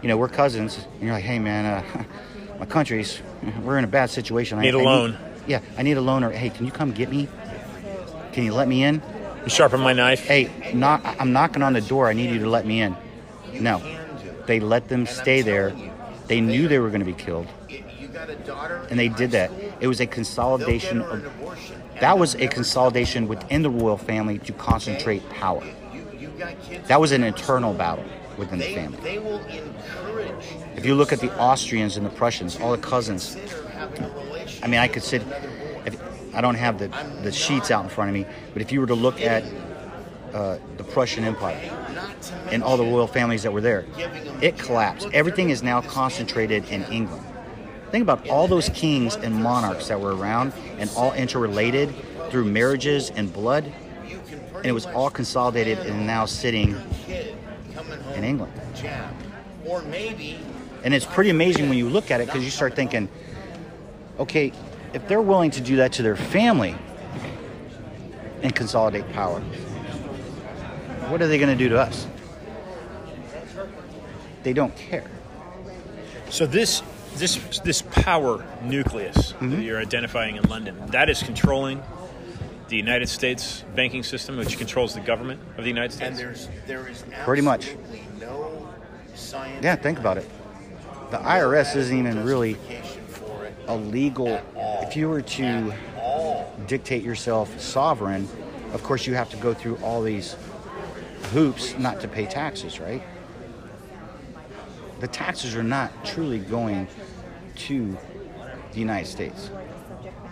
you 0.02 0.08
know 0.08 0.17
we're 0.17 0.30
cousins 0.30 0.78
and 0.78 1.04
you're 1.04 1.12
like 1.12 1.24
hey 1.24 1.39
man 1.39 1.65
uh, 1.65 2.04
my 2.60 2.65
country's 2.65 3.22
we're 3.62 3.78
in 3.78 3.84
a 3.84 3.88
bad 3.88 4.10
situation. 4.10 4.60
Need 4.60 4.74
a 4.74 4.78
a 4.78 4.80
loan. 4.80 5.17
yeah 5.48 5.60
i 5.78 5.84
need 5.84 5.98
a 5.98 6.02
loan 6.02 6.24
or 6.24 6.32
hey 6.32 6.50
can 6.50 6.65
you 6.65 6.72
come 6.72 6.91
get 6.91 7.10
me? 7.10 7.28
Can 8.32 8.46
you 8.46 8.54
let 8.54 8.67
me 8.67 8.84
in 8.84 9.02
You 9.43 9.49
sharpen 9.49 9.82
my 9.82 9.93
knife. 9.93 10.25
hey 10.25 10.49
knock, 10.73 11.03
i'm 11.19 11.34
knocking 11.34 11.62
on 11.62 11.73
the 11.73 11.82
door 11.82 12.08
i 12.08 12.13
need 12.13 12.32
you 12.32 12.39
to 12.39 12.49
let 12.49 12.65
me 12.65 12.82
in 12.82 12.95
no 13.60 13.82
they 14.45 14.60
let 14.60 14.88
them 14.88 15.06
stay 15.06 15.41
there 15.41 15.73
they 16.27 16.41
knew 16.41 16.67
they 16.67 16.79
were 16.79 16.89
going 16.89 17.01
to 17.01 17.06
be 17.06 17.13
killed 17.13 17.47
and 18.89 18.97
they 18.99 19.10
did 19.10 19.32
that 19.32 19.51
it 19.79 19.88
was 19.88 19.99
a 19.99 20.08
consolidation 20.08 21.01
of 21.01 21.29
that 21.99 22.17
was 22.17 22.36
a 22.36 22.47
consolidation 22.47 23.27
within 23.27 23.62
the 23.62 23.69
royal 23.69 23.97
family 23.97 24.39
to 24.39 24.53
concentrate 24.53 25.27
power 25.29 25.63
that 26.88 26.99
was 26.99 27.12
an 27.12 27.23
internal 27.23 27.73
battle 27.73 28.06
within 28.38 28.60
the 28.60 28.73
family. 28.73 28.99
If 30.75 30.86
you 30.86 30.95
look 30.95 31.13
at 31.13 31.19
the 31.19 31.36
Austrians 31.39 31.97
and 31.97 32.06
the 32.06 32.10
Prussians, 32.10 32.60
all 32.60 32.71
the 32.71 32.77
cousins. 32.77 33.38
I 34.62 34.67
mean, 34.67 34.79
I 34.79 34.88
could 34.88 35.03
sit. 35.03 35.23
with 35.23 35.32
another 35.32 35.49
boy. 35.49 35.82
If, 35.86 36.23
I 36.34 36.41
don't 36.41 36.56
have 36.56 36.80
the, 36.80 36.88
the 37.22 37.32
sheets 37.32 37.72
out 37.72 37.84
in 37.84 37.89
front 37.89 38.10
of 38.10 38.13
me, 38.15 38.26
but 38.54 38.62
if 38.62 38.72
you 38.72 38.80
were 38.80 38.88
to 38.88 38.96
look 38.96 39.22
at 39.22 39.43
uh, 40.34 40.58
the 40.78 40.84
Prussian 40.84 41.24
Empire 41.24 41.60
and 42.50 42.63
all 42.63 42.76
the 42.76 42.84
royal 42.84 43.08
families 43.08 43.43
that 43.43 43.54
were 43.54 43.62
there, 43.62 43.86
it 44.41 44.58
collapsed. 44.58 45.08
Everything 45.13 45.52
is 45.52 45.62
now 45.62 45.82
concentrated 45.82 46.67
in 46.69 46.84
England. 46.86 47.24
Think 47.91 48.02
about 48.02 48.28
all 48.28 48.48
those 48.48 48.69
kings 48.69 49.15
and 49.15 49.36
monarchs 49.36 49.88
that 49.89 50.02
were 50.02 50.15
around 50.15 50.54
and 50.80 50.89
all 50.98 51.13
interrelated 51.13 51.93
through 52.32 52.46
marriages 52.46 53.12
and 53.12 53.32
blood, 53.32 53.72
and 54.56 54.65
it 54.65 54.72
was 54.72 54.88
all 54.88 55.12
consolidated 55.12 55.78
and 55.80 56.08
now 56.08 56.26
sitting 56.26 56.76
in 58.15 58.24
England. 58.24 58.52
And 60.84 60.94
it's 60.94 61.06
pretty 61.06 61.29
amazing 61.29 61.69
when 61.69 61.77
you 61.77 61.88
look 61.88 62.10
at 62.10 62.19
it 62.19 62.25
because 62.25 62.44
you 62.44 62.50
start 62.50 62.75
thinking, 62.75 63.08
okay, 64.19 64.52
if 64.94 65.08
they're 65.08 65.21
willing 65.21 65.52
to 65.52 65.62
do 65.62 65.77
that 65.77 65.94
to 65.94 66.04
their 66.04 66.15
family 66.15 66.75
and 68.41 68.54
consolidate 68.56 69.12
power, 69.13 69.39
what 71.10 71.21
are 71.21 71.27
they 71.27 71.37
going 71.37 71.50
to 71.56 71.62
do 71.63 71.69
to 71.69 71.79
us? 71.79 72.08
They 74.44 74.54
don't 74.54 74.75
care. 74.75 75.10
So 76.29 76.46
this 76.46 76.81
this 77.15 77.60
this 77.60 77.81
power 77.83 78.44
nucleus 78.63 79.33
Mm-hmm. 79.33 79.52
that 79.52 79.62
you're 79.62 79.79
identifying 79.79 80.35
in 80.35 80.44
London 80.50 80.75
that 80.87 81.10
is 81.10 81.21
controlling 81.21 81.81
the 82.69 82.75
United 82.75 83.08
States 83.08 83.63
banking 83.75 84.04
system, 84.04 84.37
which 84.37 84.58
controls 84.58 84.94
the 84.96 85.00
government 85.00 85.39
of 85.58 85.63
the 85.63 85.69
United 85.69 85.91
States. 85.91 86.19
and 86.19 86.35
States. 86.35 86.50
there's 86.65 86.67
there 86.67 86.87
is 86.89 87.04
Pretty 87.23 87.41
much. 87.44 87.67
absolutely 87.67 88.02
no 88.19 88.67
science. 89.15 89.63
Yeah, 89.63 89.75
think 89.75 90.00
about 90.00 90.17
it. 90.17 90.27
The 91.12 91.17
IRS 91.19 91.75
isn't 91.75 91.96
even 91.98 92.23
really 92.25 92.58
justification 93.64 93.88
a 93.88 93.92
legal. 93.92 94.42
If 94.56 94.96
you 94.96 95.10
were 95.10 95.22
to 95.22 95.74
dictate 96.68 97.04
yourself 97.04 97.60
sovereign, 97.60 98.28
of 98.74 98.84
course 98.84 99.08
you 99.08 99.16
have 99.16 99.30
to 99.30 99.38
go 99.38 99.54
through 99.54 99.78
all 99.78 100.02
these 100.02 100.36
hoops 101.32 101.78
not 101.78 102.00
to 102.02 102.08
pay 102.08 102.26
taxes, 102.26 102.80
right? 102.80 103.02
the 105.04 105.08
taxes 105.10 105.54
are 105.54 105.64
not 105.64 105.92
truly 106.06 106.40
going 106.40 106.88
to 107.58 107.98
the 108.72 108.80
United 108.80 109.06
States. 109.06 109.50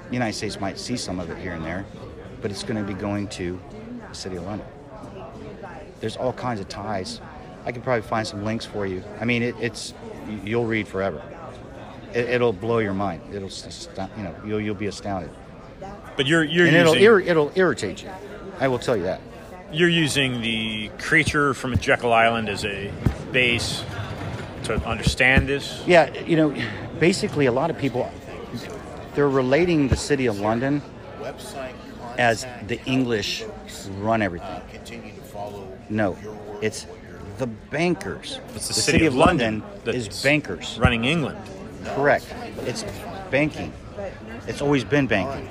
The 0.07 0.13
United 0.13 0.31
States 0.31 0.61
might 0.61 0.79
see 0.79 0.95
some 0.95 1.19
of 1.19 1.29
it 1.29 1.37
here 1.39 1.51
and 1.51 1.65
there, 1.65 1.85
but 2.41 2.51
it's 2.51 2.63
going 2.63 2.77
to 2.77 2.83
be 2.83 2.97
going 2.97 3.27
to 3.29 3.59
the 4.07 4.15
city 4.15 4.37
of 4.37 4.43
London. 4.43 4.65
There's 5.99 6.15
all 6.15 6.31
kinds 6.31 6.61
of 6.61 6.69
ties. 6.69 7.19
I 7.65 7.73
could 7.73 7.83
probably 7.83 8.03
find 8.03 8.25
some 8.25 8.45
links 8.45 8.65
for 8.65 8.85
you. 8.85 9.03
I 9.19 9.25
mean, 9.25 9.43
it, 9.43 9.55
it's 9.59 9.93
you'll 10.45 10.65
read 10.65 10.87
forever. 10.87 11.21
It, 12.13 12.29
it'll 12.29 12.53
blow 12.53 12.79
your 12.79 12.93
mind. 12.93 13.21
It'll 13.33 13.49
you 14.17 14.23
know 14.23 14.35
you'll 14.45 14.61
you'll 14.61 14.75
be 14.75 14.87
astounded, 14.87 15.29
But 16.17 16.25
you're 16.27 16.43
you're 16.43 16.67
and 16.67 16.75
it'll 16.75 16.93
using 16.95 17.07
ir- 17.07 17.19
it'll 17.19 17.51
irritate 17.55 18.03
you. 18.03 18.09
I 18.59 18.67
will 18.67 18.79
tell 18.79 18.95
you 18.97 19.03
that. 19.03 19.21
you're 19.71 19.89
using 19.89 20.41
the 20.41 20.89
creature 20.99 21.53
from 21.53 21.77
Jekyll 21.77 22.13
Island 22.13 22.49
as 22.49 22.65
a 22.65 22.91
base 23.31 23.83
to 24.65 24.75
understand 24.85 25.47
this. 25.47 25.81
Yeah, 25.87 26.13
you 26.25 26.35
know, 26.35 26.53
basically, 26.99 27.45
a 27.47 27.51
lot 27.51 27.69
of 27.69 27.77
people 27.77 28.11
they're 29.15 29.29
relating 29.29 29.87
the 29.89 29.97
city 29.97 30.27
of 30.27 30.39
London 30.39 30.81
as 32.17 32.45
the 32.67 32.79
English 32.85 33.43
run 33.99 34.21
everything. 34.21 34.61
continue 34.71 35.13
to 35.13 35.21
follow 35.21 35.67
No, 35.89 36.17
it's 36.61 36.85
the 37.37 37.47
bankers. 37.47 38.39
It's 38.55 38.67
the, 38.67 38.73
city, 38.73 39.05
of 39.05 39.15
London, 39.15 39.63
is 39.85 40.21
bankers. 40.23 40.77
running 40.79 41.05
England. 41.05 41.39
Correct. 41.85 42.25
It's 42.59 42.83
banking. 43.29 43.73
It's 44.47 44.61
always 44.61 44.83
been 44.83 45.07
banking. 45.07 45.49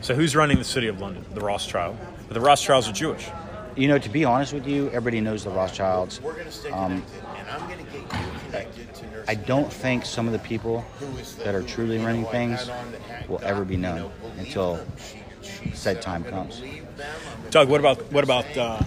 So 0.00 0.14
who's 0.14 0.36
running 0.36 0.58
the 0.58 0.64
city 0.64 0.86
of 0.88 1.00
London? 1.00 1.24
The 1.34 1.40
Rothschild. 1.40 1.96
But 2.28 2.34
the 2.34 2.40
Rothschilds 2.40 2.88
are 2.88 2.92
Jewish. 2.92 3.28
You 3.76 3.88
know, 3.88 3.98
to 3.98 4.08
be 4.08 4.24
honest 4.24 4.52
with 4.52 4.66
you, 4.66 4.88
everybody 4.88 5.20
knows 5.20 5.44
the 5.44 5.50
Rothschilds. 5.50 6.20
We're 6.20 6.32
going 6.32 6.46
to 6.46 6.52
stay 6.52 6.70
Um, 6.70 7.04
and 7.36 7.48
I'm 7.48 7.68
going 7.68 7.84
to 7.84 7.92
get 7.92 8.02
you 8.02 8.30
connected 8.46 8.94
to 8.94 9.06
nurse. 9.10 9.24
I 9.28 9.34
don't 9.34 9.72
think 9.72 10.04
some 10.04 10.26
of 10.26 10.32
the 10.32 10.38
people 10.40 10.84
who 10.98 11.06
is 11.18 11.34
the- 11.36 11.44
that 11.44 11.54
are 11.54 11.62
truly 11.62 11.98
running 11.98 12.24
things 12.26 12.60
had 12.60 12.70
on 12.70 12.92
that 12.92 13.00
had 13.02 13.28
will 13.28 13.40
ever 13.42 13.64
be 13.64 13.76
known 13.76 14.10
until 14.38 14.76
them. 14.76 14.92
She- 14.98 15.22
she 15.42 15.70
said 15.70 15.76
said, 15.76 16.02
time 16.02 16.24
comes." 16.24 16.56
believe 16.58 16.96
them, 16.96 17.06
I'm 17.32 17.38
gonna 17.38 17.50
Doug, 17.50 17.68
what 17.68 17.80
about 17.80 18.12
what 18.12 18.24
about 18.24 18.56
uh, 18.56 18.78
And 18.80 18.86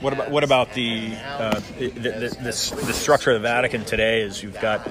what 0.00 0.12
about 0.12 0.30
what 0.30 0.44
about 0.44 0.72
the, 0.72 1.14
uh, 1.16 1.60
the, 1.78 1.88
the, 1.88 2.00
the, 2.00 2.28
the, 2.28 2.82
the 2.86 2.92
structure 2.92 3.30
of 3.30 3.42
the 3.42 3.48
Vatican 3.48 3.84
today? 3.84 4.22
Is 4.22 4.42
you've 4.42 4.60
got 4.60 4.88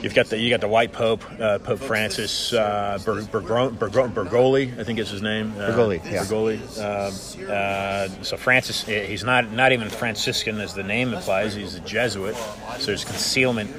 you've 0.00 0.14
got 0.14 0.26
the 0.26 0.38
you 0.38 0.50
got 0.50 0.60
the 0.60 0.68
White 0.68 0.92
Pope, 0.92 1.24
uh, 1.40 1.58
Pope 1.58 1.78
Francis 1.78 2.52
uh, 2.52 2.98
Ber, 3.04 3.22
Bergro- 3.22 3.70
Bergro- 3.70 4.08
Bergoli, 4.12 4.78
I 4.78 4.84
think 4.84 4.98
is 4.98 5.10
his 5.10 5.22
name. 5.22 5.52
Uh, 5.52 5.70
Bergoli, 5.70 6.04
yeah. 6.04 6.24
Bergoli. 6.24 6.60
Uh, 6.78 7.52
uh, 7.52 8.08
so 8.22 8.36
Francis, 8.36 8.84
he's 8.84 9.24
not 9.24 9.50
not 9.52 9.72
even 9.72 9.88
Franciscan 9.88 10.60
as 10.60 10.74
the 10.74 10.82
name 10.82 11.14
implies. 11.14 11.54
He's 11.54 11.74
a 11.74 11.80
Jesuit. 11.80 12.36
So 12.78 12.86
there's 12.86 13.04
concealment 13.04 13.70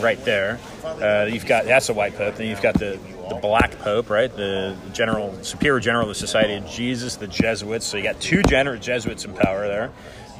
right 0.00 0.22
there. 0.24 0.58
Uh, 0.84 1.28
you've 1.30 1.46
got 1.46 1.64
that's 1.64 1.88
a 1.88 1.94
White 1.94 2.16
Pope. 2.16 2.36
Then 2.36 2.48
you've 2.48 2.62
got 2.62 2.74
the 2.74 2.98
the 3.28 3.34
Black 3.36 3.78
Pope, 3.78 4.10
right? 4.10 4.34
The 4.34 4.76
General 4.92 5.36
Superior 5.42 5.80
General 5.80 6.02
of 6.04 6.08
the 6.08 6.14
Society 6.14 6.54
of 6.54 6.66
Jesus, 6.68 7.16
the 7.16 7.26
Jesuits. 7.28 7.86
So 7.86 7.96
you 7.96 8.02
got 8.02 8.20
two 8.20 8.42
Gen- 8.42 8.80
Jesuits 8.80 9.24
in 9.24 9.32
power 9.34 9.66
there. 9.68 9.90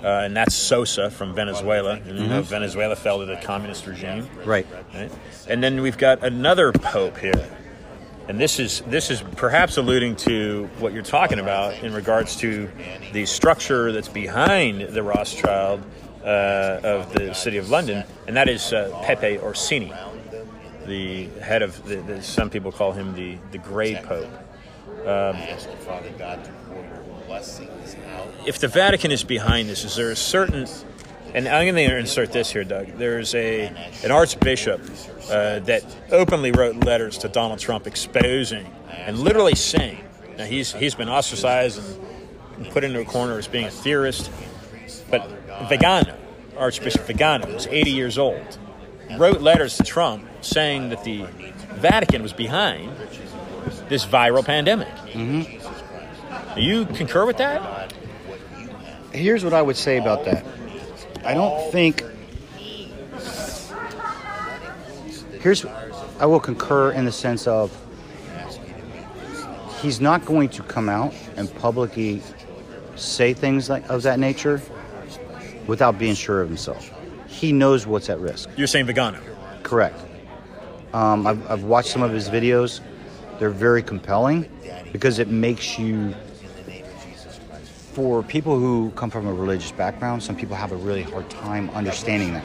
Uh, 0.02 0.22
and 0.24 0.36
that's 0.36 0.52
Sosa 0.56 1.10
from 1.12 1.32
Venezuela. 1.32 1.92
And 1.92 2.18
you 2.18 2.26
know, 2.26 2.42
Venezuela 2.42 2.96
fell 2.96 3.20
to 3.20 3.24
the 3.26 3.36
communist 3.36 3.86
regime 3.86 4.28
Right. 4.44 4.66
right? 4.92 5.12
And 5.48 5.62
then 5.62 5.80
we've 5.80 5.96
got 5.96 6.24
another 6.24 6.72
pope 6.72 7.18
here, 7.18 7.48
and 8.28 8.36
this 8.40 8.58
is 8.58 8.80
this 8.88 9.12
is 9.12 9.22
perhaps 9.36 9.76
alluding 9.76 10.16
to 10.16 10.68
what 10.80 10.92
you're 10.92 11.04
talking 11.04 11.38
about 11.38 11.74
in 11.84 11.92
regards 11.94 12.34
to 12.38 12.68
the 13.12 13.26
structure 13.26 13.92
that's 13.92 14.08
behind 14.08 14.80
the 14.80 15.04
Rothschild 15.04 15.84
uh, 16.24 16.80
of 16.82 17.12
the 17.12 17.34
city 17.34 17.56
of 17.58 17.70
London, 17.70 18.04
and 18.26 18.36
that 18.36 18.48
is 18.48 18.72
uh, 18.72 18.90
Pepe 19.04 19.38
Orsini, 19.38 19.92
the 20.86 21.26
head 21.40 21.62
of 21.62 21.84
the, 21.84 21.96
the 21.96 22.22
some 22.22 22.50
people 22.50 22.72
call 22.72 22.92
him 22.92 23.14
the 23.14 23.38
the 23.50 23.58
Gray 23.58 23.96
Pope. 23.96 24.28
Out. 28.14 28.28
if 28.46 28.58
the 28.58 28.68
Vatican 28.68 29.10
is 29.10 29.24
behind 29.24 29.68
this, 29.68 29.84
is 29.84 29.96
there 29.96 30.10
a 30.10 30.16
certain, 30.16 30.66
and 31.34 31.48
I'm 31.48 31.64
going 31.64 31.88
to 31.88 31.98
insert 31.98 32.30
this 32.32 32.52
here, 32.52 32.64
Doug. 32.64 32.86
There's 32.98 33.34
a 33.34 33.66
an 34.04 34.10
archbishop 34.10 34.80
uh, 35.30 35.60
that 35.60 35.84
openly 36.10 36.52
wrote 36.52 36.84
letters 36.84 37.18
to 37.18 37.28
Donald 37.28 37.58
Trump 37.58 37.86
exposing 37.86 38.66
and 38.90 39.18
literally 39.18 39.54
saying, 39.54 40.04
now 40.36 40.44
he's 40.44 40.72
he's 40.72 40.94
been 40.94 41.08
ostracized 41.08 41.80
and 42.56 42.68
put 42.70 42.84
into 42.84 43.00
a 43.00 43.04
corner 43.04 43.38
as 43.38 43.48
being 43.48 43.66
a 43.66 43.70
theorist, 43.70 44.30
but 45.10 45.28
Vigano, 45.68 46.16
Archbishop 46.56 47.02
Vigano, 47.02 47.52
was 47.52 47.66
80 47.66 47.90
years 47.90 48.18
old, 48.18 48.58
wrote 49.18 49.40
letters 49.40 49.76
to 49.76 49.84
Trump 49.84 50.24
saying 50.40 50.90
that 50.90 51.04
the 51.04 51.24
Vatican 51.74 52.22
was 52.22 52.32
behind 52.32 52.90
this 53.88 54.04
viral 54.04 54.44
pandemic. 54.44 54.88
Mm-hmm. 54.88 56.54
Do 56.54 56.60
you 56.60 56.86
concur 56.86 57.26
with 57.26 57.38
that? 57.38 57.92
Here's 59.12 59.44
what 59.44 59.52
I 59.52 59.62
would 59.62 59.76
say 59.76 59.98
about 59.98 60.24
that. 60.24 60.44
I 61.24 61.34
don't 61.34 61.70
think. 61.70 62.04
Here's, 65.40 65.64
I 66.18 66.26
will 66.26 66.40
concur 66.40 66.92
in 66.92 67.04
the 67.04 67.12
sense 67.12 67.46
of 67.46 67.76
he's 69.80 70.00
not 70.00 70.24
going 70.24 70.48
to 70.50 70.62
come 70.62 70.88
out 70.88 71.12
and 71.36 71.52
publicly 71.56 72.22
say 72.94 73.34
things 73.34 73.68
like 73.68 73.88
of 73.88 74.02
that 74.02 74.18
nature 74.18 74.62
without 75.66 75.98
being 75.98 76.14
sure 76.14 76.40
of 76.40 76.48
himself. 76.48 76.90
He 77.26 77.52
knows 77.52 77.86
what's 77.86 78.10
at 78.10 78.20
risk. 78.20 78.50
You're 78.56 78.66
saying 78.66 78.86
Vigano. 78.86 79.20
Correct. 79.62 79.98
Um, 80.92 81.26
I've, 81.26 81.50
I've 81.50 81.64
watched 81.64 81.88
some 81.88 82.02
of 82.02 82.12
his 82.12 82.28
videos. 82.28 82.80
They're 83.38 83.50
very 83.50 83.82
compelling 83.82 84.48
because 84.92 85.18
it 85.18 85.28
makes 85.28 85.78
you. 85.78 86.14
For 87.92 88.22
people 88.22 88.58
who 88.58 88.90
come 88.96 89.10
from 89.10 89.26
a 89.26 89.34
religious 89.34 89.72
background, 89.72 90.22
some 90.22 90.34
people 90.34 90.56
have 90.56 90.72
a 90.72 90.76
really 90.76 91.02
hard 91.02 91.28
time 91.28 91.68
understanding 91.70 92.32
that. 92.32 92.44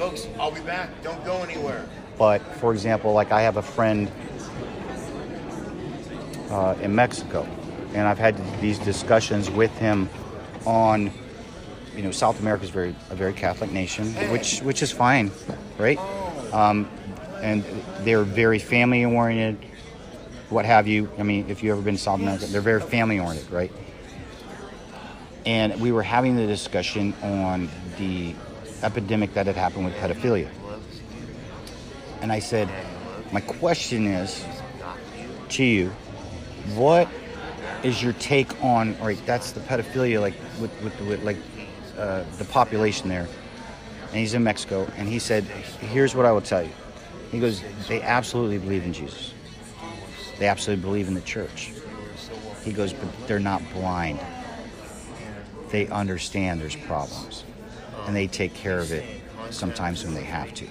Folks, 0.00 0.26
I'll 0.38 0.50
be 0.50 0.62
back. 0.62 0.88
Don't 1.02 1.22
go 1.26 1.42
anywhere. 1.42 1.86
But 2.16 2.40
for 2.56 2.72
example, 2.72 3.12
like 3.12 3.32
I 3.32 3.42
have 3.42 3.58
a 3.58 3.62
friend 3.62 4.10
uh, 6.48 6.74
in 6.80 6.94
Mexico, 6.94 7.46
and 7.92 8.08
I've 8.08 8.18
had 8.18 8.34
these 8.62 8.78
discussions 8.78 9.50
with 9.50 9.70
him 9.76 10.08
on, 10.64 11.10
you 11.96 12.02
know, 12.02 12.10
South 12.10 12.40
America 12.40 12.64
is 12.64 12.70
very 12.70 12.94
a 13.10 13.14
very 13.14 13.32
Catholic 13.32 13.70
nation, 13.72 14.06
which 14.30 14.60
which 14.60 14.82
is 14.82 14.92
fine, 14.92 15.30
right? 15.78 15.98
Um, 16.52 16.88
and 17.42 17.64
they're 18.00 18.22
very 18.24 18.58
family 18.58 19.04
oriented, 19.04 19.64
what 20.50 20.64
have 20.64 20.86
you. 20.86 21.10
I 21.18 21.22
mean, 21.22 21.48
if 21.48 21.62
you've 21.62 21.72
ever 21.72 21.82
been 21.82 21.96
to 21.96 22.00
South 22.00 22.20
America, 22.20 22.46
they're 22.46 22.60
very 22.60 22.80
family 22.80 23.18
oriented, 23.18 23.50
right? 23.50 23.72
And 25.46 25.80
we 25.80 25.90
were 25.90 26.02
having 26.02 26.36
the 26.36 26.46
discussion 26.46 27.14
on 27.22 27.70
the 27.98 28.34
epidemic 28.82 29.34
that 29.34 29.46
had 29.46 29.56
happened 29.56 29.86
with 29.86 29.94
pedophilia. 29.94 30.48
And 32.20 32.30
I 32.30 32.38
said, 32.40 32.68
my 33.32 33.40
question 33.40 34.06
is 34.06 34.44
to 35.50 35.64
you, 35.64 35.88
what 36.74 37.08
is 37.82 38.02
your 38.02 38.12
take 38.14 38.62
on, 38.62 38.98
right, 39.00 39.20
that's 39.24 39.52
the 39.52 39.60
pedophilia, 39.60 40.20
like 40.20 40.34
with, 40.60 40.70
with, 40.82 41.00
with 41.00 41.22
like 41.22 41.38
uh, 42.00 42.24
the 42.38 42.44
population 42.46 43.08
there. 43.08 43.28
And 44.08 44.18
he's 44.18 44.34
in 44.34 44.42
Mexico. 44.42 44.90
And 44.96 45.08
he 45.08 45.18
said, 45.18 45.44
here's 45.44 46.14
what 46.14 46.26
I 46.26 46.32
will 46.32 46.40
tell 46.40 46.62
you. 46.62 46.72
He 47.30 47.38
goes, 47.38 47.62
they 47.88 48.02
absolutely 48.02 48.58
believe 48.58 48.84
in 48.84 48.92
Jesus. 48.92 49.34
They 50.38 50.48
absolutely 50.48 50.82
believe 50.82 51.06
in 51.08 51.14
the 51.14 51.20
church. 51.20 51.72
He 52.64 52.72
goes, 52.72 52.92
but 52.92 53.08
they're 53.28 53.38
not 53.38 53.62
blind. 53.72 54.18
They 55.70 55.86
understand 55.88 56.60
there's 56.60 56.74
problems. 56.74 57.44
And 58.06 58.16
they 58.16 58.26
take 58.26 58.54
care 58.54 58.78
of 58.78 58.90
it 58.90 59.04
sometimes 59.50 60.04
when 60.04 60.14
they 60.14 60.24
have 60.24 60.52
to, 60.54 60.66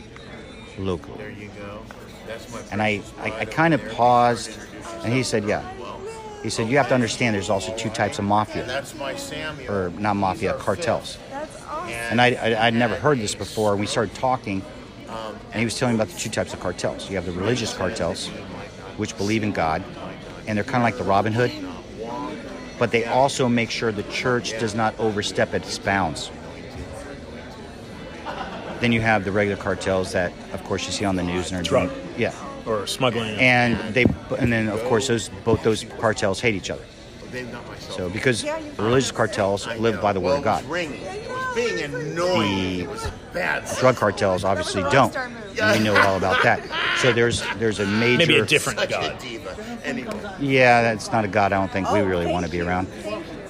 locally. 0.77 1.17
There 1.17 1.31
you 1.31 1.49
go. 1.57 1.81
And 2.71 2.81
I, 2.81 3.01
I, 3.19 3.39
I 3.39 3.45
kind 3.45 3.73
of 3.73 3.87
paused, 3.89 4.51
and 5.03 5.13
he 5.13 5.23
said, 5.23 5.45
Yeah. 5.45 5.63
He 6.43 6.49
said, 6.49 6.69
You 6.69 6.77
have 6.77 6.87
to 6.89 6.93
understand 6.93 7.35
there's 7.35 7.49
also 7.49 7.75
two 7.75 7.89
types 7.89 8.19
of 8.19 8.25
mafia, 8.25 8.65
That's 8.65 8.95
my 8.95 9.15
Samuel. 9.15 9.71
or 9.73 9.89
not 9.91 10.15
mafia, 10.15 10.53
cartels. 10.53 11.17
And 11.87 12.21
I, 12.21 12.31
I, 12.33 12.67
I'd 12.67 12.73
never 12.73 12.95
heard 12.95 13.19
this 13.19 13.35
before. 13.35 13.75
We 13.75 13.85
started 13.85 14.15
talking, 14.15 14.61
and 15.09 15.55
he 15.59 15.65
was 15.65 15.77
telling 15.77 15.95
me 15.95 16.01
about 16.01 16.13
the 16.13 16.19
two 16.19 16.29
types 16.29 16.53
of 16.53 16.59
cartels. 16.59 17.09
You 17.09 17.15
have 17.15 17.25
the 17.25 17.31
religious 17.31 17.73
cartels, 17.73 18.27
which 18.97 19.17
believe 19.17 19.43
in 19.43 19.51
God, 19.51 19.83
and 20.47 20.57
they're 20.57 20.63
kind 20.63 20.77
of 20.77 20.83
like 20.83 20.97
the 20.97 21.03
Robin 21.03 21.33
Hood, 21.33 21.51
but 22.77 22.91
they 22.91 23.05
also 23.05 23.49
make 23.49 23.69
sure 23.69 23.91
the 23.91 24.03
church 24.03 24.51
does 24.59 24.73
not 24.75 24.97
overstep 24.99 25.53
its 25.53 25.77
bounds. 25.77 26.31
Then 28.79 28.93
you 28.93 29.01
have 29.01 29.25
the 29.25 29.31
regular 29.33 29.61
cartels 29.61 30.13
that, 30.13 30.31
of 30.53 30.63
course, 30.63 30.85
you 30.85 30.93
see 30.93 31.03
on 31.03 31.17
the 31.17 31.23
news 31.23 31.51
and 31.51 31.59
are 31.59 31.69
doing, 31.69 31.87
Drug. 31.87 31.97
yeah, 32.17 32.33
or 32.69 32.87
smuggling. 32.87 33.35
and 33.39 33.93
they, 33.93 34.05
and 34.37 34.51
then 34.53 34.69
of 34.69 34.81
course 34.83 35.07
those 35.07 35.29
both 35.43 35.63
those 35.63 35.83
cartels 35.99 36.39
hate 36.39 36.55
each 36.55 36.69
other. 36.69 36.83
They've 37.31 37.51
got 37.51 37.67
my 37.67 37.77
cell 37.77 37.95
So 37.95 38.09
because 38.09 38.43
Yeah, 38.43 38.59
religious 38.77 39.11
cartels 39.11 39.67
I 39.67 39.75
live 39.77 39.95
know. 39.95 40.01
by 40.01 40.13
the 40.13 40.19
well, 40.19 40.33
word 40.33 40.37
of 40.39 40.43
God. 40.45 40.63
It 40.63 40.67
was 40.69 40.71
ringing. 40.71 41.01
It 41.01 41.29
was 41.29 41.55
being 41.55 41.83
annoying. 41.83 42.77
The 42.77 42.83
it 42.83 42.89
was 42.89 43.07
bad. 43.33 43.77
Drug 43.79 43.95
cartels 43.97 44.43
obviously 44.43 44.81
That 44.83 44.93
was 44.93 44.93
a 44.93 44.95
don't. 44.95 45.13
rockstar. 45.13 45.61
And 45.61 45.79
we 45.79 45.85
know 45.85 45.95
all 46.01 46.15
about 46.17 46.41
that. 46.43 46.61
So 47.01 47.11
there's 47.13 47.43
there's 47.57 47.79
a 47.79 47.85
major 47.85 48.17
Maybe 48.19 48.37
a 48.39 48.45
different 48.45 48.89
God. 48.89 49.21
a. 49.23 49.87
Anyway, 49.87 50.11
Yeah, 50.39 50.81
that's 50.81 51.11
not 51.11 51.25
a 51.25 51.27
God 51.27 51.51
I 51.53 51.59
don't 51.59 51.71
think 51.71 51.91
we 51.91 51.99
really 52.01 52.25
want 52.27 52.45
to 52.45 52.51
be 52.51 52.61
around. 52.61 52.87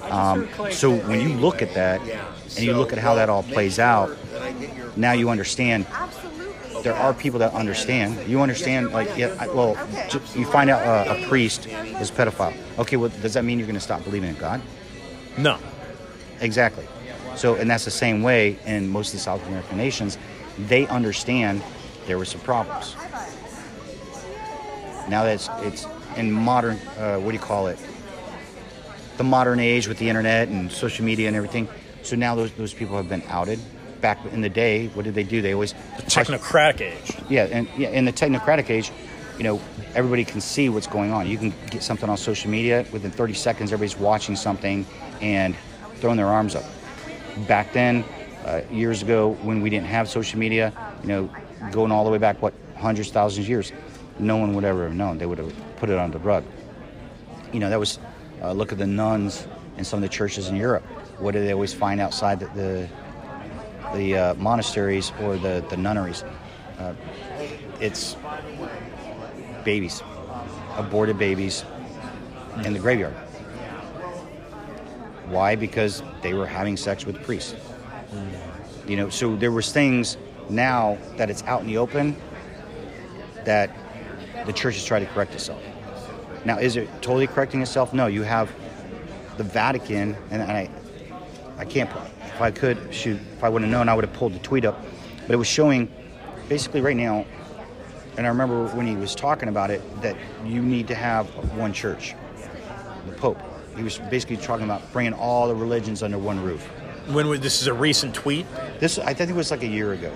Um, 0.10 0.50
so 0.72 0.92
when 0.96 1.22
you 1.22 1.36
look 1.38 1.62
at 1.62 1.74
that 1.76 2.04
yeah. 2.06 2.26
and 2.58 2.66
you 2.66 2.74
look 2.74 2.92
at 2.92 2.98
how 3.00 3.14
that 3.16 3.30
all 3.30 3.44
plays 3.44 3.78
out, 3.80 4.10
that 4.32 4.42
I 4.42 4.52
get 4.54 4.76
your- 4.76 4.92
now 4.96 5.12
you 5.12 5.30
understand 5.30 5.86
Absolutely. 5.92 6.39
There 6.84 6.96
are 6.96 7.14
people 7.14 7.40
that 7.40 7.54
understand. 7.54 8.28
You 8.28 8.42
understand, 8.42 8.92
like, 8.92 9.16
yeah, 9.18 9.36
I, 9.40 9.48
well, 9.48 9.76
j- 10.10 10.20
you 10.40 10.46
find 10.46 10.70
out 10.70 10.82
uh, 10.82 11.16
a 11.16 11.28
priest 11.28 11.68
is 11.68 12.12
pedophile. 12.12 12.56
Okay, 12.78 12.98
well, 12.98 13.10
does 13.22 13.34
that 13.34 13.44
mean 13.44 13.60
you're 13.60 13.68
going 13.68 13.76
to 13.76 13.82
stop 13.82 14.04
believing 14.04 14.30
in 14.30 14.36
God? 14.36 14.62
No. 15.38 15.58
Exactly. 16.42 16.86
So, 17.36 17.56
and 17.56 17.70
that's 17.70 17.86
the 17.86 17.92
same 17.92 18.22
way 18.24 18.58
in 18.66 18.88
most 18.90 19.10
of 19.10 19.14
the 19.14 19.20
South 19.20 19.46
American 19.48 19.78
nations. 19.78 20.18
They 20.58 20.88
understand 20.88 21.62
there 22.08 22.18
were 22.18 22.26
some 22.26 22.42
problems. 22.42 22.96
Now 25.10 25.24
that 25.24 25.36
it's, 25.36 25.50
it's 25.62 25.88
in 26.18 26.32
modern, 26.32 26.78
uh, 26.98 27.18
what 27.18 27.32
do 27.32 27.34
you 27.38 27.44
call 27.44 27.68
it? 27.68 27.80
The 29.18 29.24
modern 29.24 29.60
age 29.60 29.88
with 29.88 29.98
the 29.98 30.08
internet 30.08 30.48
and 30.50 30.72
social 30.72 31.06
media 31.06 31.28
and 31.28 31.36
everything. 31.36 31.68
So 32.04 32.16
now 32.16 32.36
those, 32.36 32.52
those 32.54 32.74
people 32.74 32.96
have 32.98 33.10
been 33.10 33.24
outed. 33.28 33.60
Back 34.02 34.20
in 34.32 34.41
the 34.41 34.50
day, 34.50 34.88
what 34.88 35.04
did 35.06 35.14
they 35.14 35.24
do? 35.24 35.41
They 35.41 35.54
always 35.54 35.74
the 35.97 36.04
Technocratic 36.04 36.82
age. 36.82 37.18
yeah, 37.30 37.47
and 37.52 37.68
yeah, 37.78 37.89
in 37.89 38.06
the 38.06 38.14
technocratic 38.14 38.70
age, 38.70 38.91
you 39.38 39.43
know, 39.43 39.60
everybody 39.95 40.24
can 40.26 40.41
see 40.41 40.70
what's 40.70 40.88
going 40.88 41.12
on. 41.12 41.28
You 41.28 41.38
can 41.38 41.54
get 41.70 41.84
something 41.84 42.10
on 42.10 42.18
social 42.18 42.50
media 42.50 42.86
within 42.91 43.12
30 43.12 43.34
seconds. 43.34 43.74
Everybody's 43.74 43.97
watching 43.97 44.36
something 44.36 44.86
and 45.22 45.56
throwing 45.95 46.18
their 46.18 46.28
arms 46.28 46.56
up. 46.56 46.64
Back 47.47 47.74
then, 47.74 48.04
uh, 48.45 48.62
years 48.72 49.02
ago, 49.02 49.32
when 49.41 49.62
we 49.62 49.70
didn't 49.70 49.88
have 49.88 50.10
social 50.10 50.39
media, 50.39 50.74
you 51.02 51.08
know, 51.08 51.30
going 51.72 51.91
all 51.91 52.04
the 52.04 52.10
way 52.10 52.18
back 52.18 52.41
what 52.41 52.54
hundreds, 52.78 53.12
thousands 53.12 53.45
of 53.45 53.50
years, 53.50 53.72
no 54.18 54.38
one 54.38 54.54
would 54.54 54.64
ever 54.64 54.84
have 54.84 54.93
known. 54.95 55.18
They 55.18 55.26
would 55.26 55.38
have 55.38 55.54
put 55.78 55.89
it 55.89 55.97
on 55.97 56.12
the 56.12 56.20
rug. 56.20 56.43
You 57.54 57.60
know, 57.60 57.70
that 57.70 57.80
was 57.80 58.00
uh, 58.41 58.52
look 58.52 58.72
at 58.72 58.78
the 58.78 58.88
nuns 58.88 59.47
in 59.78 59.84
some 59.84 59.97
of 59.97 60.02
the 60.02 60.10
churches 60.10 60.47
in 60.47 60.56
Europe. 60.56 60.84
What 61.20 61.32
do 61.32 61.43
they 61.43 61.54
always 61.54 61.74
find 61.74 62.00
outside 62.02 62.39
the 62.39 62.47
the, 62.47 62.89
the 63.94 64.18
uh, 64.18 64.34
monasteries 64.36 65.12
or 65.22 65.38
the 65.38 65.64
the 65.70 65.78
nunneries? 65.78 66.24
Uh, 66.78 66.94
it's 67.80 68.16
babies, 69.64 70.02
aborted 70.78 71.18
babies 71.18 71.66
in 72.66 72.74
the 72.74 72.80
graveyard. 72.80 73.14
Why? 75.28 75.56
Because 75.56 76.02
they 76.22 76.34
were 76.34 76.48
having 76.48 76.78
sex 76.78 77.06
with 77.06 77.22
priests. 77.24 77.56
You 78.88 78.96
know, 78.96 79.10
so 79.10 79.36
there 79.36 79.52
was 79.52 79.72
things 79.72 80.18
now 80.50 80.98
that 81.18 81.30
it's 81.30 81.44
out 81.44 81.62
in 81.62 81.68
the 81.68 81.78
open 81.78 82.16
that 83.46 83.70
the 84.46 84.54
church 84.54 84.76
is 84.78 84.86
trying 84.86 85.06
to 85.06 85.12
correct 85.14 85.34
itself. 85.34 85.62
Now, 86.46 86.58
is 86.58 86.76
it 86.76 86.90
totally 87.02 87.28
correcting 87.28 87.62
itself? 87.62 87.94
No. 87.94 88.08
You 88.08 88.24
have 88.24 88.52
the 89.38 89.44
Vatican, 89.44 90.16
and, 90.32 90.42
I, 90.42 90.70
I 91.58 91.66
can't. 91.66 91.90
If 92.40 92.44
I 92.44 92.52
could, 92.52 92.94
shoot, 92.94 93.20
if 93.34 93.44
I 93.44 93.50
would 93.50 93.64
have 93.64 93.70
known, 93.70 93.90
I 93.90 93.94
would 93.94 94.06
have 94.06 94.14
pulled 94.14 94.34
the 94.34 94.40
tweet 94.40 94.64
up. 94.64 94.82
But 95.28 95.34
it 95.34 95.36
was 95.36 95.46
showing, 95.46 95.92
basically, 96.48 96.80
right 96.80 96.96
now. 96.96 97.26
And 98.16 98.26
I 98.26 98.30
remember 98.30 98.68
when 98.70 98.88
he 98.88 98.96
was 98.96 99.14
talking 99.14 99.50
about 99.50 99.72
it 99.72 99.82
that 100.02 100.16
you 100.46 100.62
need 100.62 100.88
to 100.88 100.96
have 100.96 101.28
one 101.58 101.74
church, 101.74 102.16
the 103.06 103.12
Pope. 103.12 103.42
He 103.76 103.84
was 103.84 103.98
basically 104.10 104.38
talking 104.38 104.64
about 104.64 104.90
bringing 104.94 105.12
all 105.12 105.50
the 105.50 105.54
religions 105.54 106.02
under 106.02 106.18
one 106.18 106.42
roof. 106.42 106.64
When 107.10 107.28
was, 107.28 107.42
this 107.42 107.62
is 107.62 107.68
a 107.68 107.74
recent 107.74 108.16
tweet. 108.16 108.46
This 108.80 108.98
I 109.00 109.14
think 109.14 109.30
it 109.30 109.36
was 109.36 109.52
like 109.52 109.64
a 109.64 109.68
year 109.68 109.92
ago, 109.92 110.16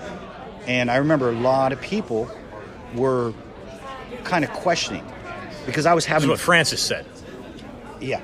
and 0.66 0.90
I 0.90 0.96
remember 0.96 1.28
a 1.28 1.38
lot 1.38 1.74
of 1.74 1.80
people 1.82 2.30
were 2.94 3.34
kind 4.22 4.46
of 4.46 4.50
questioning 4.54 5.04
because 5.66 5.84
I 5.84 5.92
was 5.92 6.04
This 6.04 6.08
is 6.08 6.12
having 6.14 6.30
what 6.30 6.40
Francis 6.40 6.80
said. 6.80 7.04
yeah 8.00 8.22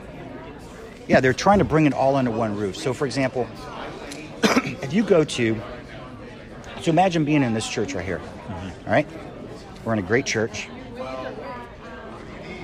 yeah 1.07 1.21
they're 1.21 1.35
trying 1.35 1.59
to 1.59 1.65
bring 1.67 1.85
it 1.85 1.93
all 1.93 2.17
under 2.17 2.31
one 2.31 2.57
roof. 2.57 2.77
So 2.79 2.95
for 2.95 3.05
example, 3.05 3.47
if 4.91 4.95
you 4.95 5.05
go 5.05 5.23
to 5.23 5.57
so 6.83 6.91
imagine 6.91 7.25
being 7.25 7.45
in 7.45 7.55
this 7.55 7.69
church 7.69 7.95
right 7.95 8.05
here, 8.05 8.21
all 8.49 8.93
right? 8.93 9.07
We're 9.85 9.93
in 9.93 10.01
a 10.01 10.03
great 10.03 10.27
church. 10.27 10.69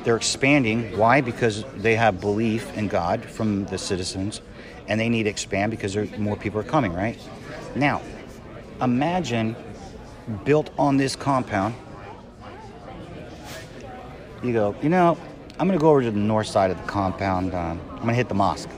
They're 0.02 0.16
expanding. 0.16 0.98
Why? 0.98 1.20
Because 1.20 1.62
they 1.76 1.94
have 1.94 2.20
belief 2.20 2.76
in 2.76 2.88
God 2.88 3.24
from 3.24 3.66
the 3.66 3.78
citizens, 3.78 4.40
and 4.88 4.98
they 4.98 5.08
need 5.08 5.24
to 5.24 5.30
expand 5.30 5.70
because 5.70 5.94
more 6.18 6.36
people 6.36 6.58
are 6.58 6.64
coming. 6.64 6.92
Right 6.92 7.16
now, 7.76 8.02
imagine 8.80 9.54
built 10.44 10.70
on 10.80 10.96
this 10.96 11.14
compound. 11.14 11.76
You 14.42 14.52
go. 14.52 14.74
You 14.82 14.88
know, 14.88 15.16
I'm 15.60 15.68
going 15.68 15.78
to 15.78 15.82
go 15.82 15.90
over 15.90 16.02
to 16.02 16.10
the 16.10 16.18
north 16.18 16.48
side 16.48 16.72
of 16.72 16.76
the 16.76 16.88
compound. 16.88 17.54
Um, 17.54 17.80
I'm 17.90 17.96
going 17.98 18.08
to 18.08 18.14
hit 18.14 18.28
the 18.28 18.34
mosque. 18.34 18.70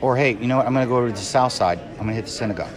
Or 0.00 0.16
hey, 0.16 0.32
you 0.32 0.46
know 0.46 0.56
what? 0.56 0.66
I'm 0.66 0.72
going 0.72 0.84
to 0.86 0.88
go 0.88 0.96
over 0.96 1.08
to 1.08 1.12
the 1.12 1.18
south 1.18 1.52
side. 1.52 1.78
I'm 1.78 1.96
going 1.96 2.08
to 2.08 2.14
hit 2.14 2.24
the 2.24 2.30
synagogue. 2.30 2.72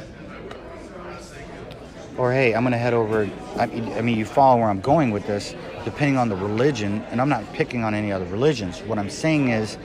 Or 2.18 2.32
hey, 2.32 2.54
I'm 2.54 2.64
going 2.64 2.74
to 2.74 2.78
head 2.78 2.94
over. 2.94 3.30
I 3.58 3.66
mean, 3.66 3.92
I 3.94 4.02
mean, 4.02 4.18
you 4.18 4.26
follow 4.26 4.60
where 4.60 4.70
I'm 4.70 4.82
going 4.82 5.12
with 5.12 5.26
this, 5.26 5.56
depending 5.84 6.18
on 6.18 6.30
the 6.30 6.36
religion. 6.36 7.02
And 7.10 7.20
I'm 7.22 7.30
not 7.30 7.52
picking 7.54 7.84
on 7.84 7.94
any 7.94 8.12
other 8.12 8.26
religions. 8.26 8.82
What 8.82 9.00
I'm 9.00 9.10
saying 9.10 9.50
is, 9.50 9.78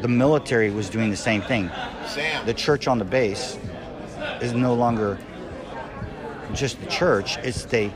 the 0.00 0.08
military 0.08 0.70
was 0.70 0.88
doing 0.88 1.10
the 1.10 1.16
same 1.16 1.42
thing. 1.42 1.70
Sam. 2.06 2.46
The 2.46 2.54
church 2.54 2.86
on 2.88 2.98
the 2.98 3.04
base 3.04 3.58
is 4.40 4.52
no 4.52 4.74
longer 4.74 5.18
just 6.54 6.80
the 6.80 6.86
church. 6.86 7.36
It's 7.38 7.64
the, 7.64 7.90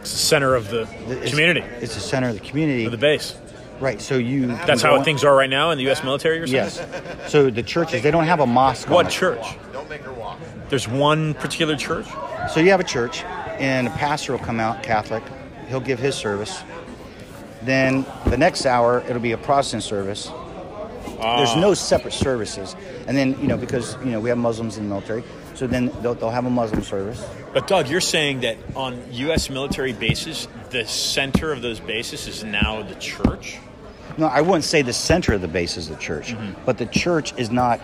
It's 0.00 0.12
the 0.12 0.18
center 0.18 0.54
of 0.54 0.68
the 0.70 0.88
it's, 1.08 1.30
community, 1.30 1.60
It's 1.80 1.94
the 1.94 2.00
center 2.00 2.28
of 2.28 2.34
the 2.34 2.40
community. 2.40 2.84
of 2.84 2.92
the 2.92 2.98
base. 2.98 3.36
Right. 3.80 4.00
So 4.00 4.16
you. 4.16 4.46
That's 4.46 4.82
can 4.82 4.90
how 4.90 4.98
go 4.98 5.04
things 5.04 5.24
are 5.24 5.34
right 5.34 5.50
now 5.50 5.70
in 5.70 5.78
the 5.78 5.84
U.S. 5.84 6.02
military. 6.02 6.38
You're 6.38 6.46
saying? 6.46 6.72
Yes. 6.76 7.30
So 7.30 7.50
the 7.50 7.62
churches 7.62 8.02
they 8.02 8.10
don't 8.10 8.24
have 8.24 8.40
a 8.40 8.46
mosque. 8.46 8.88
What 8.88 9.06
it. 9.06 9.10
church? 9.10 9.56
Don't 9.72 9.88
make 9.88 10.02
her 10.02 10.12
walk. 10.12 10.38
There's 10.68 10.88
one 10.88 11.34
particular 11.34 11.76
church. 11.76 12.06
So 12.52 12.60
you 12.60 12.70
have 12.70 12.80
a 12.80 12.84
church, 12.84 13.22
and 13.58 13.86
a 13.86 13.90
pastor 13.90 14.32
will 14.32 14.38
come 14.40 14.60
out, 14.60 14.82
Catholic. 14.82 15.22
He'll 15.68 15.80
give 15.80 15.98
his 15.98 16.14
service. 16.14 16.62
Then 17.62 18.06
the 18.26 18.36
next 18.36 18.66
hour, 18.66 19.02
it'll 19.08 19.20
be 19.20 19.32
a 19.32 19.38
Protestant 19.38 19.82
service. 19.82 20.30
There's 21.16 21.50
ah. 21.50 21.60
no 21.60 21.74
separate 21.74 22.14
services. 22.14 22.76
And 23.08 23.16
then, 23.16 23.40
you 23.40 23.48
know, 23.48 23.56
because, 23.56 23.96
you 24.04 24.10
know, 24.10 24.20
we 24.20 24.28
have 24.28 24.38
Muslims 24.38 24.76
in 24.76 24.84
the 24.84 24.88
military, 24.88 25.24
so 25.56 25.66
then 25.66 25.90
they'll, 26.02 26.14
they'll 26.14 26.30
have 26.30 26.46
a 26.46 26.50
Muslim 26.50 26.82
service. 26.82 27.26
But 27.52 27.66
Doug, 27.66 27.88
you're 27.88 28.00
saying 28.00 28.40
that 28.40 28.58
on 28.74 29.02
U.S. 29.12 29.48
military 29.48 29.94
bases, 29.94 30.46
the 30.70 30.84
center 30.84 31.50
of 31.50 31.62
those 31.62 31.80
bases 31.80 32.28
is 32.28 32.44
now 32.44 32.82
the 32.82 32.94
church. 32.96 33.58
No, 34.18 34.26
I 34.26 34.42
wouldn't 34.42 34.64
say 34.64 34.82
the 34.82 34.92
center 34.92 35.32
of 35.32 35.40
the 35.40 35.48
base 35.48 35.76
is 35.76 35.88
the 35.88 35.96
church, 35.96 36.34
but 36.64 36.78
the 36.78 36.86
church 36.86 37.34
is 37.38 37.50
not 37.50 37.80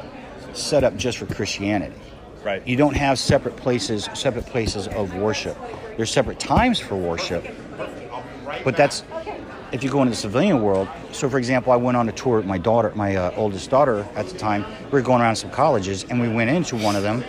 set 0.52 0.84
up 0.84 0.96
just 0.96 1.18
for 1.18 1.26
Christianity. 1.26 1.96
Right. 2.44 2.66
You 2.66 2.76
don't 2.76 2.96
have 2.96 3.18
separate 3.18 3.56
places, 3.56 4.08
separate 4.14 4.46
places 4.46 4.88
of 4.88 5.14
worship. 5.14 5.56
There's 5.96 6.10
separate 6.10 6.40
times 6.40 6.78
for 6.78 6.96
worship, 6.96 7.46
but 8.64 8.76
that's 8.76 9.04
if 9.72 9.82
you 9.82 9.90
go 9.90 10.02
into 10.02 10.10
the 10.10 10.16
civilian 10.16 10.62
world. 10.62 10.88
So, 11.12 11.28
for 11.30 11.38
example, 11.38 11.72
I 11.72 11.76
went 11.76 11.96
on 11.96 12.08
a 12.08 12.12
tour 12.12 12.36
with 12.36 12.46
my 12.46 12.58
daughter, 12.58 12.92
my 12.94 13.16
uh, 13.16 13.34
oldest 13.36 13.70
daughter 13.70 14.06
at 14.14 14.26
the 14.28 14.38
time. 14.38 14.64
We 14.86 14.90
were 14.90 15.02
going 15.02 15.22
around 15.22 15.36
some 15.36 15.50
colleges, 15.50 16.04
and 16.04 16.20
we 16.20 16.28
went 16.28 16.50
into 16.50 16.76
one 16.76 16.94
of 16.94 17.02
them. 17.02 17.24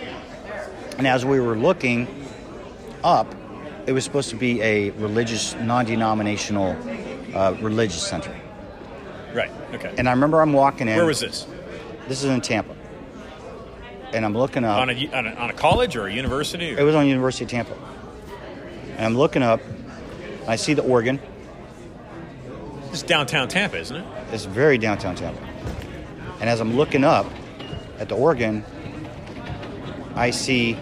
And 0.98 1.06
as 1.06 1.24
we 1.24 1.40
were 1.40 1.56
looking 1.56 2.08
up, 3.02 3.34
it 3.86 3.92
was 3.92 4.04
supposed 4.04 4.30
to 4.30 4.36
be 4.36 4.62
a 4.62 4.90
religious, 4.90 5.54
non-denominational, 5.56 6.76
uh, 7.34 7.56
religious 7.60 8.06
center. 8.06 8.34
Right. 9.34 9.50
Okay. 9.74 9.92
And 9.98 10.08
I 10.08 10.12
remember 10.12 10.40
I'm 10.40 10.52
walking 10.52 10.88
in. 10.88 10.96
Where 10.96 11.06
was 11.06 11.20
this? 11.20 11.46
This 12.08 12.22
is 12.22 12.30
in 12.30 12.40
Tampa. 12.40 12.74
And 14.12 14.24
I'm 14.24 14.36
looking 14.36 14.64
up. 14.64 14.78
On 14.78 14.90
a, 14.90 15.08
on 15.12 15.26
a 15.26 15.34
on 15.34 15.50
a 15.50 15.52
college 15.52 15.96
or 15.96 16.06
a 16.06 16.12
university? 16.12 16.70
It 16.70 16.82
was 16.82 16.94
on 16.94 17.06
University 17.06 17.44
of 17.44 17.50
Tampa. 17.50 17.74
And 18.96 19.06
I'm 19.06 19.16
looking 19.16 19.42
up. 19.42 19.60
I 20.46 20.56
see 20.56 20.74
the 20.74 20.82
organ. 20.82 21.18
It's 22.90 23.02
downtown 23.02 23.48
Tampa, 23.48 23.76
isn't 23.78 23.96
it? 23.96 24.06
It's 24.30 24.44
very 24.44 24.78
downtown 24.78 25.16
Tampa. 25.16 25.42
And 26.40 26.48
as 26.48 26.60
I'm 26.60 26.76
looking 26.76 27.02
up 27.02 27.26
at 27.98 28.08
the 28.08 28.14
organ, 28.14 28.64
I 30.14 30.30
see. 30.30 30.76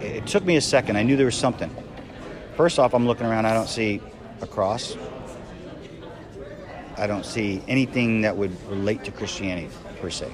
It 0.00 0.26
took 0.26 0.44
me 0.44 0.56
a 0.56 0.60
second. 0.60 0.96
I 0.96 1.02
knew 1.02 1.16
there 1.16 1.26
was 1.26 1.36
something. 1.36 1.74
First 2.56 2.78
off, 2.78 2.94
I'm 2.94 3.06
looking 3.06 3.26
around. 3.26 3.46
I 3.46 3.54
don't 3.54 3.68
see 3.68 4.00
a 4.40 4.46
cross. 4.46 4.96
I 6.96 7.06
don't 7.06 7.24
see 7.24 7.62
anything 7.68 8.22
that 8.22 8.36
would 8.36 8.52
relate 8.68 9.04
to 9.04 9.12
Christianity 9.12 9.70
per 10.00 10.10
se. 10.10 10.32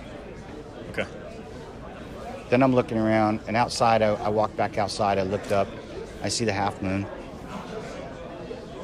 Okay. 0.90 1.06
Then 2.48 2.62
I'm 2.62 2.74
looking 2.74 2.98
around, 2.98 3.40
and 3.46 3.56
outside, 3.56 4.02
I, 4.02 4.14
I 4.14 4.28
walked 4.28 4.56
back 4.56 4.78
outside. 4.78 5.18
I 5.18 5.22
looked 5.22 5.52
up. 5.52 5.68
I 6.22 6.28
see 6.28 6.44
the 6.44 6.52
half 6.52 6.80
moon. 6.82 7.06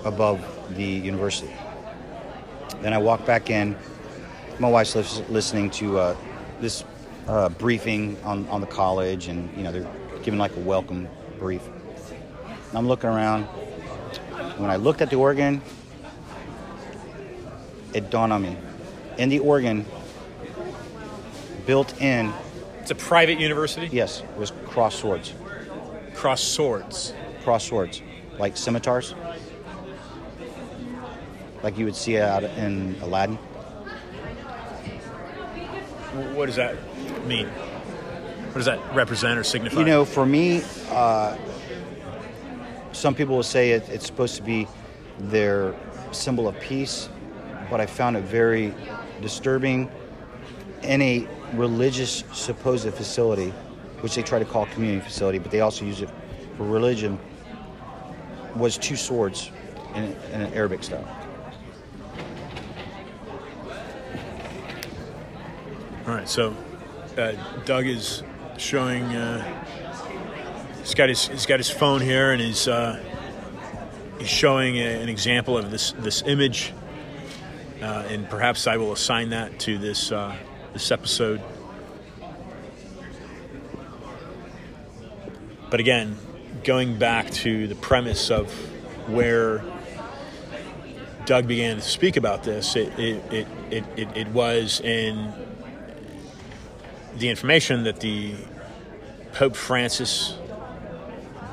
above 0.04 0.40
the 0.74 0.84
university. 0.84 1.52
Then 2.80 2.92
I 2.92 2.98
walk 2.98 3.24
back 3.24 3.50
in. 3.50 3.76
My 4.58 4.68
wife's 4.68 4.94
listening 5.28 5.70
to 5.70 5.98
uh, 5.98 6.16
this 6.60 6.84
uh, 7.28 7.48
briefing 7.50 8.16
on, 8.24 8.48
on 8.48 8.60
the 8.60 8.66
college, 8.66 9.28
and 9.28 9.54
you 9.56 9.62
know 9.62 9.72
they're 9.72 9.88
giving 10.22 10.38
like 10.38 10.54
a 10.56 10.60
welcome 10.60 11.08
brief. 11.38 11.62
And 12.68 12.78
I'm 12.78 12.88
looking 12.88 13.10
around. 13.10 13.44
When 14.58 14.70
I 14.70 14.76
looked 14.76 15.00
at 15.00 15.10
the 15.10 15.16
organ, 15.16 15.62
it 17.94 18.10
dawned 18.10 18.32
on 18.32 18.42
me. 18.42 18.56
In 19.18 19.28
the 19.28 19.38
organ, 19.38 19.84
built 21.66 22.00
in, 22.00 22.32
It's 22.80 22.90
a 22.90 22.94
private 22.94 23.40
university. 23.40 23.88
yes, 23.92 24.20
it 24.20 24.38
was 24.38 24.52
cross 24.66 24.94
swords. 24.94 25.34
Cross 26.14 26.42
swords. 26.42 27.14
Cross 27.42 27.64
swords, 27.66 28.02
like 28.38 28.56
scimitars, 28.56 29.14
like 31.64 31.76
you 31.76 31.84
would 31.84 31.96
see 31.96 32.18
out 32.18 32.44
in 32.44 32.94
Aladdin. 33.02 33.36
What 36.34 36.48
is 36.48 36.56
that 36.56 36.76
mean? 37.26 37.48
What 37.48 38.54
does 38.54 38.66
that 38.66 38.94
represent 38.94 39.38
or 39.38 39.44
signify? 39.44 39.78
You 39.78 39.86
know, 39.86 40.04
for 40.04 40.26
me, 40.26 40.62
uh, 40.90 41.36
some 42.92 43.14
people 43.14 43.36
will 43.36 43.42
say 43.42 43.70
it, 43.70 43.88
it's 43.88 44.06
supposed 44.06 44.36
to 44.36 44.42
be 44.42 44.68
their 45.18 45.74
symbol 46.10 46.48
of 46.48 46.58
peace, 46.60 47.08
but 47.70 47.80
I 47.80 47.86
found 47.86 48.16
it 48.16 48.24
very 48.24 48.74
disturbing 49.22 49.90
in 50.82 51.00
a 51.00 51.26
religious 51.54 52.24
supposed 52.32 52.92
facility, 52.92 53.50
which 54.00 54.14
they 54.14 54.22
try 54.22 54.38
to 54.38 54.44
call 54.44 54.66
community 54.66 55.00
facility, 55.00 55.38
but 55.38 55.50
they 55.50 55.60
also 55.60 55.84
use 55.84 56.02
it 56.02 56.10
for 56.56 56.64
religion, 56.64 57.18
was 58.56 58.76
two 58.76 58.96
swords 58.96 59.50
in, 59.94 60.04
in 60.32 60.42
an 60.42 60.52
Arabic 60.52 60.82
style. 60.82 61.08
All 66.06 66.14
right, 66.14 66.28
so 66.28 66.54
uh, 67.16 67.32
Doug 67.64 67.86
is 67.86 68.22
showing. 68.58 69.04
Uh, 69.04 69.64
he's 70.80 70.94
got 70.94 71.08
his 71.08 71.28
he's 71.28 71.46
got 71.46 71.58
his 71.58 71.70
phone 71.70 72.00
here, 72.00 72.32
and 72.32 72.40
he's 72.40 72.68
uh, 72.68 73.02
he's 74.18 74.28
showing 74.28 74.76
a, 74.76 75.02
an 75.02 75.08
example 75.08 75.58
of 75.58 75.70
this 75.70 75.92
this 75.98 76.22
image, 76.22 76.72
uh, 77.80 78.04
and 78.08 78.28
perhaps 78.28 78.66
I 78.66 78.76
will 78.76 78.92
assign 78.92 79.30
that 79.30 79.58
to 79.60 79.78
this 79.78 80.12
uh, 80.12 80.36
this 80.72 80.90
episode. 80.90 81.40
But 85.70 85.80
again, 85.80 86.16
going 86.64 86.98
back 86.98 87.30
to 87.30 87.66
the 87.66 87.74
premise 87.74 88.30
of 88.30 88.52
where 89.08 89.64
Doug 91.24 91.46
began 91.46 91.76
to 91.76 91.82
speak 91.82 92.16
about 92.16 92.42
this, 92.42 92.76
it 92.76 92.98
it, 92.98 93.32
it, 93.32 93.46
it, 93.70 93.84
it, 93.96 94.16
it 94.16 94.28
was 94.28 94.80
in 94.80 95.32
the 97.22 97.30
information 97.30 97.84
that 97.84 98.00
the 98.00 98.34
Pope 99.34 99.54
Francis 99.54 100.36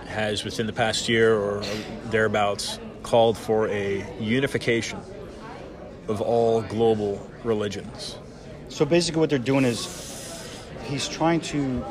has 0.08 0.44
within 0.44 0.66
the 0.66 0.74
past 0.74 1.08
year 1.08 1.38
or 1.38 1.62
thereabouts 2.06 2.80
called 3.04 3.38
for 3.38 3.68
a 3.68 4.04
unification 4.20 5.00
of 6.08 6.22
all 6.22 6.64
global 6.64 7.22
religions. 7.44 8.18
So 8.70 8.84
basically, 8.84 9.20
what 9.20 9.30
they're 9.30 9.38
doing 9.38 9.64
is 9.64 10.60
he's 10.86 11.08
trying 11.08 11.40
to 11.42 11.86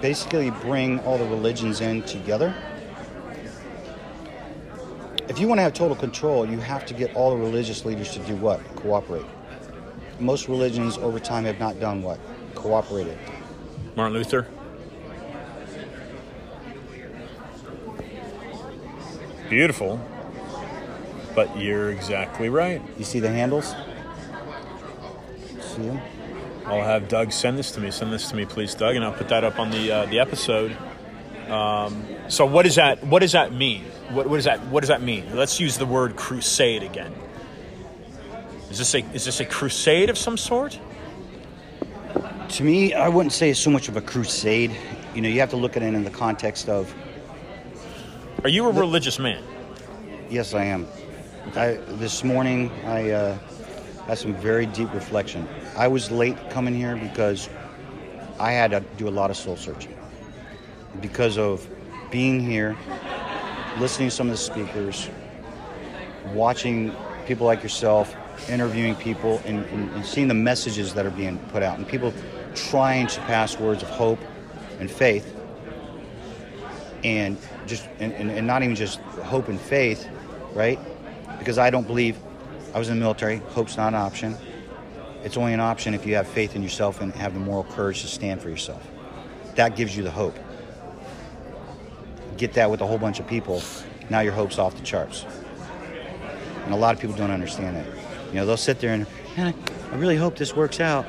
basically 0.00 0.50
bring 0.50 1.00
all 1.00 1.18
the 1.18 1.26
religions 1.26 1.80
in 1.80 2.02
together. 2.02 2.54
If 5.26 5.40
you 5.40 5.48
want 5.48 5.58
to 5.58 5.62
have 5.62 5.74
total 5.74 5.96
control, 5.96 6.48
you 6.48 6.60
have 6.60 6.86
to 6.86 6.94
get 6.94 7.12
all 7.16 7.30
the 7.30 7.42
religious 7.42 7.84
leaders 7.84 8.12
to 8.12 8.20
do 8.20 8.36
what? 8.36 8.64
Cooperate. 8.76 9.26
Most 10.20 10.46
religions 10.48 10.96
over 10.96 11.18
time 11.18 11.44
have 11.44 11.58
not 11.58 11.80
done 11.80 12.02
what? 12.02 12.20
Cooperated. 12.58 13.16
Martin 13.94 14.14
Luther. 14.14 14.48
Beautiful. 19.48 20.00
But 21.36 21.56
you're 21.56 21.92
exactly 21.92 22.48
right. 22.48 22.82
You 22.98 23.04
see 23.04 23.20
the 23.20 23.28
handles? 23.28 23.76
See 25.60 25.82
them? 25.82 26.00
I'll 26.66 26.82
have 26.82 27.08
Doug 27.08 27.30
send 27.30 27.56
this 27.56 27.70
to 27.72 27.80
me. 27.80 27.92
Send 27.92 28.12
this 28.12 28.28
to 28.30 28.36
me, 28.36 28.44
please, 28.44 28.74
Doug, 28.74 28.96
and 28.96 29.04
I'll 29.04 29.12
put 29.12 29.28
that 29.28 29.44
up 29.44 29.60
on 29.60 29.70
the 29.70 29.92
uh, 29.92 30.06
the 30.06 30.18
episode. 30.18 30.76
Um, 31.48 32.04
so, 32.26 32.44
what 32.44 32.64
does 32.64 32.74
that 32.74 33.04
what 33.04 33.20
does 33.20 33.32
that 33.32 33.54
mean? 33.54 33.84
What, 34.10 34.26
what 34.28 34.36
does 34.36 34.46
that 34.46 34.66
what 34.66 34.80
does 34.80 34.88
that 34.88 35.00
mean? 35.00 35.34
Let's 35.34 35.60
use 35.60 35.78
the 35.78 35.86
word 35.86 36.16
crusade 36.16 36.82
again. 36.82 37.14
Is 38.68 38.78
this 38.78 38.94
a 38.96 38.98
is 39.14 39.24
this 39.24 39.38
a 39.38 39.46
crusade 39.46 40.10
of 40.10 40.18
some 40.18 40.36
sort? 40.36 40.78
To 42.48 42.64
me, 42.64 42.94
I 42.94 43.08
wouldn't 43.08 43.34
say 43.34 43.50
it's 43.50 43.60
so 43.60 43.70
much 43.70 43.88
of 43.88 43.96
a 43.98 44.00
crusade. 44.00 44.74
You 45.14 45.20
know, 45.20 45.28
you 45.28 45.38
have 45.40 45.50
to 45.50 45.56
look 45.56 45.76
at 45.76 45.82
it 45.82 45.92
in 45.92 46.02
the 46.02 46.10
context 46.10 46.68
of 46.68 46.92
Are 48.42 48.48
you 48.48 48.66
a 48.66 48.72
religious 48.72 49.18
man? 49.18 49.44
Yes, 50.30 50.54
I 50.54 50.64
am. 50.64 50.86
I, 51.54 51.78
this 51.98 52.24
morning, 52.24 52.70
I 52.86 53.10
uh, 53.10 53.38
had 54.06 54.16
some 54.16 54.34
very 54.34 54.64
deep 54.64 54.92
reflection. 54.94 55.46
I 55.76 55.88
was 55.88 56.10
late 56.10 56.36
coming 56.48 56.74
here 56.74 56.96
because 56.96 57.50
I 58.40 58.52
had 58.52 58.70
to 58.70 58.80
do 58.96 59.08
a 59.08 59.10
lot 59.10 59.30
of 59.30 59.36
soul 59.36 59.56
searching. 59.56 59.94
Because 61.02 61.36
of 61.36 61.68
being 62.10 62.40
here, 62.40 62.76
listening 63.78 64.08
to 64.08 64.14
some 64.14 64.28
of 64.28 64.32
the 64.32 64.38
speakers, 64.38 65.10
watching 66.32 66.96
people 67.26 67.46
like 67.46 67.62
yourself, 67.62 68.16
interviewing 68.48 68.94
people, 68.94 69.42
and, 69.44 69.66
and, 69.66 69.90
and 69.90 70.04
seeing 70.04 70.28
the 70.28 70.34
messages 70.34 70.94
that 70.94 71.04
are 71.04 71.10
being 71.10 71.38
put 71.50 71.62
out, 71.62 71.76
and 71.76 71.86
people 71.86 72.12
trying 72.70 73.06
to 73.06 73.20
pass 73.22 73.58
words 73.58 73.82
of 73.82 73.88
hope 73.88 74.18
and 74.80 74.90
faith 74.90 75.34
and 77.04 77.36
just 77.66 77.88
and, 77.98 78.12
and, 78.12 78.30
and 78.30 78.46
not 78.46 78.62
even 78.62 78.74
just 78.74 78.98
hope 79.00 79.48
and 79.48 79.60
faith 79.60 80.08
right? 80.54 80.78
Because 81.38 81.58
i 81.58 81.70
don't 81.70 81.86
believe 81.86 82.16
i 82.74 82.78
was 82.78 82.88
in 82.88 82.96
the 82.96 83.00
military 83.00 83.38
hope's 83.48 83.76
not 83.76 83.88
an 83.88 83.94
option. 83.94 84.36
It's 85.24 85.36
only 85.36 85.52
an 85.52 85.60
option 85.60 85.94
if 85.94 86.06
you 86.06 86.14
have 86.14 86.28
faith 86.28 86.54
in 86.54 86.62
yourself 86.62 87.00
and 87.00 87.12
have 87.14 87.34
the 87.34 87.40
moral 87.40 87.64
courage 87.64 88.02
to 88.02 88.06
stand 88.06 88.40
for 88.40 88.48
yourself. 88.48 88.86
That 89.56 89.74
gives 89.74 89.96
you 89.96 90.04
the 90.04 90.10
hope. 90.10 90.36
Get 92.36 92.52
that 92.54 92.70
with 92.70 92.80
a 92.82 92.86
whole 92.86 92.98
bunch 92.98 93.18
of 93.18 93.26
people. 93.26 93.60
Now 94.10 94.20
your 94.20 94.32
hope's 94.32 94.58
off 94.58 94.76
the 94.76 94.82
charts. 94.82 95.26
And 96.64 96.72
a 96.72 96.76
lot 96.76 96.94
of 96.94 97.00
people 97.00 97.16
don't 97.16 97.32
understand 97.32 97.76
that. 97.76 97.86
You 98.28 98.34
know 98.34 98.46
they'll 98.46 98.56
sit 98.56 98.78
there 98.78 98.94
and 98.94 99.06
"Man, 99.36 99.54
i 99.90 99.96
really 99.96 100.16
hope 100.16 100.36
this 100.36 100.54
works 100.54 100.80
out 100.80 101.06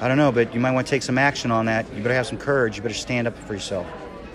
i 0.00 0.08
don't 0.08 0.16
know 0.16 0.32
but 0.32 0.52
you 0.54 0.60
might 0.60 0.72
want 0.72 0.86
to 0.86 0.90
take 0.90 1.02
some 1.02 1.18
action 1.18 1.50
on 1.50 1.66
that 1.66 1.86
you 1.94 2.02
better 2.02 2.14
have 2.14 2.26
some 2.26 2.38
courage 2.38 2.76
you 2.76 2.82
better 2.82 2.94
stand 2.94 3.26
up 3.26 3.36
for 3.46 3.54
yourself 3.54 3.86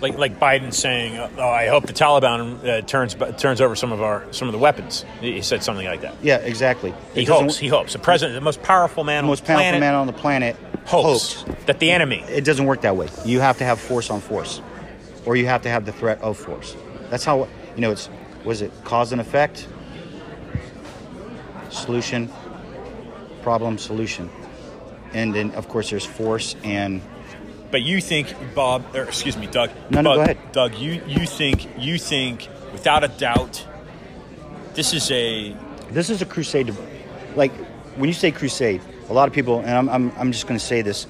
Like 0.01 0.17
like 0.17 0.39
Biden 0.39 0.73
saying, 0.73 1.17
"Oh, 1.37 1.49
I 1.49 1.67
hope 1.67 1.87
the 1.87 1.93
Taliban 1.93 2.59
uh, 2.67 2.81
turns 2.81 3.15
turns 3.41 3.61
over 3.61 3.75
some 3.77 3.93
of 3.93 4.01
our 4.01 4.21
some 4.31 4.49
of 4.49 4.51
the 4.51 4.59
weapons." 4.59 5.05
He 5.21 5.41
said 5.41 5.63
something 5.63 5.87
like 5.87 6.01
that. 6.01 6.13
Yeah, 6.21 6.37
exactly. 6.51 6.93
He 7.13 7.21
It 7.21 7.29
hopes. 7.29 7.57
He 7.57 7.69
hopes. 7.69 7.93
The 7.93 7.99
president, 7.99 8.35
the 8.35 8.41
most 8.41 8.61
powerful 8.61 9.03
man 9.05 9.23
the 9.23 9.27
on 9.27 9.31
most 9.31 9.43
the 9.43 9.47
powerful 9.47 9.63
planet, 9.63 9.79
man 9.79 9.95
on 9.95 10.05
the 10.05 10.13
planet 10.13 10.57
hopes 10.85 11.45
that 11.65 11.79
the 11.79 11.91
enemy. 11.91 12.19
It 12.27 12.43
doesn't 12.43 12.65
work 12.67 12.81
that 12.81 12.97
way. 12.97 13.07
You 13.23 13.39
have 13.39 13.57
to 13.59 13.63
have 13.63 13.79
force 13.79 14.09
on 14.11 14.19
force, 14.19 14.61
or 15.25 15.37
you 15.37 15.47
have 15.47 15.61
to 15.61 15.69
have 15.69 15.85
the 15.85 15.93
threat 15.93 16.19
of 16.21 16.37
force. 16.37 16.75
That's 17.09 17.23
how 17.23 17.47
you 17.75 17.81
know 17.81 17.91
it's. 17.91 18.09
Was 18.43 18.61
it 18.61 18.71
cause 18.83 19.13
and 19.13 19.21
effect? 19.21 19.65
Solution, 21.69 22.29
problem, 23.43 23.77
solution, 23.77 24.29
and 25.15 25.33
then 25.33 25.51
of 25.55 25.67
course 25.67 25.89
there's 25.89 26.05
force 26.05 26.55
and 26.63 27.01
But 27.71 27.81
you 27.81 27.99
think, 28.01 28.27
Bob, 28.53 28.83
or 28.95 29.03
excuse 29.03 29.35
me, 29.37 29.47
Doug. 29.47 29.69
No, 29.89 30.01
no, 30.01 30.09
Doug, 30.11 30.15
go 30.17 30.21
ahead. 30.21 30.37
Doug, 30.51 30.71
you 30.75 31.01
you 31.07 31.25
think 31.25 31.67
you 31.77 31.97
think 31.97 32.47
without 32.71 33.03
a 33.03 33.07
doubt, 33.09 33.65
this 34.75 34.93
is 34.93 35.09
a 35.11 35.55
This 35.91 36.09
is 36.09 36.21
a 36.21 36.25
crusade. 36.25 36.67
To, 36.67 36.73
like 37.35 37.51
when 37.97 38.07
you 38.09 38.13
say 38.13 38.31
crusade, 38.31 38.81
a 39.09 39.13
lot 39.13 39.27
of 39.27 39.33
people, 39.33 39.59
and 39.59 39.71
I'm, 39.71 39.89
I'm, 39.89 40.11
I'm 40.17 40.31
just 40.31 40.47
going 40.47 40.59
to 40.59 40.65
say 40.65 40.81
this, 40.83 41.07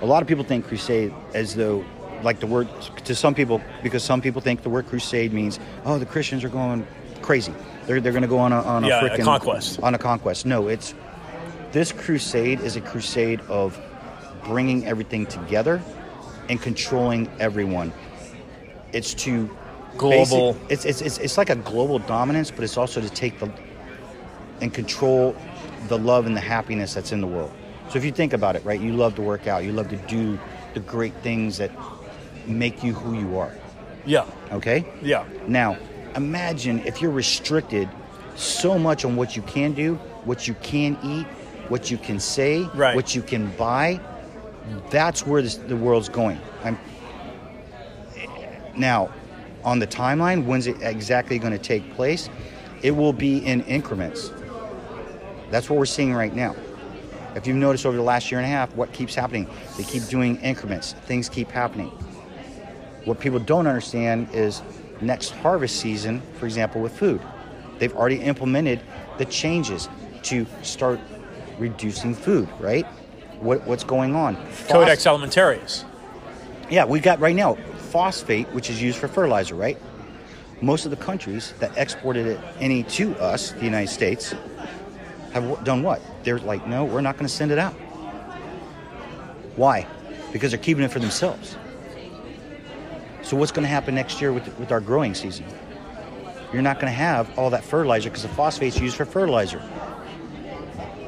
a 0.00 0.06
lot 0.06 0.22
of 0.22 0.28
people 0.28 0.44
think 0.44 0.66
crusade 0.66 1.12
as 1.34 1.54
though, 1.54 1.84
like 2.22 2.38
the 2.40 2.46
word 2.46 2.68
to 3.04 3.14
some 3.14 3.34
people, 3.34 3.60
because 3.82 4.02
some 4.04 4.20
people 4.20 4.40
think 4.40 4.62
the 4.62 4.70
word 4.70 4.86
crusade 4.86 5.32
means, 5.32 5.58
oh, 5.84 5.98
the 5.98 6.06
Christians 6.06 6.44
are 6.44 6.48
going 6.50 6.86
crazy. 7.22 7.52
They're, 7.86 8.00
they're 8.00 8.12
going 8.12 8.22
to 8.22 8.28
go 8.28 8.38
on 8.38 8.52
a 8.52 8.60
on 8.62 8.84
a 8.84 8.88
Yeah, 8.88 9.00
a 9.04 9.08
frickin- 9.10 9.24
conquest. 9.24 9.80
On 9.82 9.94
a 9.94 9.98
conquest. 9.98 10.46
No, 10.46 10.68
it's 10.68 10.94
this 11.72 11.92
crusade 11.92 12.60
is 12.60 12.76
a 12.76 12.80
crusade 12.80 13.40
of 13.48 13.78
bringing 14.44 14.86
everything 14.86 15.26
together 15.26 15.82
and 16.48 16.60
controlling 16.60 17.30
everyone. 17.38 17.92
It's 18.92 19.14
to 19.14 19.50
Global- 19.96 20.52
basic- 20.54 20.70
it's, 20.70 20.84
it's, 20.84 21.00
it's, 21.02 21.18
it's 21.18 21.38
like 21.38 21.50
a 21.50 21.56
global 21.56 21.98
dominance, 21.98 22.50
but 22.50 22.64
it's 22.64 22.76
also 22.76 23.00
to 23.00 23.10
take 23.10 23.38
the 23.38 23.50
and 24.60 24.72
control 24.74 25.36
the 25.88 25.96
love 25.98 26.26
and 26.26 26.36
the 26.36 26.40
happiness 26.40 26.94
that's 26.94 27.12
in 27.12 27.20
the 27.20 27.26
world. 27.26 27.52
So 27.90 27.98
if 27.98 28.04
you 28.04 28.10
think 28.12 28.32
about 28.32 28.56
it, 28.56 28.64
right, 28.64 28.80
you 28.80 28.92
love 28.92 29.14
to 29.16 29.22
work 29.22 29.46
out, 29.46 29.62
you 29.64 29.72
love 29.72 29.88
to 29.90 29.96
do 29.96 30.38
the 30.74 30.80
great 30.80 31.14
things 31.22 31.58
that 31.58 31.70
make 32.46 32.82
you 32.82 32.92
who 32.92 33.14
you 33.18 33.38
are. 33.38 33.52
yeah 34.04 34.24
Okay. 34.52 34.84
yeah. 35.02 35.24
Now, 35.46 35.76
imagine 36.16 36.80
if 36.86 37.00
you're 37.00 37.10
restricted 37.12 37.88
so 38.36 38.78
much 38.78 39.04
on 39.04 39.14
what 39.16 39.36
you 39.36 39.42
can 39.42 39.72
do, 39.72 39.94
what 40.24 40.48
you 40.48 40.54
can 40.54 40.98
eat, 41.04 41.26
what 41.68 41.90
you 41.90 41.98
can 41.98 42.18
say, 42.20 42.68
Right. 42.74 42.94
what 42.96 43.14
you 43.14 43.22
can 43.22 43.50
buy. 43.56 44.00
That's 44.90 45.26
where 45.26 45.42
this, 45.42 45.56
the 45.56 45.76
world's 45.76 46.08
going. 46.08 46.38
I'm, 46.64 46.78
now, 48.76 49.10
on 49.64 49.78
the 49.78 49.86
timeline, 49.86 50.44
when's 50.44 50.66
it 50.66 50.76
exactly 50.80 51.38
going 51.38 51.52
to 51.52 51.58
take 51.58 51.94
place? 51.94 52.28
It 52.82 52.92
will 52.92 53.12
be 53.12 53.38
in 53.38 53.62
increments. 53.62 54.30
That's 55.50 55.68
what 55.68 55.78
we're 55.78 55.86
seeing 55.86 56.14
right 56.14 56.34
now. 56.34 56.54
If 57.34 57.46
you've 57.46 57.56
noticed 57.56 57.86
over 57.86 57.96
the 57.96 58.02
last 58.02 58.30
year 58.30 58.40
and 58.40 58.46
a 58.46 58.50
half, 58.50 58.74
what 58.74 58.92
keeps 58.92 59.14
happening? 59.14 59.48
They 59.76 59.84
keep 59.84 60.04
doing 60.06 60.36
increments. 60.40 60.94
Things 61.06 61.28
keep 61.28 61.50
happening. 61.50 61.88
What 63.04 63.20
people 63.20 63.38
don't 63.38 63.66
understand 63.66 64.28
is 64.32 64.62
next 65.00 65.30
harvest 65.30 65.76
season, 65.76 66.22
for 66.38 66.46
example, 66.46 66.80
with 66.80 66.96
food, 66.96 67.20
they've 67.78 67.94
already 67.94 68.20
implemented 68.20 68.80
the 69.18 69.24
changes 69.24 69.88
to 70.24 70.46
start 70.62 71.00
reducing 71.58 72.14
food, 72.14 72.48
right? 72.60 72.86
What, 73.40 73.66
what's 73.66 73.84
going 73.84 74.14
on? 74.14 74.36
Codex 74.68 75.04
Alimentarius. 75.04 75.84
Yeah, 76.70 76.84
we 76.84 77.00
got 77.00 77.20
right 77.20 77.36
now 77.36 77.54
phosphate, 77.90 78.48
which 78.48 78.68
is 78.70 78.82
used 78.82 78.98
for 78.98 79.08
fertilizer, 79.08 79.54
right? 79.54 79.78
Most 80.60 80.84
of 80.84 80.90
the 80.90 80.96
countries 80.96 81.54
that 81.60 81.76
exported 81.76 82.26
it 82.26 82.40
any 82.58 82.82
to 82.84 83.14
us, 83.18 83.52
the 83.52 83.64
United 83.64 83.88
States, 83.88 84.34
have 85.32 85.44
w- 85.44 85.64
done 85.64 85.82
what? 85.82 86.02
They're 86.24 86.38
like, 86.40 86.66
no, 86.66 86.84
we're 86.84 87.00
not 87.00 87.16
going 87.16 87.26
to 87.26 87.32
send 87.32 87.52
it 87.52 87.58
out. 87.58 87.74
Why? 89.56 89.86
Because 90.32 90.50
they're 90.50 90.60
keeping 90.60 90.84
it 90.84 90.90
for 90.90 90.98
themselves. 90.98 91.56
So 93.22 93.36
what's 93.36 93.52
going 93.52 93.64
to 93.64 93.68
happen 93.68 93.94
next 93.94 94.20
year 94.20 94.32
with, 94.32 94.46
with 94.58 94.72
our 94.72 94.80
growing 94.80 95.14
season? 95.14 95.46
You're 96.52 96.62
not 96.62 96.80
going 96.80 96.90
to 96.90 96.96
have 96.96 97.38
all 97.38 97.50
that 97.50 97.62
fertilizer 97.62 98.08
because 98.08 98.22
the 98.22 98.28
phosphate's 98.30 98.80
used 98.80 98.96
for 98.96 99.04
fertilizer. 99.04 99.62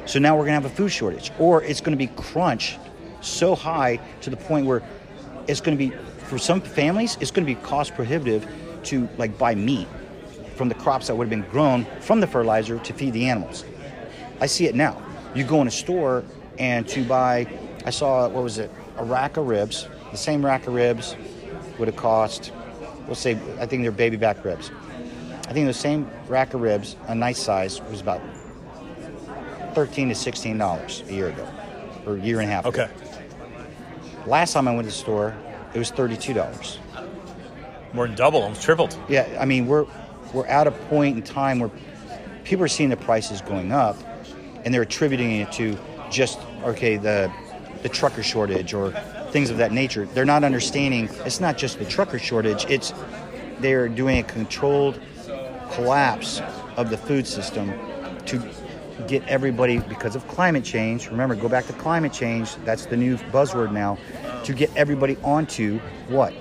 So 0.05 0.19
now 0.19 0.35
we're 0.35 0.45
going 0.45 0.59
to 0.59 0.61
have 0.61 0.65
a 0.65 0.75
food 0.75 0.89
shortage, 0.89 1.31
or 1.39 1.63
it's 1.63 1.81
going 1.81 1.97
to 1.97 2.05
be 2.05 2.11
crunched 2.15 2.79
so 3.21 3.55
high 3.55 3.99
to 4.21 4.29
the 4.29 4.37
point 4.37 4.65
where 4.65 4.81
it's 5.47 5.61
going 5.61 5.77
to 5.77 5.89
be 5.89 5.95
for 6.25 6.37
some 6.37 6.61
families 6.61 7.17
it's 7.19 7.29
going 7.29 7.45
to 7.45 7.53
be 7.53 7.59
cost 7.61 7.93
prohibitive 7.93 8.47
to 8.83 9.07
like 9.17 9.37
buy 9.37 9.53
meat 9.53 9.87
from 10.55 10.69
the 10.69 10.75
crops 10.75 11.07
that 11.07 11.15
would 11.15 11.25
have 11.25 11.29
been 11.29 11.49
grown 11.51 11.85
from 11.99 12.19
the 12.19 12.27
fertilizer 12.27 12.79
to 12.79 12.93
feed 12.93 13.13
the 13.13 13.27
animals. 13.27 13.65
I 14.39 14.45
see 14.45 14.65
it 14.65 14.75
now. 14.75 15.01
You 15.35 15.43
go 15.43 15.61
in 15.61 15.67
a 15.67 15.71
store 15.71 16.23
and 16.57 16.87
to 16.89 17.03
buy, 17.03 17.47
I 17.85 17.89
saw 17.89 18.27
what 18.27 18.43
was 18.43 18.57
it, 18.57 18.71
a 18.97 19.03
rack 19.03 19.37
of 19.37 19.47
ribs. 19.47 19.87
The 20.11 20.17
same 20.17 20.45
rack 20.45 20.67
of 20.67 20.73
ribs 20.73 21.15
would 21.77 21.87
have 21.87 21.97
cost, 21.97 22.51
we'll 23.05 23.15
say, 23.15 23.39
I 23.59 23.65
think 23.65 23.83
they're 23.83 23.91
baby 23.91 24.17
back 24.17 24.43
ribs. 24.43 24.71
I 25.47 25.53
think 25.53 25.67
the 25.67 25.73
same 25.73 26.09
rack 26.27 26.53
of 26.53 26.61
ribs, 26.61 26.95
a 27.07 27.15
nice 27.15 27.39
size, 27.39 27.81
was 27.81 28.01
about 28.01 28.21
thirteen 29.73 30.09
to 30.09 30.15
sixteen 30.15 30.57
dollars 30.57 31.03
a 31.09 31.13
year 31.13 31.29
ago, 31.29 31.47
or 32.05 32.15
a 32.15 32.19
year 32.19 32.39
and 32.39 32.49
a 32.49 32.53
half. 32.53 32.65
ago. 32.65 32.83
Okay. 32.83 32.93
Last 34.25 34.53
time 34.53 34.67
I 34.67 34.71
went 34.75 34.83
to 34.87 34.93
the 34.93 34.97
store, 34.97 35.35
it 35.73 35.79
was 35.79 35.91
thirty-two 35.91 36.33
dollars. 36.33 36.79
More 37.93 38.07
than 38.07 38.15
double, 38.15 38.41
almost 38.43 38.61
tripled. 38.61 38.97
Yeah, 39.09 39.37
I 39.39 39.45
mean 39.45 39.67
we're 39.67 39.85
we're 40.33 40.45
at 40.47 40.67
a 40.67 40.71
point 40.71 41.17
in 41.17 41.23
time 41.23 41.59
where 41.59 41.71
people 42.43 42.63
are 42.63 42.69
seeing 42.69 42.89
the 42.89 42.97
prices 42.97 43.41
going 43.41 43.71
up, 43.71 43.97
and 44.63 44.73
they're 44.73 44.83
attributing 44.83 45.31
it 45.37 45.51
to 45.53 45.77
just 46.09 46.39
okay 46.63 46.97
the 46.97 47.31
the 47.81 47.89
trucker 47.89 48.23
shortage 48.23 48.73
or 48.73 48.91
things 49.31 49.49
of 49.49 49.57
that 49.57 49.71
nature. 49.71 50.05
They're 50.05 50.25
not 50.25 50.43
understanding 50.43 51.09
it's 51.25 51.39
not 51.39 51.57
just 51.57 51.79
the 51.79 51.85
trucker 51.85 52.19
shortage. 52.19 52.65
It's 52.69 52.93
they're 53.59 53.89
doing 53.89 54.19
a 54.19 54.23
controlled 54.23 54.99
collapse 55.71 56.41
of 56.77 56.89
the 56.89 56.97
food 56.97 57.25
system 57.27 57.71
to 58.25 58.39
get 59.07 59.27
everybody 59.27 59.79
because 59.79 60.15
of 60.15 60.27
climate 60.27 60.63
change. 60.63 61.07
Remember, 61.09 61.35
go 61.35 61.49
back 61.49 61.65
to 61.67 61.73
climate 61.73 62.13
change. 62.13 62.55
That's 62.65 62.85
the 62.85 62.97
new 62.97 63.17
buzzword 63.17 63.71
now. 63.71 63.97
To 64.43 64.53
get 64.53 64.75
everybody 64.75 65.17
onto 65.23 65.79
what? 66.07 66.33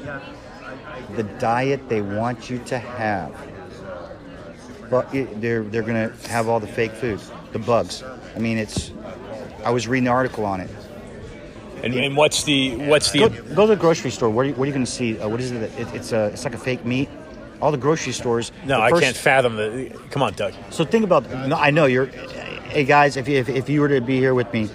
The 1.16 1.24
diet 1.24 1.88
they 1.88 2.02
want 2.02 2.48
you 2.50 2.58
to 2.66 2.78
have. 2.78 3.34
But 4.88 5.12
it, 5.14 5.40
they're 5.40 5.62
they're 5.62 5.82
gonna 5.82 6.12
have 6.28 6.48
all 6.48 6.60
the 6.60 6.66
fake 6.66 6.92
food, 6.92 7.20
the 7.52 7.58
bugs. 7.58 8.02
I 8.02 8.38
mean, 8.38 8.58
it's. 8.58 8.92
I 9.64 9.70
was 9.70 9.86
reading 9.86 10.04
the 10.04 10.10
article 10.10 10.44
on 10.44 10.60
it. 10.60 10.70
And, 11.82 11.94
and 11.94 12.16
what's 12.16 12.44
the 12.44 12.76
what's 12.76 13.12
Go, 13.12 13.28
the 13.28 13.54
go 13.54 13.66
to 13.66 13.74
the 13.74 13.76
grocery 13.76 14.10
store. 14.10 14.30
What 14.30 14.42
are 14.42 14.48
you, 14.48 14.54
what 14.54 14.64
are 14.64 14.66
you 14.66 14.72
going 14.72 14.84
to 14.84 14.90
see? 14.90 15.18
Uh, 15.18 15.28
what 15.28 15.40
is 15.40 15.52
it? 15.52 15.62
it 15.62 15.94
it's 15.94 16.12
a 16.12 16.26
it's 16.26 16.44
like 16.44 16.54
a 16.54 16.58
fake 16.58 16.84
meat. 16.84 17.08
All 17.62 17.70
the 17.70 17.78
grocery 17.78 18.12
stores. 18.12 18.52
no? 18.64 18.78
the 18.78 18.96
I 18.96 19.00
can't 19.00 19.16
fathom 19.16 19.56
the. 19.56 19.98
Come 20.10 20.22
on, 20.22 20.32
Doug. 20.34 20.54
So 20.70 20.84
think 20.84 21.04
about. 21.04 21.28
No, 21.48 21.56
I 21.56 21.70
know 21.70 21.86
you're. 21.86 22.10
Hey 22.70 22.84
guys, 22.84 23.16
if 23.16 23.26
you, 23.26 23.36
if, 23.36 23.48
if 23.48 23.68
you 23.68 23.80
were 23.80 23.88
to 23.88 24.00
be 24.00 24.18
here 24.18 24.32
with 24.32 24.52
me, 24.52 24.70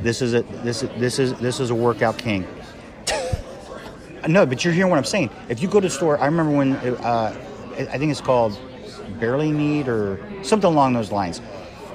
this 0.00 0.20
is 0.20 0.34
a 0.34 0.42
this 0.64 0.82
is 0.82 0.90
this 0.98 1.20
is 1.20 1.32
this 1.34 1.60
is 1.60 1.70
a 1.70 1.76
workout 1.76 2.18
king. 2.18 2.44
no, 4.28 4.44
but 4.44 4.64
you're 4.64 4.74
hearing 4.74 4.90
what 4.90 4.96
I'm 4.96 5.04
saying. 5.04 5.30
If 5.48 5.62
you 5.62 5.68
go 5.68 5.78
to 5.78 5.86
the 5.86 5.94
store, 5.94 6.18
I 6.18 6.26
remember 6.26 6.56
when 6.56 6.72
uh, 6.74 7.36
I 7.78 7.98
think 7.98 8.10
it's 8.10 8.20
called 8.20 8.58
Barely 9.20 9.52
Meat 9.52 9.86
or 9.86 10.18
something 10.42 10.68
along 10.68 10.94
those 10.94 11.12
lines. 11.12 11.40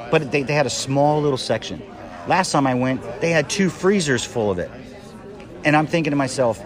But 0.09 0.31
they, 0.31 0.43
they 0.43 0.53
had 0.53 0.67
a 0.67 0.69
small 0.69 1.21
little 1.21 1.37
section. 1.37 1.81
Last 2.27 2.53
time 2.53 2.65
I 2.65 2.73
went, 2.73 3.01
they 3.19 3.31
had 3.31 3.49
two 3.49 3.69
freezers 3.69 4.23
full 4.23 4.51
of 4.51 4.57
it, 4.57 4.71
and 5.65 5.75
I'm 5.75 5.85
thinking 5.85 6.11
to 6.11 6.17
myself, 6.17 6.63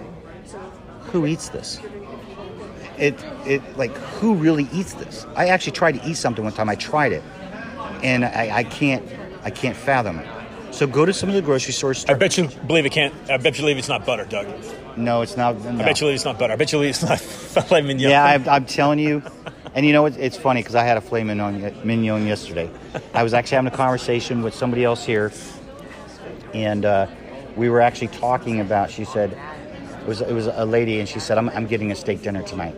who 1.12 1.26
eats 1.26 1.50
this? 1.50 1.82
it 2.98 3.16
it 3.46 3.78
like 3.78 3.92
who 4.20 4.36
really 4.36 4.68
eats 4.72 4.94
this? 4.94 5.26
I 5.36 5.48
actually 5.48 5.74
tried 5.74 5.94
to 5.94 6.08
eat 6.08 6.18
something 6.18 6.44
one 6.44 6.54
time. 6.54 6.70
I 6.70 6.76
tried 6.76 7.14
it, 7.14 7.24
and 8.04 8.26
I, 8.26 8.58
I 8.58 8.64
can't 8.64 9.08
I 9.43 9.50
can't 9.50 9.76
fathom 9.76 10.20
it. 10.20 10.28
So 10.76 10.86
go 10.88 11.06
to 11.06 11.14
some 11.14 11.30
of 11.30 11.36
the 11.36 11.41
grocery 11.41 11.72
stores. 11.72 12.06
I 12.06 12.16
bet 12.16 12.38
you 12.38 12.50
believe 12.68 12.86
it 12.86 12.91
can't. 12.91 13.14
I 13.30 13.38
bet 13.38 13.58
you 13.58 13.62
believe 13.62 13.78
it's 13.78 13.88
not 13.88 14.06
butter, 14.06 14.26
Doug. 14.26 14.48
No, 14.98 15.22
it's 15.22 15.38
not. 15.38 15.56
I 15.56 15.76
bet 15.78 16.02
you 16.02 16.06
believe 16.06 16.16
it's 16.16 16.26
not 16.26 16.38
butter. 16.38 16.54
I 16.54 16.56
bet 16.58 16.72
you 16.72 16.80
believe 16.80 16.89
it's 16.89 17.04
not 17.04 17.20
filet 17.22 17.82
mignon. 17.82 18.10
Yeah, 18.10 18.26
I'm, 18.26 18.50
I'm 18.50 18.66
telling 18.66 19.00
you. 19.00 19.24
And 19.74 19.86
you 19.86 19.93
know 19.93 20.02
what? 20.02 20.18
It's 20.18 20.38
funny 20.38 20.62
because 20.62 20.76
I 20.76 20.84
had 20.84 20.98
a 20.98 21.02
filet 21.02 21.24
mignon, 21.24 21.62
mignon 21.86 22.28
yesterday. 22.28 22.70
I 23.14 23.24
was 23.24 23.34
actually 23.34 23.56
having 23.56 23.74
a 23.74 23.76
conversation 23.76 24.41
with 24.41 24.54
somebody 24.54 24.84
else 24.84 25.06
here, 25.06 25.32
and 26.54 26.84
uh, 26.84 27.08
we 27.56 27.70
were 27.70 27.82
actually 27.82 28.10
talking 28.10 28.60
about. 28.60 28.91
She 28.91 29.06
said 29.06 29.38
it 30.02 30.08
was 30.08 30.22
it 30.22 30.34
was 30.34 30.48
a 30.48 30.66
lady, 30.66 31.00
and 31.00 31.08
she 31.08 31.20
said, 31.20 31.38
"I'm, 31.38 31.50
I'm 31.50 31.68
getting 31.68 31.91
a 31.91 31.96
steak 31.96 32.22
dinner 32.22 32.43
tonight." 32.43 32.76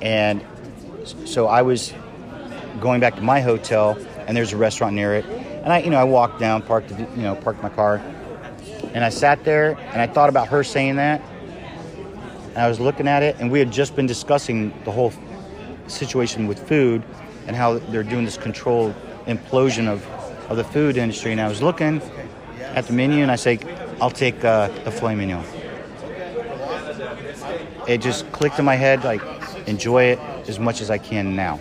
And 0.00 0.44
so 1.24 1.46
I 1.46 1.62
was 1.62 1.94
going 2.80 3.00
back 3.00 3.16
to 3.16 3.22
my 3.22 3.40
hotel, 3.40 3.98
and 4.26 4.36
there's 4.36 4.52
a 4.52 4.56
restaurant 4.56 4.94
near 4.94 5.14
it. 5.14 5.24
And 5.24 5.72
I, 5.72 5.78
you 5.78 5.90
know, 5.90 5.98
I 5.98 6.04
walked 6.04 6.40
down, 6.40 6.62
parked, 6.62 6.90
you 6.90 7.22
know, 7.22 7.34
parked 7.34 7.62
my 7.62 7.68
car, 7.68 8.00
and 8.94 9.04
I 9.04 9.08
sat 9.08 9.44
there, 9.44 9.78
and 9.92 10.00
I 10.00 10.06
thought 10.06 10.28
about 10.28 10.48
her 10.48 10.64
saying 10.64 10.96
that, 10.96 11.22
and 12.48 12.58
I 12.58 12.68
was 12.68 12.80
looking 12.80 13.08
at 13.08 13.22
it, 13.22 13.36
and 13.38 13.50
we 13.50 13.58
had 13.58 13.70
just 13.70 13.96
been 13.96 14.06
discussing 14.06 14.72
the 14.84 14.90
whole 14.90 15.12
situation 15.86 16.46
with 16.46 16.66
food 16.68 17.02
and 17.46 17.56
how 17.56 17.78
they're 17.78 18.02
doing 18.02 18.24
this 18.24 18.36
controlled 18.36 18.94
implosion 19.26 19.88
of, 19.88 20.06
of 20.50 20.56
the 20.56 20.64
food 20.64 20.96
industry. 20.96 21.32
And 21.32 21.40
I 21.40 21.48
was 21.48 21.62
looking 21.62 22.02
at 22.60 22.86
the 22.86 22.92
menu, 22.92 23.22
and 23.22 23.30
I 23.30 23.36
say, 23.36 23.58
"I'll 24.00 24.10
take 24.10 24.44
uh, 24.44 24.68
the 24.84 24.90
filet 24.90 25.14
mignon." 25.14 25.44
It 27.88 27.98
just 28.00 28.30
clicked 28.32 28.58
in 28.58 28.64
my 28.64 28.76
head, 28.76 29.02
like, 29.02 29.22
enjoy 29.66 30.04
it 30.04 30.18
as 30.48 30.58
much 30.58 30.80
as 30.80 30.90
I 30.90 30.98
can 30.98 31.34
now, 31.34 31.58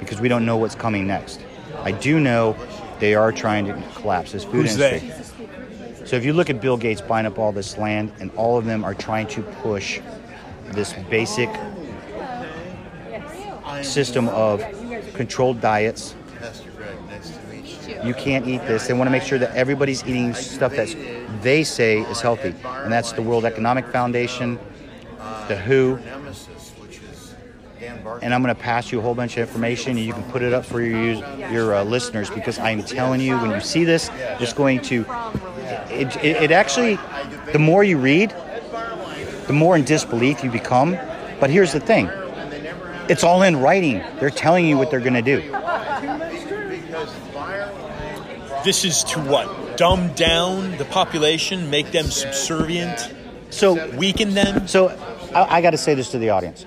because 0.00 0.20
we 0.20 0.28
don't 0.28 0.44
know 0.44 0.56
what's 0.56 0.74
coming 0.74 1.06
next. 1.06 1.40
I 1.82 1.92
do 1.92 2.18
know 2.18 2.56
they 2.98 3.14
are 3.14 3.30
trying 3.30 3.66
to 3.66 3.82
collapse 3.94 4.32
this 4.32 4.44
food 4.44 4.66
Who's 4.66 4.80
industry. 4.80 5.12
So 6.06 6.16
if 6.16 6.24
you 6.24 6.32
look 6.32 6.50
at 6.50 6.60
Bill 6.60 6.76
Gates 6.76 7.00
buying 7.00 7.26
up 7.26 7.38
all 7.38 7.52
this 7.52 7.78
land, 7.78 8.12
and 8.18 8.32
all 8.32 8.58
of 8.58 8.64
them 8.64 8.82
are 8.82 8.94
trying 8.94 9.28
to 9.28 9.42
push 9.42 10.00
this 10.72 10.92
basic 11.08 11.48
system 13.82 14.28
of 14.30 14.64
controlled 15.14 15.60
diets. 15.60 16.14
Pastor 16.38 16.70
Greg, 16.72 16.96
nice 17.06 17.30
to 17.30 17.46
meet 17.46 17.88
you. 17.88 18.02
You 18.02 18.14
can't 18.14 18.46
eat 18.48 18.66
this. 18.66 18.86
They 18.86 18.94
want 18.94 19.06
to 19.06 19.12
make 19.12 19.22
sure 19.22 19.38
that 19.38 19.54
everybody's 19.54 20.04
eating 20.04 20.34
stuff 20.34 20.74
that 20.76 20.88
they 21.42 21.62
say 21.62 22.00
is 22.00 22.20
healthy, 22.20 22.54
and 22.64 22.92
that's 22.92 23.12
the 23.12 23.22
World 23.22 23.44
Economic 23.44 23.86
Foundation, 23.86 24.58
the 25.48 25.56
WHO. 25.56 25.98
And 28.22 28.34
I'm 28.34 28.42
going 28.42 28.54
to 28.54 28.60
pass 28.60 28.90
you 28.92 28.98
a 28.98 29.02
whole 29.02 29.14
bunch 29.14 29.36
of 29.36 29.48
information, 29.48 29.96
and 29.96 30.00
you 30.00 30.12
can 30.12 30.22
put 30.24 30.42
it 30.42 30.52
up 30.52 30.64
for 30.64 30.80
your 30.80 31.14
your 31.50 31.74
uh, 31.74 31.84
listeners 31.84 32.30
because 32.30 32.58
I'm 32.58 32.82
telling 32.82 33.20
you, 33.20 33.38
when 33.38 33.50
you 33.50 33.60
see 33.60 33.84
this, 33.84 34.10
it's 34.40 34.52
going 34.52 34.80
to. 34.82 35.04
It, 35.90 36.16
it, 36.16 36.42
it 36.44 36.50
actually, 36.52 36.98
the 37.52 37.58
more 37.58 37.82
you 37.84 37.98
read, 37.98 38.30
the 39.46 39.52
more 39.52 39.76
in 39.76 39.84
disbelief 39.84 40.44
you 40.44 40.50
become. 40.50 40.96
But 41.40 41.50
here's 41.50 41.72
the 41.72 41.80
thing 41.80 42.08
it's 43.08 43.24
all 43.24 43.42
in 43.42 43.56
writing. 43.56 44.02
They're 44.20 44.30
telling 44.30 44.66
you 44.66 44.76
what 44.76 44.90
they're 44.90 45.00
going 45.00 45.14
to 45.14 45.22
do. 45.22 45.40
This 48.64 48.84
is 48.84 49.02
to 49.04 49.20
what? 49.20 49.76
Dumb 49.78 50.12
down 50.12 50.76
the 50.76 50.84
population, 50.84 51.70
make 51.70 51.92
them 51.92 52.06
subservient, 52.06 53.12
So, 53.48 53.88
weaken 53.96 54.34
them. 54.34 54.68
so 54.68 54.88
I, 55.34 55.56
I 55.56 55.60
got 55.62 55.70
to 55.70 55.78
say 55.78 55.94
this 55.94 56.10
to 56.10 56.18
the 56.18 56.30
audience. 56.30 56.66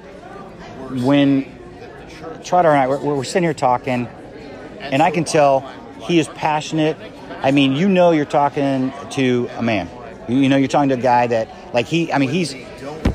When 0.89 1.45
Trotter 2.43 2.69
and 2.69 2.79
I 2.79 2.87
we're, 2.87 3.15
we're 3.15 3.23
sitting 3.23 3.43
here 3.43 3.53
talking, 3.53 4.07
and 4.79 5.01
I 5.01 5.11
can 5.11 5.23
tell 5.23 5.61
he 6.01 6.19
is 6.19 6.27
passionate. 6.29 6.97
I 7.41 7.51
mean, 7.51 7.73
you 7.73 7.89
know, 7.89 8.11
you're 8.11 8.25
talking 8.25 8.93
to 9.11 9.49
a 9.57 9.61
man. 9.61 9.89
You 10.27 10.47
know, 10.47 10.55
you're 10.55 10.69
talking 10.69 10.89
to 10.89 10.95
a 10.95 11.01
guy 11.01 11.27
that, 11.27 11.49
like, 11.73 11.85
he. 11.85 12.11
I 12.11 12.17
mean, 12.17 12.29
he's 12.29 12.55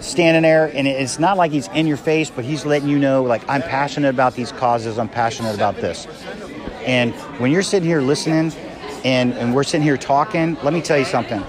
standing 0.01 0.43
there, 0.43 0.67
and 0.75 0.87
it's 0.87 1.19
not 1.19 1.37
like 1.37 1.53
he's 1.53 1.69
in 1.69 1.87
your 1.87 1.97
face, 1.97 2.31
but 2.31 2.45
he's 2.45 2.67
letting 2.67 2.89
you 2.89 2.99
know, 2.99 3.23
like, 3.23 3.43
I'm 3.49 3.63
passionate 3.63 4.11
about 4.11 4.35
these 4.35 4.53
causes. 4.53 4.99
I'm 4.99 5.09
passionate 5.09 5.55
about 5.55 5.77
this. 5.77 6.07
And 6.85 7.15
when 7.41 7.51
you're 7.51 7.63
sitting 7.63 7.89
here 7.89 8.01
listening, 8.01 8.53
and 9.05 9.33
and 9.35 9.55
we're 9.55 9.65
sitting 9.65 9.83
here 9.83 9.97
talking, 9.97 10.57
let 10.63 10.73
me 10.73 10.83
tell 10.83 10.99
you 10.99 11.05
something. 11.05 11.43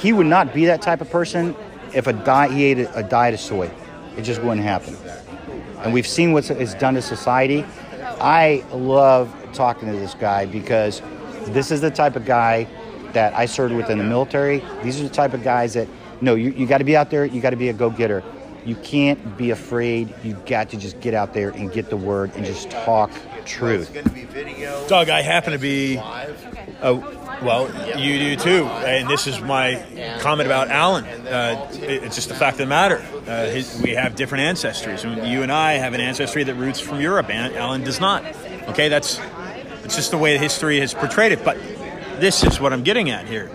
He 0.00 0.12
would 0.12 0.26
not 0.26 0.52
be 0.52 0.66
that 0.66 0.82
type 0.82 1.00
of 1.00 1.10
person 1.10 1.54
if 1.94 2.06
a 2.06 2.12
diet 2.12 2.52
he 2.52 2.64
ate 2.64 2.78
a, 2.80 2.98
a 2.98 3.02
diet 3.02 3.34
of 3.34 3.40
soy. 3.40 3.70
It 4.16 4.22
just 4.22 4.42
wouldn't 4.42 4.62
happen. 4.62 4.96
And 5.78 5.92
we've 5.92 6.06
seen 6.06 6.32
what 6.32 6.50
it's 6.50 6.74
done 6.74 6.94
to 6.94 7.02
society. 7.02 7.64
I 8.20 8.64
love 8.72 9.34
talking 9.52 9.90
to 9.92 9.98
this 9.98 10.14
guy 10.14 10.46
because 10.46 11.02
this 11.48 11.70
is 11.70 11.80
the 11.80 11.90
type 11.90 12.16
of 12.16 12.24
guy 12.24 12.66
that 13.12 13.34
I 13.34 13.46
served 13.46 13.74
with 13.74 13.90
in 13.90 13.98
the 13.98 14.04
military. 14.04 14.62
These 14.82 15.00
are 15.00 15.04
the 15.04 15.14
type 15.14 15.34
of 15.34 15.42
guys 15.42 15.74
that 15.74 15.88
no, 16.20 16.34
you, 16.34 16.50
you 16.50 16.66
got 16.66 16.78
to 16.78 16.84
be 16.84 16.96
out 16.96 17.10
there. 17.10 17.24
You 17.26 17.40
got 17.40 17.50
to 17.50 17.56
be 17.56 17.68
a 17.68 17.72
go-getter. 17.72 18.22
You 18.66 18.74
can't 18.74 19.36
be 19.36 19.50
afraid. 19.50 20.12
You've 20.24 20.44
got 20.44 20.70
to 20.70 20.76
just 20.76 21.00
get 21.00 21.14
out 21.14 21.32
there 21.32 21.50
and 21.50 21.72
get 21.72 21.88
the 21.88 21.96
word 21.96 22.32
and 22.34 22.44
just 22.44 22.68
talk 22.70 23.12
truth. 23.44 23.92
Doug, 24.88 25.08
I 25.08 25.22
happen 25.22 25.52
to 25.52 25.58
be. 25.58 25.98
Uh, 25.98 27.00
well, 27.42 27.68
you 27.98 28.18
do 28.18 28.36
too, 28.36 28.64
and 28.66 29.08
this 29.08 29.26
is 29.26 29.40
my 29.40 29.84
comment 30.20 30.46
about 30.46 30.68
Alan. 30.68 31.04
Uh, 31.04 31.68
it's 31.74 32.16
just 32.16 32.28
the 32.28 32.34
fact 32.34 32.54
of 32.54 32.58
the 32.58 32.66
matter. 32.66 32.98
Uh, 33.26 33.46
his, 33.46 33.80
we 33.82 33.90
have 33.90 34.16
different 34.16 34.44
ancestries. 34.44 35.04
and 35.04 35.26
You 35.26 35.42
and 35.42 35.52
I 35.52 35.74
have 35.74 35.94
an 35.94 36.00
ancestry 36.00 36.42
that 36.44 36.54
roots 36.54 36.80
from 36.80 37.00
Europe, 37.00 37.30
and 37.30 37.54
Alan 37.54 37.84
does 37.84 38.00
not. 38.00 38.24
Okay, 38.68 38.88
that's 38.88 39.20
it's 39.84 39.94
just 39.94 40.10
the 40.10 40.18
way 40.18 40.38
history 40.38 40.80
has 40.80 40.92
portrayed 40.92 41.30
it. 41.32 41.44
But 41.44 41.56
this 42.18 42.42
is 42.42 42.58
what 42.58 42.72
I'm 42.72 42.82
getting 42.82 43.10
at 43.10 43.26
here: 43.28 43.48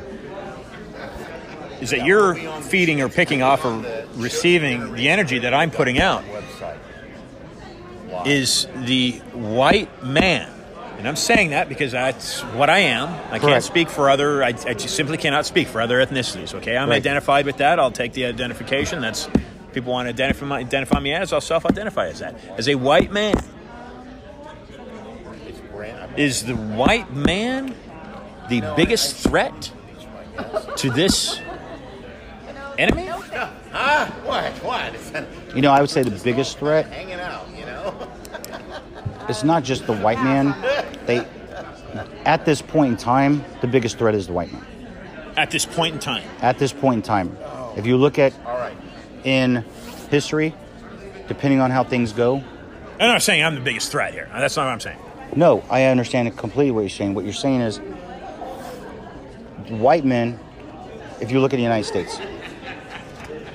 is 1.82 1.90
that 1.90 2.06
you're 2.06 2.36
feeding 2.62 3.02
or 3.02 3.10
picking 3.10 3.42
off 3.42 3.66
or 3.66 3.84
receiving 4.16 4.94
the 4.94 5.10
energy 5.10 5.40
that 5.40 5.54
I'm 5.54 5.72
putting 5.72 6.00
out 6.00 6.24
is 8.26 8.68
the 8.76 9.14
white 9.34 10.04
man. 10.04 10.50
And 10.98 11.08
I'm 11.08 11.16
saying 11.16 11.50
that 11.50 11.68
because 11.68 11.94
that's 11.94 12.42
what 12.42 12.70
I 12.70 12.80
am. 12.80 13.10
I 13.10 13.40
can't 13.40 13.42
Correct. 13.42 13.64
speak 13.64 13.90
for 13.90 14.10
other, 14.10 14.44
I, 14.44 14.50
I 14.50 14.74
just 14.76 14.96
simply 14.96 15.18
cannot 15.18 15.48
speak 15.48 15.68
for 15.68 15.82
other 15.82 16.06
ethnicities, 16.06 16.54
okay? 16.56 16.78
I'm 16.78 16.90
Right. 16.90 16.98
identified 16.98 17.48
with 17.48 17.58
that. 17.58 17.80
I'll 17.80 17.92
take 17.92 18.14
the 18.14 18.26
identification. 18.26 19.02
That's, 19.02 19.28
people 19.74 19.92
want 19.94 20.06
to 20.06 20.10
identify, 20.10 20.58
identify 20.60 21.00
me 21.00 21.14
as, 21.14 21.34
I'll 21.34 21.42
self 21.42 21.66
identify 21.66 22.08
as 22.08 22.20
that. 22.20 22.36
As 22.56 22.68
a 22.68 22.76
white 22.76 23.12
man, 23.12 23.34
is 26.18 26.44
the 26.44 26.56
white 26.56 27.12
man 27.14 27.74
the 28.50 28.62
biggest 28.76 29.16
threat 29.16 29.72
to 30.76 30.90
this 30.92 31.40
enemy? 32.78 33.07
Ah, 33.74 34.07
what? 34.24 34.51
What? 34.63 35.55
You 35.55 35.61
know, 35.61 35.72
I 35.72 35.82
would 35.82 35.89
say 35.89 36.03
the 36.03 36.11
biggest 36.24 36.57
threat 36.59 36.88
hanging 36.88 37.19
out, 37.19 37.47
you 37.57 37.65
know? 37.65 38.07
it's 39.30 39.43
not 39.43 39.63
just 39.63 39.88
the 39.88 39.95
white 39.97 40.22
man. 40.22 40.55
They, 41.05 41.26
at 42.26 42.45
this 42.45 42.61
point 42.61 42.91
in 42.91 42.97
time, 42.97 43.43
the 43.61 43.67
biggest 43.67 43.97
threat 43.97 44.15
is 44.15 44.28
the 44.28 44.34
white 44.34 44.51
man. 44.51 44.65
At 45.38 45.51
this 45.51 45.65
point 45.65 45.93
in 45.95 45.99
time. 45.99 46.24
At 46.41 46.57
this 46.59 46.74
point 46.74 46.95
in 46.97 47.01
time, 47.01 47.38
if 47.78 47.86
you 47.86 47.97
look 47.97 48.19
at 48.19 48.34
All 48.45 48.57
right. 48.57 48.76
in 49.24 49.63
history, 50.09 50.53
depending 51.28 51.59
on 51.61 51.72
how 51.72 51.84
things 51.84 52.11
go, 52.13 52.43
I'm 52.99 53.07
not 53.07 53.22
saying 53.24 53.43
I'm 53.43 53.55
the 53.55 53.61
biggest 53.61 53.91
threat 53.91 54.13
here. 54.13 54.30
That's 54.34 54.55
not 54.57 54.65
what 54.65 54.74
I'm 54.74 54.80
saying. 54.80 54.99
no, 55.36 55.63
I 55.69 55.86
understand 55.86 56.36
completely 56.38 56.72
what 56.72 56.82
you're 56.82 56.89
saying. 56.89 57.13
What 57.15 57.24
you're 57.24 57.34
saying 57.34 57.61
is, 57.61 57.78
white 59.69 60.05
men, 60.05 60.39
if 61.19 61.32
you 61.32 61.39
look 61.39 61.53
at 61.53 61.57
the 61.57 61.63
United 61.63 61.86
States, 61.88 62.19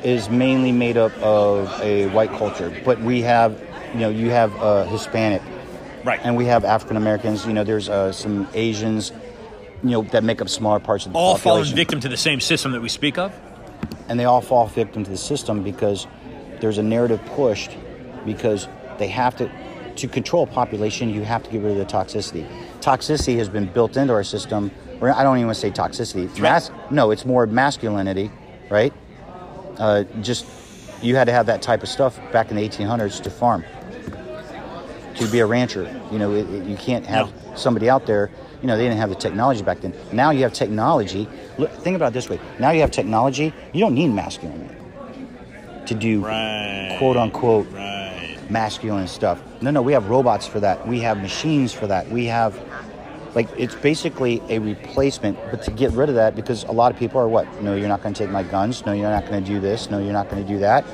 is 0.06 0.30
mainly 0.30 0.70
made 0.70 0.96
up 0.96 1.12
of 1.20 1.68
a 1.82 2.06
white 2.08 2.30
culture, 2.30 2.72
but 2.84 3.00
we 3.00 3.22
have, 3.22 3.60
you 3.92 3.98
know, 4.00 4.08
you 4.08 4.30
have 4.30 4.54
uh, 4.62 4.84
Hispanic, 4.84 5.42
Right. 6.04 6.20
and 6.22 6.36
we 6.36 6.44
have 6.46 6.64
African 6.64 6.96
Americans. 6.96 7.44
You 7.44 7.52
know, 7.52 7.64
there's 7.64 7.88
uh, 7.88 8.12
some 8.12 8.46
Asians, 8.54 9.10
you 9.82 9.90
know, 9.90 10.02
that 10.02 10.22
make 10.22 10.40
up 10.40 10.48
smaller 10.48 10.78
parts 10.78 11.06
of 11.06 11.12
the 11.12 11.16
population. 11.18 11.32
all 11.32 11.36
fallen 11.38 11.58
population. 11.64 11.76
victim 11.76 12.00
to 12.00 12.08
the 12.08 12.16
same 12.16 12.40
system 12.40 12.70
that 12.72 12.80
we 12.80 12.88
speak 12.88 13.18
of? 13.18 13.32
and 14.08 14.20
they 14.20 14.24
all 14.24 14.40
fall 14.40 14.66
victim 14.68 15.02
to 15.02 15.10
the 15.10 15.16
system 15.16 15.64
because 15.64 16.06
there's 16.60 16.78
a 16.78 16.82
narrative 16.82 17.20
pushed 17.34 17.76
because 18.24 18.68
they 18.98 19.08
have 19.08 19.34
to 19.36 19.50
to 19.96 20.06
control 20.06 20.44
a 20.44 20.46
population 20.46 21.08
you 21.10 21.22
have 21.24 21.42
to 21.42 21.50
get 21.50 21.60
rid 21.60 21.72
of 21.72 21.78
the 21.78 21.84
toxicity 21.84 22.46
toxicity 22.80 23.36
has 23.36 23.48
been 23.48 23.66
built 23.66 23.96
into 23.96 24.12
our 24.12 24.22
system 24.22 24.70
or 25.00 25.10
i 25.12 25.24
don't 25.24 25.36
even 25.38 25.46
want 25.48 25.56
to 25.56 25.60
say 25.60 25.70
toxicity 25.72 26.26
Mas- 26.38 26.70
no 26.90 27.10
it's 27.10 27.24
more 27.24 27.46
masculinity 27.48 28.30
right 28.70 28.92
uh, 29.78 30.04
just 30.22 30.46
you 31.02 31.14
had 31.16 31.24
to 31.26 31.32
have 31.32 31.46
that 31.46 31.62
type 31.62 31.82
of 31.82 31.88
stuff 31.88 32.18
back 32.32 32.50
in 32.50 32.56
the 32.56 32.68
1800s 32.68 33.22
to 33.22 33.30
farm 33.30 33.64
to 35.16 35.26
be 35.28 35.40
a 35.40 35.46
rancher. 35.46 35.82
You 36.10 36.18
know 36.18 36.32
it, 36.34 36.48
it- 36.50 36.64
you 36.66 36.76
can't 36.76 37.06
have 37.06 37.32
somebody 37.54 37.88
out 37.88 38.06
there 38.06 38.30
you 38.62 38.66
know 38.68 38.76
they 38.76 38.84
didn't 38.84 38.98
have 38.98 39.10
the 39.10 39.14
technology 39.16 39.62
back 39.62 39.80
then. 39.80 39.94
Now 40.12 40.30
you 40.30 40.42
have 40.42 40.52
technology. 40.52 41.28
Look, 41.58 41.70
think 41.70 41.94
about 41.96 42.08
it 42.08 42.14
this 42.14 42.28
way. 42.28 42.40
Now 42.58 42.70
you 42.70 42.80
have 42.80 42.90
technology 42.90 43.52
you 43.72 43.80
don't 43.80 43.94
need 43.94 44.08
masculinity 44.08 44.74
to 45.86 45.94
do 45.94 46.20
Right. 46.24 46.96
quote 46.98 47.16
unquote 47.16 47.66
Right. 47.72 48.38
masculine 48.50 49.06
stuff. 49.08 49.40
No 49.60 49.70
no 49.70 49.82
we 49.82 49.92
have 49.92 50.08
robots 50.08 50.46
for 50.46 50.60
that. 50.60 50.86
We 50.88 51.00
have 51.00 51.20
machines 51.20 51.72
for 51.72 51.86
that. 51.86 52.10
We 52.10 52.26
have 52.26 52.58
like 53.36 53.48
it's 53.58 53.74
basically 53.76 54.42
a 54.48 54.58
replacement 54.58 55.38
but 55.50 55.62
to 55.62 55.70
get 55.70 55.92
rid 55.92 56.08
of 56.08 56.14
that 56.16 56.34
because 56.34 56.64
a 56.64 56.72
lot 56.72 56.90
of 56.90 56.98
people 56.98 57.20
are 57.20 57.28
what? 57.28 57.46
No 57.62 57.76
you're 57.76 57.86
not 57.88 58.02
going 58.02 58.14
to 58.14 58.18
take 58.24 58.30
my 58.32 58.42
guns. 58.42 58.84
No 58.86 58.92
you're 58.92 59.10
not 59.10 59.26
going 59.28 59.44
to 59.44 59.48
do 59.48 59.60
this. 59.60 59.90
No 59.90 59.98
you're 59.98 60.12
not 60.12 60.28
going 60.30 60.42
to 60.44 60.48
do 60.52 60.58
that. 60.60 60.84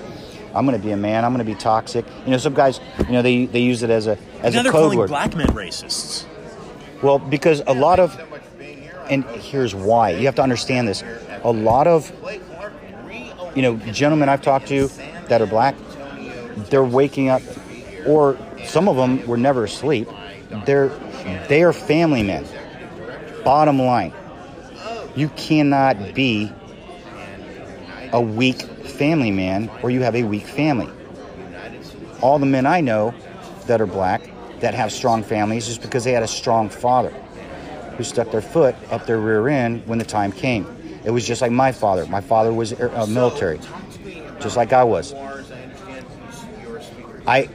I'm 0.55 0.67
going 0.67 0.79
to 0.79 0.85
be 0.85 0.93
a 0.93 0.97
man. 0.97 1.25
I'm 1.25 1.33
going 1.33 1.47
to 1.47 1.51
be 1.51 1.59
toxic. 1.59 2.05
You 2.27 2.33
know 2.33 2.37
some 2.39 2.53
guys 2.53 2.81
you 2.99 3.13
know 3.13 3.23
they, 3.23 3.47
they 3.47 3.61
use 3.61 3.83
it 3.83 3.91
as 3.91 4.07
a 4.09 4.19
as 4.43 4.55
now 4.55 4.61
a 4.61 4.63
they're 4.65 4.73
code 4.73 4.83
calling 4.83 4.99
word. 4.99 5.09
black 5.09 5.35
men 5.37 5.47
racists. 5.49 6.27
well 7.03 7.19
because 7.19 7.63
a 7.67 7.73
lot 7.75 7.99
of 8.01 8.13
So 8.13 8.27
much 8.27 8.43
for 8.43 8.59
being 8.59 8.83
here. 8.83 9.01
and 9.09 9.25
here's 9.25 9.75
why. 9.75 10.11
You 10.11 10.27
have 10.27 10.35
to 10.35 10.43
understand 10.43 10.89
this. 10.89 11.03
A 11.45 11.51
lot 11.51 11.87
of 11.87 12.13
Blake 12.21 12.45
Clark 12.49 12.73
reopened 13.07 13.57
you 13.57 13.63
know 13.63 13.77
gentlemen 13.93 14.29
i've 14.29 14.43
talked 14.43 14.67
to 14.69 14.89
that 15.29 15.41
are 15.43 15.47
black 15.47 15.75
they're 16.71 16.85
waking 16.85 17.29
up 17.29 17.43
or 18.07 18.37
some 18.65 18.89
of 18.89 18.97
them 18.97 19.25
were 19.27 19.37
never 19.37 19.65
asleep 19.65 20.09
they're 20.65 20.89
they 21.49 21.63
are 21.63 21.73
family 21.73 22.23
men. 22.23 22.47
Bottom 23.45 23.81
line 23.81 24.13
you 25.15 25.29
cannot 25.31 26.15
be 26.15 26.51
a 28.13 28.21
weak 28.21 28.63
family 28.63 29.31
man 29.31 29.71
or 29.83 29.91
you 29.91 30.03
have 30.03 30.15
a 30.15 30.23
weak 30.23 30.47
family. 30.47 30.89
All 32.21 32.39
the 32.39 32.47
men 32.47 32.67
i 32.67 32.81
know 32.81 33.15
that 33.67 33.81
are 33.81 33.87
black 33.87 34.31
that 34.61 34.75
have 34.75 34.93
strong 34.93 35.23
families 35.23 35.69
is 35.69 35.79
because 35.79 36.05
they 36.05 36.13
had 36.13 36.23
a 36.23 36.29
strong 36.29 36.69
father 36.69 37.11
who 37.97 38.05
stuck 38.05 38.31
their 38.31 38.41
foot 38.41 38.75
up 38.91 39.07
their 39.07 39.19
rear 39.19 39.49
end 39.49 39.87
when 39.87 39.99
the 39.99 40.05
time 40.05 40.33
came. 40.33 40.67
It 41.05 41.11
was 41.11 41.27
just 41.27 41.43
like 41.43 41.51
my 41.51 41.73
father. 41.73 42.07
My 42.07 42.21
father 42.21 42.53
was 42.53 42.73
uh, 42.73 43.07
military 43.09 43.59
just 44.41 44.57
like 44.57 44.73
i 44.73 44.85
was. 44.85 45.15
I 47.27 47.49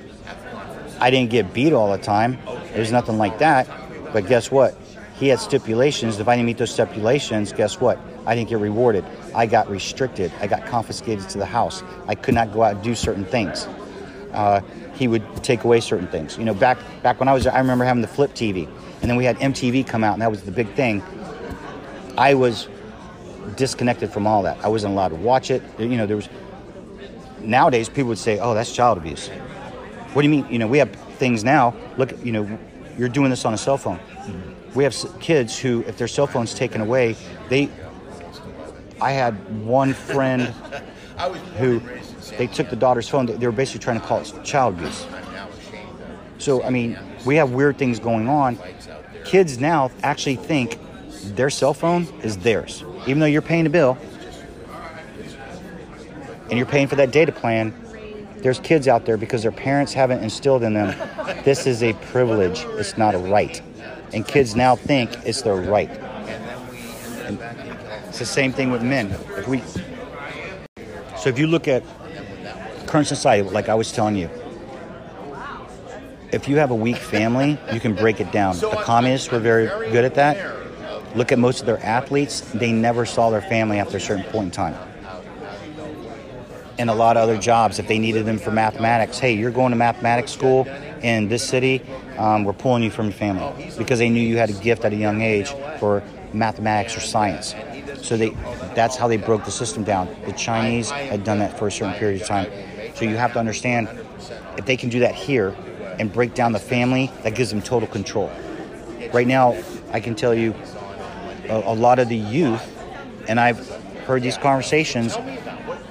I 1.00 1.12
didn't 1.12 1.30
get 1.30 1.54
beat 1.54 1.74
all 1.74 1.92
the 1.92 1.98
time. 1.98 2.40
There's 2.78 2.92
nothing 2.92 3.18
like 3.18 3.40
that. 3.40 3.68
But 4.14 4.28
guess 4.28 4.52
what? 4.52 4.78
He 5.16 5.30
had 5.30 5.40
stipulations. 5.40 6.20
If 6.20 6.28
I 6.28 6.36
didn't 6.36 6.46
meet 6.46 6.60
those 6.60 6.72
stipulations, 6.72 7.52
guess 7.52 7.82
what? 7.82 7.98
I 8.28 8.36
didn't 8.36 8.50
get 8.50 8.60
rewarded. 8.60 9.04
I 9.34 9.48
got 9.48 9.68
restricted. 9.68 10.32
I 10.42 10.46
got 10.46 10.64
confiscated 10.68 11.28
to 11.30 11.40
the 11.40 11.46
house. 11.48 11.82
I 12.06 12.14
could 12.14 12.36
not 12.36 12.54
go 12.54 12.62
out 12.62 12.76
and 12.76 12.84
do 12.84 12.94
certain 12.94 13.26
things. 13.26 13.68
Uh, 14.32 14.62
he 14.94 15.08
would 15.08 15.44
take 15.44 15.64
away 15.64 15.80
certain 15.80 16.08
things. 16.08 16.38
You 16.38 16.46
know, 16.46 16.54
back 16.54 16.78
back 17.02 17.20
when 17.20 17.28
I 17.28 17.34
was, 17.34 17.48
I 17.48 17.58
remember 17.58 17.84
having 17.84 18.04
the 18.04 18.08
flip 18.08 18.36
TV, 18.36 18.68
and 19.02 19.10
then 19.10 19.16
we 19.16 19.26
had 19.26 19.38
MTV 19.38 19.88
come 19.88 20.04
out, 20.04 20.14
and 20.14 20.22
that 20.22 20.30
was 20.30 20.44
the 20.44 20.52
big 20.52 20.72
thing. 20.76 21.02
I 22.16 22.36
was 22.36 22.68
disconnected 23.56 24.14
from 24.14 24.28
all 24.28 24.44
that. 24.44 24.64
I 24.64 24.68
wasn't 24.68 24.94
allowed 24.94 25.10
to 25.10 25.16
watch 25.16 25.50
it. 25.50 25.64
You 25.80 25.98
know, 25.98 26.06
there 26.06 26.16
was 26.16 26.30
nowadays 27.40 27.90
people 27.90 28.10
would 28.10 28.20
say, 28.20 28.38
"Oh, 28.38 28.54
that's 28.54 28.72
child 28.72 29.00
abuse." 29.00 29.30
What 30.14 30.22
do 30.22 30.28
you 30.28 30.44
mean? 30.44 30.52
You 30.52 30.60
know, 30.60 30.68
we 30.68 30.78
have 30.78 30.92
things 31.18 31.44
now. 31.44 31.74
Look, 31.98 32.14
you 32.24 32.32
know, 32.32 32.60
you're 32.98 33.10
doing 33.10 33.30
this 33.30 33.46
on 33.46 33.54
a 33.54 33.58
cell 33.58 33.78
phone. 33.78 34.00
We 34.74 34.84
have 34.84 34.96
kids 35.20 35.58
who, 35.58 35.84
if 35.88 35.98
their 35.98 36.08
cell 36.08 36.28
phone's 36.28 36.54
taken 36.54 36.82
away, 36.82 37.16
they. 37.50 37.70
I 39.00 39.12
had 39.12 39.34
one 39.64 39.94
friend 39.94 40.54
I 41.18 41.28
was 41.28 41.40
born 41.40 41.56
who 41.56 41.78
and 41.78 41.88
raised 41.88 42.16
in 42.16 42.22
San 42.22 42.38
they 42.38 42.48
took 42.48 42.70
the 42.70 42.76
daughter's 42.76 43.10
phone. 43.10 43.26
They 43.26 43.46
were 43.46 43.52
basically 43.52 43.84
trying 43.84 44.00
to 44.00 44.06
call 44.06 44.20
it 44.22 44.34
child 44.44 44.76
abuse. 44.76 45.04
Diego. 45.04 45.18
I'm 45.18 45.34
now 45.34 45.48
ashamed 45.50 46.02
of 46.36 46.42
So 46.42 46.64
I 46.64 46.70
mean, 46.70 46.98
we 47.26 47.36
have 47.36 47.52
weird 47.52 47.78
things 47.78 48.00
going 48.00 48.28
on. 48.28 48.56
fights 48.56 48.88
out 48.88 49.12
there. 49.12 49.24
Kids 49.24 49.60
now 49.60 49.92
actually 50.04 50.36
think 50.36 50.80
their 51.36 51.50
cell 51.50 51.74
phone 51.74 52.08
is 52.24 52.38
theirs, 52.38 52.84
even 53.08 53.20
though 53.20 53.26
you're 53.26 53.42
paying 53.42 53.66
a 53.66 53.70
bill 53.70 53.98
and 56.50 56.58
you're 56.58 56.68
paying 56.68 56.88
for 56.88 56.96
that 56.96 57.12
data 57.12 57.32
plan. 57.32 57.74
There's 58.40 58.60
kids 58.60 58.88
out 58.88 59.06
there 59.06 59.18
because 59.18 59.42
their 59.42 59.52
parents 59.52 59.94
haven't 59.94 60.24
instilled 60.24 60.64
in 60.64 60.74
them 60.74 60.96
this 61.44 61.66
is 61.66 61.82
a 61.82 61.94
privilege, 61.94 62.66
it's 62.72 62.98
not 62.98 63.16
a 63.16 63.18
right. 63.18 63.62
And 64.14 64.28
kids 64.28 64.56
now 64.56 64.76
think 64.76 65.12
it's 65.26 65.42
their 65.44 65.56
right. 65.56 65.90
And 65.90 67.40
it's 68.08 68.20
the 68.20 68.26
same 68.26 68.52
thing 68.52 68.70
with 68.70 68.84
men. 68.84 69.12
If 69.38 69.48
we 69.48 69.62
So 71.18 71.30
if 71.30 71.40
you 71.40 71.48
look 71.48 71.68
at 71.68 71.84
current 72.86 73.08
society, 73.08 73.48
like 73.50 73.70
I 73.70 73.76
was 73.76 73.92
telling 73.92 74.16
you, 74.16 74.30
if 76.32 76.50
you 76.50 76.58
have 76.58 76.72
a 76.72 76.76
weak 76.76 76.98
family, 76.98 77.58
you 77.72 77.80
can 77.80 77.96
break 77.96 78.20
it 78.20 78.32
down. 78.32 78.58
The 78.58 78.70
communists 78.84 79.32
were 79.32 79.40
very 79.40 79.68
good 79.92 80.04
at 80.04 80.16
that. 80.16 81.16
Look 81.16 81.32
at 81.32 81.40
most 81.40 81.62
of 81.62 81.66
their 81.66 81.82
athletes, 81.84 82.42
they 82.42 82.74
never 82.74 83.06
saw 83.06 83.30
their 83.30 83.42
family 83.42 83.80
after 83.80 83.96
a 83.96 84.02
certain 84.02 84.26
point 84.26 84.48
in 84.48 84.52
time. 84.52 84.76
And 86.80 86.90
a 86.90 86.94
lot 86.94 87.18
of 87.18 87.24
other 87.24 87.38
jobs, 87.38 87.80
if 87.80 87.88
they 87.88 87.98
needed 87.98 88.26
them 88.26 88.38
for 88.38 88.52
mathematics, 88.52 89.18
hey, 89.18 89.34
you're 89.34 89.52
going 89.52 89.72
to 89.72 89.76
mathematics 89.76 90.32
school 90.32 90.68
in 91.02 91.28
this 91.28 91.48
city, 91.48 91.82
um, 92.18 92.44
we're 92.44 92.54
pulling 92.54 92.84
you 92.84 92.92
from 92.92 93.06
your 93.08 93.14
family 93.14 93.72
because 93.78 93.98
they 94.00 94.10
knew 94.10 94.22
you 94.22 94.38
had 94.38 94.50
a 94.50 94.54
gift 94.54 94.86
at 94.86 94.94
a 94.94 94.96
young 94.96 95.22
age 95.22 95.50
for 95.80 96.04
mathematics 96.34 96.96
or 96.96 97.00
science. 97.00 97.56
So 98.02 98.16
they, 98.16 98.30
that's 98.76 98.96
how 98.96 99.08
they 99.08 99.18
broke 99.18 99.44
the 99.44 99.52
system 99.52 99.84
down. 99.84 100.08
The 100.26 100.34
Chinese 100.34 100.92
had 100.92 101.24
done 101.24 101.40
that 101.40 101.58
for 101.58 101.68
a 101.68 101.72
certain 101.72 101.96
period 101.96 102.22
of 102.22 102.28
time. 102.28 102.52
So 102.96 103.06
you 103.06 103.16
have 103.18 103.34
to 103.34 103.40
understand 103.40 103.90
if 104.58 104.66
they 104.66 104.78
can 104.78 104.90
do 104.90 105.00
that 105.00 105.16
here 105.16 105.56
and 106.00 106.14
break 106.14 106.36
down 106.36 106.52
the 106.52 106.60
family, 106.60 107.12
that 107.24 107.34
gives 107.34 107.50
them 107.50 107.62
total 107.62 107.88
control. 107.88 108.32
Right 109.14 109.28
now, 109.28 109.58
I 109.92 110.00
can 110.00 110.16
tell 110.16 110.34
you 110.34 110.54
a, 111.50 111.56
a 111.56 111.74
lot 111.74 111.98
of 111.98 112.08
the 112.08 112.18
youth, 112.18 112.64
and 113.28 113.40
I've 113.40 113.68
heard 114.06 114.22
these 114.22 114.38
conversations, 114.38 115.18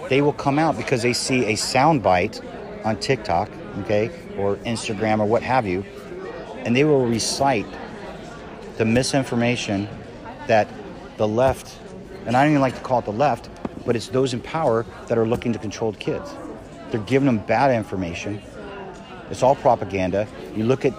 they 0.09 0.23
will 0.23 0.33
come 0.33 0.59
out 0.59 0.77
because 0.77 1.03
they 1.03 1.13
see 1.13 1.47
a 1.47 1.57
sound 1.57 2.03
bite 2.03 2.41
on 2.85 2.99
TikTok, 2.99 3.51
okay, 3.81 4.11
or 4.39 4.57
Instagram 4.59 5.21
or 5.21 5.27
what 5.27 5.43
have 5.43 5.67
you, 5.67 5.85
and 6.65 6.77
they 6.77 6.85
will 6.85 7.07
recite 7.07 7.67
the 8.77 8.85
misinformation 8.85 9.89
that 10.47 10.69
the 11.17 11.27
left, 11.27 11.79
and 12.27 12.37
I 12.37 12.43
don't 12.43 12.53
even 12.53 12.61
like 12.61 12.75
to 12.75 12.81
call 12.83 13.01
it 13.01 13.05
the 13.05 13.13
left, 13.13 13.49
but 13.85 13.97
it's 13.97 14.09
those 14.09 14.35
in 14.35 14.41
power 14.41 14.85
that 15.09 15.19
are 15.19 15.27
looking 15.27 15.53
to 15.53 15.59
control 15.59 15.93
kids. 15.95 16.35
They're 16.91 17.01
giving 17.01 17.27
them 17.27 17.39
bad 17.39 17.75
information. 17.75 18.41
It's 19.31 19.43
all 19.43 19.57
propaganda. 19.57 20.29
You 20.55 20.65
look 20.65 20.85
at 20.85 20.95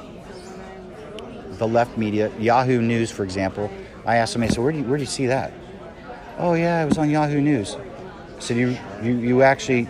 the 1.52 1.68
left 1.68 1.98
media, 1.98 2.32
Yahoo 2.40 2.82
News, 2.82 3.12
for 3.12 3.24
example. 3.24 3.72
I 4.06 4.18
asked 4.18 4.34
somebody, 4.34 4.54
so 4.54 4.62
where 4.62 4.72
do 4.72 4.80
you, 4.80 4.84
where 4.86 4.98
do 4.98 5.04
you 5.04 5.10
see 5.10 5.28
that? 5.28 5.54
Oh 6.38 6.54
yeah, 6.54 6.84
it 6.84 6.88
was 6.88 6.98
on 6.98 7.10
Yahoo 7.10 7.42
News. 7.42 7.78
Said, 8.40 8.58
you, 8.58 8.78
you, 9.02 9.14
you 9.16 9.42
actually, 9.42 9.88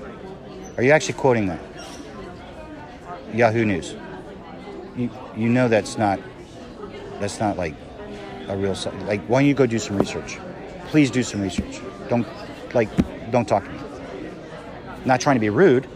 are 0.77 0.83
you 0.83 0.91
actually 0.91 1.15
quoting 1.15 1.47
that? 1.47 1.59
Yahoo 3.33 3.65
News. 3.65 3.95
You, 4.95 5.09
you 5.35 5.49
know 5.49 5.67
that's 5.67 5.97
not, 5.97 6.19
that's 7.19 7.39
not 7.39 7.57
like 7.57 7.75
a 8.47 8.57
real, 8.57 8.75
like, 9.05 9.21
why 9.25 9.41
don't 9.41 9.47
you 9.47 9.53
go 9.53 9.65
do 9.65 9.79
some 9.79 9.97
research? 9.97 10.39
Please 10.87 11.11
do 11.11 11.23
some 11.23 11.41
research. 11.41 11.81
Don't, 12.09 12.25
like, 12.73 12.89
don't 13.31 13.47
talk 13.47 13.65
to 13.65 13.69
me. 13.71 13.79
Not 15.05 15.19
trying 15.19 15.35
to 15.35 15.41
be 15.41 15.49
rude, 15.49 15.87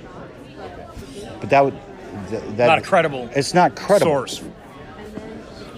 but 1.40 1.50
that 1.50 1.64
would, 1.64 1.78
th- 2.30 2.44
that, 2.58 2.68
Not 2.68 2.80
a 2.80 2.82
credible 2.82 3.30
it's 3.34 3.54
not 3.54 3.76
credible. 3.76 4.12
source 4.28 4.44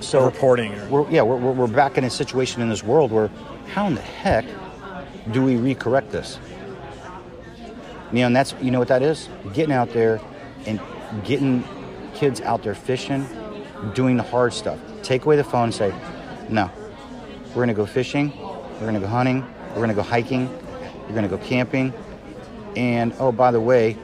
So 0.02 0.26
reporting. 0.26 0.74
Or, 0.74 1.04
we're, 1.04 1.12
yeah, 1.12 1.22
we're, 1.22 1.38
we're 1.38 1.52
we're 1.54 1.68
back 1.68 1.98
in 1.98 2.04
a 2.04 2.10
situation 2.10 2.62
in 2.62 2.70
this 2.70 2.84
world 2.84 3.12
where 3.12 3.30
how 3.74 3.88
in 3.88 3.96
the 3.96 4.02
heck 4.02 4.46
do 5.32 5.42
we 5.42 5.56
recorrect 5.56 6.12
this? 6.12 6.38
You 8.14 8.20
know, 8.20 8.28
and 8.28 8.36
that's 8.36 8.54
you 8.62 8.70
know 8.70 8.78
what 8.78 8.90
that 8.90 9.02
is? 9.02 9.28
Getting 9.54 9.74
out 9.74 9.92
there 9.92 10.22
and 10.68 10.80
getting 11.24 11.64
kids 12.14 12.42
out 12.42 12.62
there 12.62 12.76
fishing, 12.76 13.28
doing 13.96 14.18
the 14.18 14.24
hard 14.24 14.54
stuff. 14.54 14.80
Take 15.02 15.26
away 15.26 15.36
the 15.36 15.44
phone 15.44 15.64
and 15.66 15.74
say, 15.74 15.92
no, 16.48 16.70
we're 17.50 17.64
gonna 17.64 17.74
go 17.74 17.88
fishing, 17.88 18.32
we're 18.80 18.86
gonna 18.86 19.00
go 19.00 19.08
hunting, 19.08 19.44
we're 19.70 19.82
gonna 19.82 19.96
go 19.96 20.04
hiking, 20.04 20.48
we're 21.08 21.16
gonna 21.16 21.28
go 21.28 21.40
camping, 21.40 21.92
and 22.76 23.16
oh 23.18 23.32
by 23.32 23.50
the 23.50 23.60
way, 23.60 23.98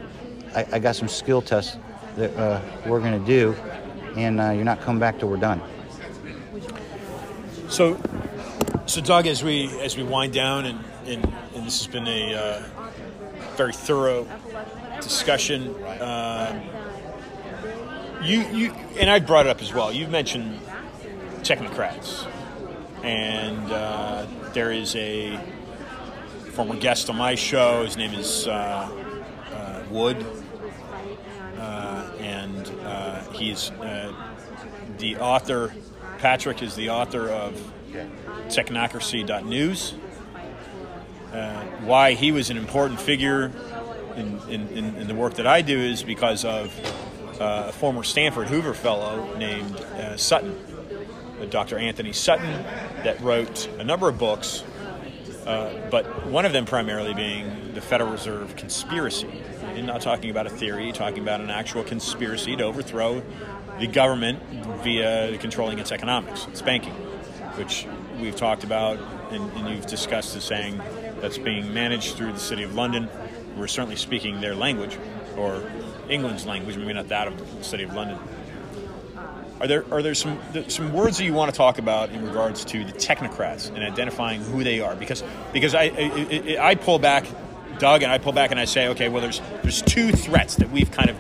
I, 0.56 0.66
I 0.74 0.80
got 0.80 0.96
some 0.96 1.08
skill 1.08 1.44
tests 1.44 1.78
that 2.16 2.36
uh, 2.36 2.62
we're 2.88 3.02
gonna 3.02 3.20
do, 3.20 3.54
and 4.16 4.42
uh, 4.42 4.50
you're 4.50 4.66
not 4.66 4.82
coming 4.82 5.00
back 5.00 5.20
till 5.20 5.30
we're 5.30 5.38
done. 5.38 5.62
So, 7.70 8.02
so 8.88 9.02
Doug, 9.02 9.28
as 9.28 9.44
we 9.44 9.70
as 9.82 9.96
we 9.96 10.02
wind 10.02 10.34
down, 10.34 10.66
and 10.66 10.84
and, 11.06 11.24
and 11.54 11.68
this 11.68 11.86
has 11.86 11.88
been 11.88 12.08
a 12.08 12.34
uh, 12.34 12.79
very 13.60 13.74
thorough 13.74 14.26
discussion. 15.02 15.76
Um, 16.00 16.62
you 18.24 18.40
you 18.54 18.72
and 18.98 19.10
I 19.10 19.20
brought 19.20 19.48
it 19.48 19.50
up 19.50 19.62
as 19.62 19.74
well. 19.74 19.92
You've 19.92 20.10
mentioned 20.10 20.62
technocrats, 21.42 22.26
and 23.04 23.70
uh, 23.70 24.28
there 24.54 24.72
is 24.72 24.96
a 24.96 25.38
former 26.54 26.78
guest 26.78 27.10
on 27.10 27.18
my 27.18 27.36
show. 27.36 27.84
His 27.84 27.98
name 27.98 28.14
is 28.14 28.48
uh, 28.48 28.90
uh, 29.52 29.84
Wood, 29.90 30.26
uh, 31.58 32.12
and 32.20 32.72
uh, 32.86 33.30
he's 33.34 33.72
uh, 33.72 34.14
the 35.00 35.18
author. 35.18 35.74
Patrick 36.20 36.64
is 36.64 36.76
the 36.76 36.92
author 36.92 37.28
of 37.28 37.74
Technocracy.news. 38.48 39.96
Uh, 41.34 41.64
why 41.82 42.14
he 42.14 42.32
was 42.32 42.50
an 42.50 42.58
important 42.58 43.00
figure 43.00 43.52
in, 44.16 44.40
in, 44.50 44.96
in, 44.96 45.08
the 45.08 45.14
work 45.14 45.36
that 45.36 45.46
I 45.46 45.62
do 45.62 45.78
is 45.78 46.02
because 46.02 46.44
of 46.44 46.74
uh, 47.40 47.66
a 47.70 47.72
former 47.72 48.04
Stanford 48.04 48.48
Hoover 48.48 48.74
fellow 48.74 49.38
named 49.38 49.76
uh, 49.76 50.18
Sutton, 50.18 50.58
Dr. 51.50 51.78
Anthony 51.78 52.14
Sutton, 52.14 52.52
that 53.04 53.22
wrote 53.22 53.68
a 53.78 53.84
number 53.84 54.10
of 54.10 54.18
books, 54.18 54.64
uh, 55.46 55.88
but 55.92 56.26
one 56.28 56.46
of 56.46 56.52
them 56.52 56.66
primarily 56.66 57.14
being 57.14 57.74
the 57.74 57.82
Federal 57.82 58.12
Reserve 58.12 58.56
conspiracy. 58.56 59.30
And 59.62 59.86
not 59.86 60.02
talking 60.02 60.32
about 60.32 60.48
a 60.48 60.50
theory, 60.50 60.92
talking 60.92 61.20
about 61.20 61.42
an 61.42 61.52
actual 61.52 61.84
conspiracy 61.84 62.56
to 62.56 62.64
overthrow 62.64 63.22
the 63.80 63.88
government 63.88 64.42
via 64.84 65.38
controlling 65.38 65.80
its 65.80 65.92
economics, 65.92 66.48
its 66.48 66.62
banking, 66.62 66.94
which 67.56 67.86
we've 68.20 68.36
talked 68.36 68.64
about 68.64 69.00
and, 69.32 69.52
and 69.54 69.70
you've 69.70 69.86
discussed 69.86 70.36
as 70.36 70.44
saying 70.44 70.82
that's 71.22 71.38
being 71.38 71.74
managed 71.74 72.16
through 72.16 72.34
the 72.34 72.40
City 72.40 72.64
of 72.64 72.76
London. 72.76 73.10
We're 73.58 73.68
certainly 73.68 73.96
speaking 73.96 74.42
their 74.42 74.56
language, 74.56 74.98
or 75.38 75.64
England's 76.10 76.46
language, 76.46 76.78
maybe 76.78 76.94
not 76.94 77.10
that 77.10 77.28
of 77.28 77.58
the 77.58 77.64
City 77.64 77.84
of 77.84 77.94
London. 77.94 78.18
Are 79.60 79.68
there 79.68 79.86
are 79.92 80.02
there 80.02 80.16
some 80.16 80.40
some 80.70 80.94
words 80.94 81.18
that 81.18 81.26
you 81.26 81.34
want 81.34 81.52
to 81.52 81.58
talk 81.58 81.80
about 81.80 82.12
in 82.12 82.26
regards 82.26 82.64
to 82.66 82.86
the 82.86 82.94
technocrats 82.94 83.68
and 83.68 83.84
identifying 83.84 84.42
who 84.42 84.64
they 84.64 84.80
are? 84.80 84.96
Because 84.96 85.24
because 85.52 85.76
I 85.76 85.84
I, 85.84 86.58
I 86.60 86.76
pull 86.76 86.98
back, 86.98 87.26
Doug, 87.78 88.04
and 88.04 88.12
I 88.12 88.20
pull 88.20 88.32
back 88.32 88.52
and 88.52 88.60
I 88.60 88.66
say, 88.66 88.88
okay, 88.90 89.10
well, 89.10 89.22
there's 89.22 89.42
there's 89.62 89.82
two 89.82 90.12
threats 90.12 90.56
that 90.56 90.70
we've 90.70 90.92
kind 90.92 91.10
of 91.10 91.18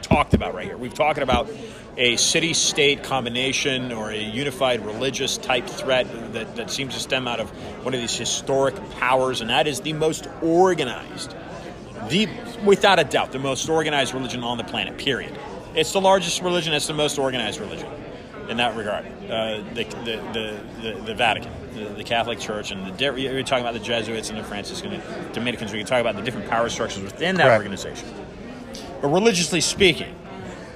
talked 0.00 0.32
about 0.32 0.54
right 0.54 0.66
here. 0.66 0.78
We've 0.78 0.94
talked 0.94 1.18
about 1.18 1.50
a 1.96 2.16
city-state 2.16 3.02
combination 3.02 3.92
or 3.92 4.10
a 4.10 4.18
unified 4.18 4.84
religious 4.84 5.36
type 5.36 5.66
threat 5.66 6.06
that, 6.32 6.56
that 6.56 6.70
seems 6.70 6.94
to 6.94 7.00
stem 7.00 7.28
out 7.28 7.38
of 7.38 7.50
one 7.84 7.92
of 7.94 8.00
these 8.00 8.16
historic 8.16 8.74
powers, 8.92 9.40
and 9.40 9.50
that 9.50 9.66
is 9.66 9.80
the 9.80 9.92
most 9.92 10.26
organized, 10.40 11.34
the 12.08 12.28
without 12.64 12.98
a 12.98 13.04
doubt, 13.04 13.32
the 13.32 13.38
most 13.38 13.68
organized 13.68 14.14
religion 14.14 14.42
on 14.42 14.56
the 14.56 14.64
planet. 14.64 14.96
Period. 14.96 15.36
It's 15.74 15.92
the 15.92 16.00
largest 16.00 16.42
religion. 16.42 16.72
It's 16.72 16.86
the 16.86 16.94
most 16.94 17.18
organized 17.18 17.60
religion 17.60 17.90
in 18.48 18.56
that 18.58 18.76
regard. 18.76 19.06
Uh, 19.30 19.62
the, 19.74 19.84
the, 20.04 20.60
the, 20.82 21.00
the, 21.06 21.14
Vatican, 21.14 21.52
the, 21.74 21.84
the 21.84 22.04
Catholic 22.04 22.38
Church, 22.38 22.70
and 22.70 22.86
the 22.86 23.20
you're 23.20 23.42
talking 23.42 23.64
about 23.64 23.74
the 23.74 23.80
Jesuits 23.80 24.30
and 24.30 24.38
the 24.38 24.44
Franciscan 24.44 25.00
Dominicans. 25.32 25.72
We 25.72 25.78
can 25.78 25.86
talk 25.86 26.00
about 26.00 26.16
the 26.16 26.22
different 26.22 26.48
power 26.48 26.68
structures 26.68 27.02
within 27.02 27.36
that 27.36 27.56
organization. 27.56 28.08
But 29.00 29.08
religiously 29.08 29.60
speaking, 29.60 30.14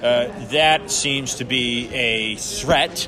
uh, 0.01 0.27
that 0.49 0.91
seems 0.91 1.35
to 1.35 1.45
be 1.45 1.93
a 1.93 2.35
threat, 2.35 3.07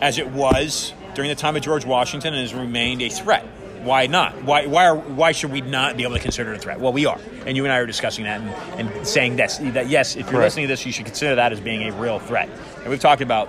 as 0.00 0.18
it 0.18 0.30
was 0.30 0.92
during 1.14 1.28
the 1.30 1.34
time 1.34 1.56
of 1.56 1.62
George 1.62 1.86
Washington, 1.86 2.34
and 2.34 2.42
has 2.42 2.54
remained 2.54 3.00
a 3.00 3.08
threat. 3.08 3.44
Why 3.82 4.06
not? 4.06 4.42
Why 4.44 4.66
why 4.66 4.86
are 4.86 4.96
why 4.96 5.32
should 5.32 5.52
we 5.52 5.60
not 5.60 5.96
be 5.96 6.02
able 6.04 6.14
to 6.14 6.20
consider 6.20 6.52
it 6.52 6.56
a 6.56 6.58
threat? 6.58 6.80
Well, 6.80 6.92
we 6.92 7.06
are, 7.06 7.18
and 7.46 7.56
you 7.56 7.64
and 7.64 7.72
I 7.72 7.78
are 7.78 7.86
discussing 7.86 8.24
that 8.24 8.40
and, 8.40 8.88
and 8.88 9.06
saying 9.06 9.36
this 9.36 9.58
that 9.58 9.88
yes, 9.88 10.16
if 10.16 10.22
you're 10.22 10.32
Correct. 10.32 10.44
listening 10.44 10.64
to 10.64 10.72
this, 10.72 10.86
you 10.86 10.92
should 10.92 11.06
consider 11.06 11.34
that 11.34 11.52
as 11.52 11.60
being 11.60 11.88
a 11.88 11.92
real 11.92 12.18
threat. 12.18 12.48
And 12.78 12.88
we've 12.88 13.00
talked 13.00 13.22
about. 13.22 13.48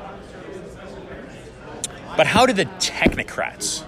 But 2.17 2.27
how 2.27 2.45
do 2.45 2.53
the 2.53 2.65
technocrats, 2.65 3.83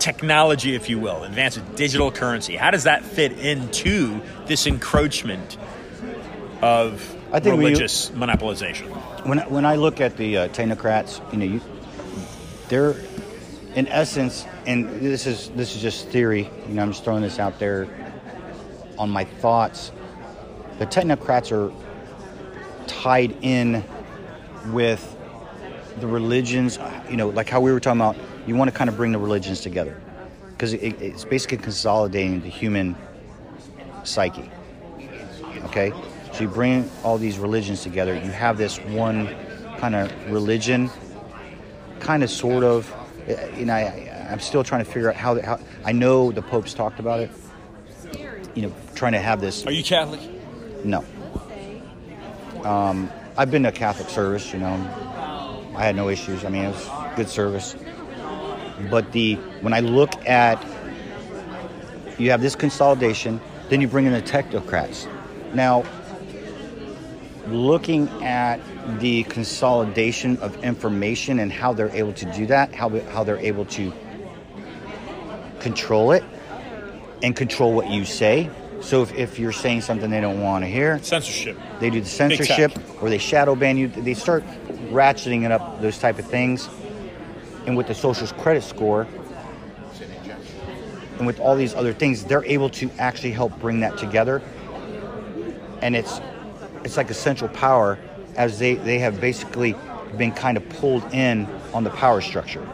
technology, 0.00 0.74
if 0.74 0.88
you 0.90 0.98
will, 0.98 1.22
advanced 1.22 1.60
digital 1.76 2.10
currency, 2.10 2.56
how 2.56 2.72
does 2.72 2.84
that 2.84 3.04
fit 3.04 3.32
into 3.32 4.20
this 4.46 4.66
encroachment 4.66 5.56
of 6.62 7.16
I 7.32 7.40
think 7.40 7.58
we- 7.58 7.66
religious 7.66 8.10
monopolization? 8.10 8.88
when 9.26 9.38
when 9.50 9.64
I 9.66 9.76
look 9.76 10.00
at 10.00 10.16
the 10.16 10.36
uh, 10.36 10.48
technocrats, 10.48 11.20
you 11.32 11.38
know, 11.38 11.44
you, 11.44 11.60
they're 12.68 12.96
in 13.74 13.86
essence, 13.88 14.46
and 14.66 14.88
this 15.00 15.26
is 15.26 15.50
this 15.50 15.76
is 15.76 15.82
just 15.82 16.08
theory. 16.08 16.50
You 16.68 16.74
know, 16.74 16.82
I'm 16.82 16.92
just 16.92 17.04
throwing 17.04 17.22
this 17.22 17.38
out 17.38 17.58
there 17.58 17.86
on 18.98 19.10
my 19.10 19.24
thoughts. 19.24 19.92
the 20.78 20.86
technocrats 20.86 21.50
are 21.52 21.72
tied 22.86 23.36
in 23.42 23.84
with 24.72 25.16
the 26.00 26.06
religions, 26.06 26.78
you 27.10 27.16
know, 27.16 27.28
like 27.28 27.48
how 27.48 27.60
we 27.60 27.72
were 27.72 27.80
talking 27.80 28.00
about, 28.00 28.16
you 28.46 28.54
want 28.54 28.70
to 28.70 28.76
kind 28.76 28.88
of 28.88 28.96
bring 28.96 29.12
the 29.12 29.18
religions 29.18 29.60
together 29.60 30.00
because 30.52 30.72
it, 30.72 31.00
it's 31.00 31.24
basically 31.24 31.58
consolidating 31.58 32.40
the 32.40 32.48
human 32.48 32.96
psyche. 34.04 34.50
Okay? 35.64 35.92
So 36.38 36.44
you 36.44 36.50
bring 36.50 36.88
all 37.02 37.18
these 37.18 37.36
religions 37.36 37.82
together, 37.82 38.14
you 38.14 38.30
have 38.30 38.58
this 38.58 38.78
one 38.78 39.34
kind 39.78 39.96
of 39.96 40.30
religion, 40.30 40.88
kind 41.98 42.22
of 42.22 42.30
sort 42.30 42.62
of, 42.62 42.94
eh, 43.26 43.56
you 43.56 43.66
know, 43.66 43.74
I, 43.74 44.28
I'm 44.30 44.38
still 44.38 44.62
trying 44.62 44.84
to 44.84 44.88
figure 44.88 45.08
out 45.08 45.16
how, 45.16 45.42
how, 45.42 45.58
I 45.84 45.90
know 45.90 46.30
the 46.30 46.40
Pope's 46.40 46.74
talked 46.74 47.00
about 47.00 47.18
it, 47.18 47.30
you 48.54 48.62
know, 48.62 48.72
trying 48.94 49.14
to 49.14 49.18
have 49.18 49.40
this. 49.40 49.66
Are 49.66 49.72
you 49.72 49.82
Catholic? 49.82 50.20
No. 50.84 51.04
Um, 52.62 53.10
I've 53.36 53.50
been 53.50 53.64
to 53.64 53.72
Catholic 53.72 54.08
service, 54.08 54.52
you 54.52 54.60
know. 54.60 54.74
I 55.74 55.82
had 55.82 55.96
no 55.96 56.08
issues. 56.08 56.44
I 56.44 56.50
mean, 56.50 56.66
it 56.66 56.68
was 56.68 57.16
good 57.16 57.28
service. 57.28 57.74
But 58.88 59.10
the 59.10 59.34
when 59.60 59.72
I 59.72 59.80
look 59.80 60.14
at 60.24 60.64
you 62.16 62.30
have 62.30 62.40
this 62.40 62.54
consolidation, 62.54 63.40
then 63.70 63.80
you 63.80 63.88
bring 63.88 64.06
in 64.06 64.12
the 64.12 64.22
technocrats. 64.22 65.08
Now, 65.52 65.84
looking 67.52 68.08
at 68.22 68.60
the 69.00 69.24
consolidation 69.24 70.36
of 70.38 70.62
information 70.64 71.38
and 71.38 71.52
how 71.52 71.72
they're 71.72 71.90
able 71.90 72.12
to 72.14 72.32
do 72.32 72.46
that, 72.46 72.74
how 72.74 72.88
how 73.10 73.24
they're 73.24 73.38
able 73.38 73.64
to 73.66 73.92
control 75.60 76.12
it 76.12 76.24
and 77.22 77.34
control 77.34 77.72
what 77.72 77.88
you 77.88 78.04
say. 78.04 78.50
So 78.80 79.02
if, 79.02 79.14
if 79.14 79.38
you're 79.38 79.52
saying 79.52 79.80
something 79.80 80.10
they 80.10 80.20
don't 80.20 80.40
want 80.40 80.64
to 80.64 80.68
hear, 80.68 81.02
Censorship. 81.02 81.58
they 81.80 81.90
do 81.90 82.00
the 82.00 82.06
censorship 82.06 82.72
or 83.02 83.10
they 83.10 83.18
shadow 83.18 83.56
ban 83.56 83.76
you. 83.76 83.88
They 83.88 84.14
start 84.14 84.44
ratcheting 84.90 85.44
it 85.44 85.50
up, 85.50 85.80
those 85.82 85.98
type 85.98 86.18
of 86.18 86.26
things. 86.26 86.68
And 87.66 87.76
with 87.76 87.88
the 87.88 87.94
social 87.94 88.26
credit 88.28 88.62
score 88.62 89.06
and 91.18 91.26
with 91.26 91.40
all 91.40 91.56
these 91.56 91.74
other 91.74 91.92
things, 91.92 92.24
they're 92.24 92.44
able 92.44 92.70
to 92.70 92.90
actually 92.98 93.32
help 93.32 93.58
bring 93.58 93.80
that 93.80 93.98
together. 93.98 94.40
And 95.82 95.96
it's 95.96 96.20
it's 96.84 96.96
like 96.96 97.10
a 97.10 97.14
central 97.14 97.50
power 97.50 97.98
as 98.36 98.58
they, 98.58 98.74
they 98.74 98.98
have 98.98 99.20
basically 99.20 99.74
been 100.16 100.32
kind 100.32 100.56
of 100.56 100.68
pulled 100.68 101.04
in 101.12 101.46
on 101.74 101.84
the 101.84 101.90
power 101.90 102.20
structure. 102.20 102.66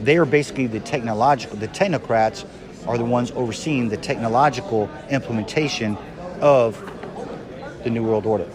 They 0.00 0.16
are 0.16 0.24
basically 0.24 0.66
the 0.66 0.80
technological 0.80 1.56
the 1.56 1.68
technocrats 1.68 2.44
are 2.86 2.96
the 2.98 3.04
ones 3.04 3.30
overseeing 3.32 3.90
the 3.90 3.96
technological 3.96 4.88
implementation 5.10 5.96
of 6.40 6.80
the 7.84 7.90
New 7.90 8.02
World 8.02 8.26
Order. 8.26 8.46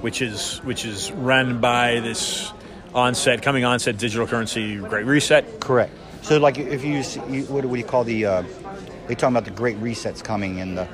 which 0.00 0.20
is 0.22 0.58
which 0.58 0.84
is 0.84 1.10
run 1.12 1.60
by 1.60 2.00
this 2.00 2.52
onset 2.94 3.42
coming 3.42 3.64
onset 3.64 3.96
digital 3.98 4.26
currency 4.26 4.76
great 4.76 5.06
reset 5.06 5.60
Correct. 5.60 5.92
So, 6.22 6.38
like, 6.38 6.58
if 6.58 6.84
you, 6.84 7.02
you 7.32 7.44
what, 7.44 7.62
do- 7.62 7.68
what 7.68 7.74
do 7.74 7.80
you 7.80 7.84
call 7.84 8.04
the? 8.04 8.26
Uh, 8.26 8.42
they 9.06 9.14
talking 9.14 9.36
about 9.36 9.44
the 9.44 9.50
great 9.50 9.78
resets 9.80 10.22
coming 10.22 10.60
and 10.60 10.76
the, 10.76 10.88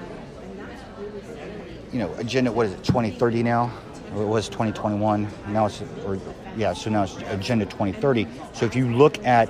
you 1.95 2.01
know, 2.01 2.13
agenda. 2.15 2.51
What 2.51 2.67
is 2.67 2.73
it? 2.73 2.83
Twenty 2.83 3.13
thirty 3.13 3.43
now, 3.45 3.73
or 4.15 4.23
it 4.23 4.27
was 4.27 4.49
twenty 4.49 4.73
twenty 4.73 4.99
one. 4.99 5.29
Now 5.49 5.67
it's 5.67 5.81
or 6.05 6.19
yeah. 6.57 6.73
So 6.73 6.91
now 6.91 7.05
it's 7.05 7.17
agenda 7.29 7.67
twenty 7.67 7.93
thirty. 7.93 8.27
So 8.53 8.67
if 8.67 8.75
you 8.75 8.93
look 8.95 9.25
at 9.25 9.49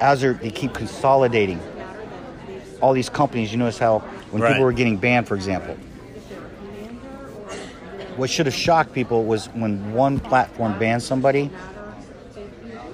as 0.00 0.20
they 0.22 0.50
keep 0.50 0.74
consolidating 0.74 1.60
all 2.82 2.92
these 2.92 3.08
companies, 3.08 3.52
you 3.52 3.58
notice 3.58 3.78
how 3.78 4.00
when 4.32 4.42
Right. 4.42 4.50
people 4.52 4.64
were 4.64 4.72
getting 4.72 4.96
banned, 4.96 5.28
for 5.28 5.36
example. 5.36 5.74
What 8.16 8.28
should 8.28 8.46
have 8.46 8.54
shocked 8.54 8.92
people 8.92 9.24
was 9.24 9.46
when 9.50 9.92
one 9.92 10.18
platform 10.18 10.78
banned 10.78 11.02
somebody, 11.02 11.50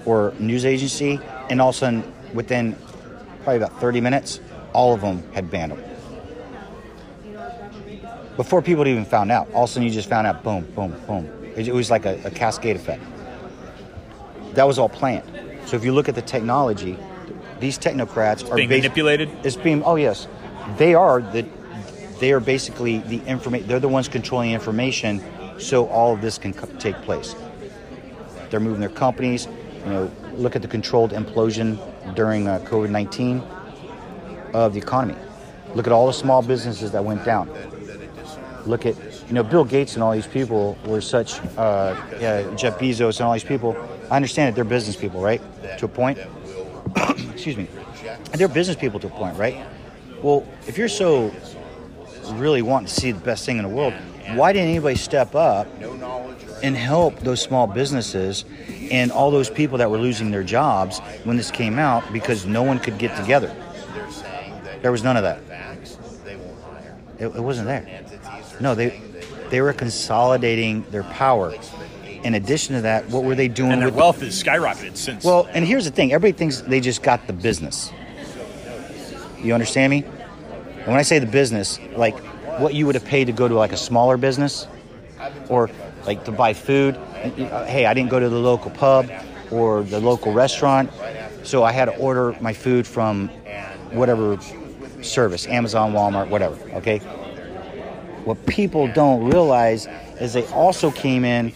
or 0.04 0.34
news 0.38 0.64
agency, 0.66 1.20
and 1.48 1.60
all 1.60 1.70
of 1.70 1.76
a 1.76 1.78
sudden, 1.78 2.12
within 2.34 2.76
probably 3.44 3.56
about 3.62 3.80
30 3.80 4.00
minutes, 4.00 4.40
all 4.72 4.92
of 4.94 5.00
them 5.00 5.22
had 5.32 5.48
banned 5.50 5.72
them. 5.72 5.91
Before 8.36 8.62
people 8.62 8.86
even 8.86 9.04
found 9.04 9.30
out, 9.30 9.50
all 9.52 9.64
of 9.64 9.70
a 9.70 9.72
sudden 9.72 9.86
you 9.86 9.92
just 9.94 10.08
found 10.08 10.26
out, 10.26 10.42
boom, 10.42 10.64
boom, 10.74 10.94
boom. 11.06 11.28
It, 11.56 11.68
it 11.68 11.74
was 11.74 11.90
like 11.90 12.06
a, 12.06 12.18
a 12.24 12.30
cascade 12.30 12.76
effect. 12.76 13.02
That 14.54 14.66
was 14.66 14.78
all 14.78 14.88
planned. 14.88 15.28
So 15.66 15.76
if 15.76 15.84
you 15.84 15.92
look 15.92 16.08
at 16.08 16.14
the 16.14 16.22
technology, 16.22 16.98
these 17.60 17.78
technocrats 17.78 18.50
are 18.50 18.56
being 18.56 18.68
basi- 18.68 18.82
manipulated? 18.82 19.30
It's 19.44 19.56
being 19.56 19.82
oh 19.84 19.96
yes, 19.96 20.26
they 20.76 20.94
are 20.94 21.20
the 21.20 21.46
they 22.20 22.32
are 22.32 22.40
basically 22.40 22.98
the 22.98 23.20
information. 23.26 23.68
They're 23.68 23.80
the 23.80 23.88
ones 23.88 24.08
controlling 24.08 24.50
information, 24.52 25.22
so 25.58 25.86
all 25.88 26.14
of 26.14 26.20
this 26.20 26.38
can 26.38 26.52
co- 26.52 26.66
take 26.78 26.96
place. 27.02 27.34
They're 28.50 28.60
moving 28.60 28.80
their 28.80 28.88
companies. 28.88 29.46
You 29.84 29.90
know, 29.92 30.10
look 30.34 30.56
at 30.56 30.62
the 30.62 30.68
controlled 30.68 31.12
implosion 31.12 31.78
during 32.14 32.48
uh, 32.48 32.58
COVID 32.64 32.90
nineteen 32.90 33.42
of 34.52 34.74
the 34.74 34.80
economy. 34.80 35.16
Look 35.74 35.86
at 35.86 35.92
all 35.92 36.06
the 36.06 36.12
small 36.12 36.42
businesses 36.42 36.90
that 36.92 37.04
went 37.04 37.24
down. 37.24 37.48
Look 38.66 38.86
at 38.86 38.96
you 39.28 39.34
know 39.34 39.42
Bill 39.42 39.64
Gates 39.64 39.94
and 39.94 40.02
all 40.02 40.12
these 40.12 40.26
people 40.26 40.78
were 40.86 41.00
such 41.00 41.40
uh, 41.56 42.00
yeah, 42.20 42.54
Jeff 42.54 42.78
Bezos 42.78 43.18
and 43.18 43.26
all 43.26 43.32
these 43.32 43.44
people. 43.44 43.76
I 44.10 44.16
understand 44.16 44.48
that 44.48 44.54
they're 44.54 44.64
business 44.64 44.96
people, 44.96 45.20
right? 45.20 45.40
To 45.78 45.86
a 45.86 45.88
point. 45.88 46.18
Excuse 47.32 47.56
me. 47.56 47.68
They're 48.32 48.48
business 48.48 48.76
people 48.76 49.00
to 49.00 49.08
a 49.08 49.10
point, 49.10 49.36
right? 49.36 49.66
Well, 50.22 50.46
if 50.66 50.78
you're 50.78 50.88
so 50.88 51.34
really 52.34 52.62
wanting 52.62 52.86
to 52.86 52.94
see 52.94 53.10
the 53.10 53.20
best 53.20 53.44
thing 53.44 53.58
in 53.58 53.64
the 53.64 53.68
world, 53.68 53.94
why 54.34 54.52
didn't 54.52 54.68
anybody 54.68 54.96
step 54.96 55.34
up 55.34 55.66
and 56.62 56.76
help 56.76 57.18
those 57.20 57.42
small 57.42 57.66
businesses 57.66 58.44
and 58.90 59.10
all 59.10 59.30
those 59.30 59.50
people 59.50 59.78
that 59.78 59.90
were 59.90 59.98
losing 59.98 60.30
their 60.30 60.44
jobs 60.44 61.00
when 61.24 61.36
this 61.36 61.50
came 61.50 61.78
out 61.78 62.12
because 62.12 62.46
no 62.46 62.62
one 62.62 62.78
could 62.78 62.98
get 62.98 63.16
together? 63.16 63.54
There 64.80 64.92
was 64.92 65.02
none 65.02 65.16
of 65.16 65.22
that. 65.24 65.40
It, 67.18 67.26
it 67.26 67.40
wasn't 67.40 67.66
there. 67.66 68.04
No, 68.62 68.74
they 68.76 69.00
they 69.50 69.60
were 69.60 69.72
consolidating 69.72 70.84
their 70.90 71.02
power. 71.02 71.52
In 72.22 72.34
addition 72.34 72.76
to 72.76 72.82
that, 72.82 73.08
what 73.08 73.24
were 73.24 73.34
they 73.34 73.48
doing 73.48 73.72
and 73.72 73.80
their 73.80 73.88
with 73.88 73.96
the- 73.96 74.00
wealth 74.00 74.20
has 74.20 74.40
skyrocketed 74.42 74.96
since 74.96 75.24
well, 75.24 75.48
and 75.52 75.66
here's 75.66 75.84
the 75.84 75.90
thing: 75.90 76.12
everybody 76.12 76.38
thinks 76.38 76.60
they 76.60 76.80
just 76.80 77.02
got 77.02 77.26
the 77.26 77.32
business. 77.32 77.90
You 79.42 79.54
understand 79.54 79.90
me? 79.90 80.04
And 80.78 80.86
when 80.86 80.96
I 80.96 81.02
say 81.02 81.18
the 81.18 81.26
business, 81.26 81.80
like 81.96 82.16
what 82.60 82.74
you 82.74 82.86
would 82.86 82.94
have 82.94 83.04
paid 83.04 83.24
to 83.26 83.32
go 83.32 83.48
to 83.48 83.54
like 83.54 83.72
a 83.72 83.76
smaller 83.76 84.16
business, 84.16 84.68
or 85.48 85.68
like 86.06 86.24
to 86.24 86.32
buy 86.32 86.54
food. 86.54 86.96
Hey, 87.66 87.86
I 87.86 87.94
didn't 87.94 88.10
go 88.10 88.20
to 88.20 88.28
the 88.28 88.38
local 88.38 88.70
pub 88.70 89.10
or 89.50 89.82
the 89.82 90.00
local 90.00 90.32
restaurant, 90.32 90.90
so 91.42 91.64
I 91.64 91.72
had 91.72 91.86
to 91.86 91.96
order 91.96 92.36
my 92.40 92.52
food 92.52 92.86
from 92.86 93.28
whatever 93.90 94.38
service, 95.02 95.46
Amazon, 95.48 95.92
Walmart, 95.92 96.28
whatever. 96.28 96.56
Okay. 96.74 97.00
What 98.24 98.46
people 98.46 98.86
don't 98.88 99.24
realize 99.24 99.88
is 100.20 100.32
they 100.32 100.46
also 100.48 100.90
came 100.90 101.24
in 101.24 101.52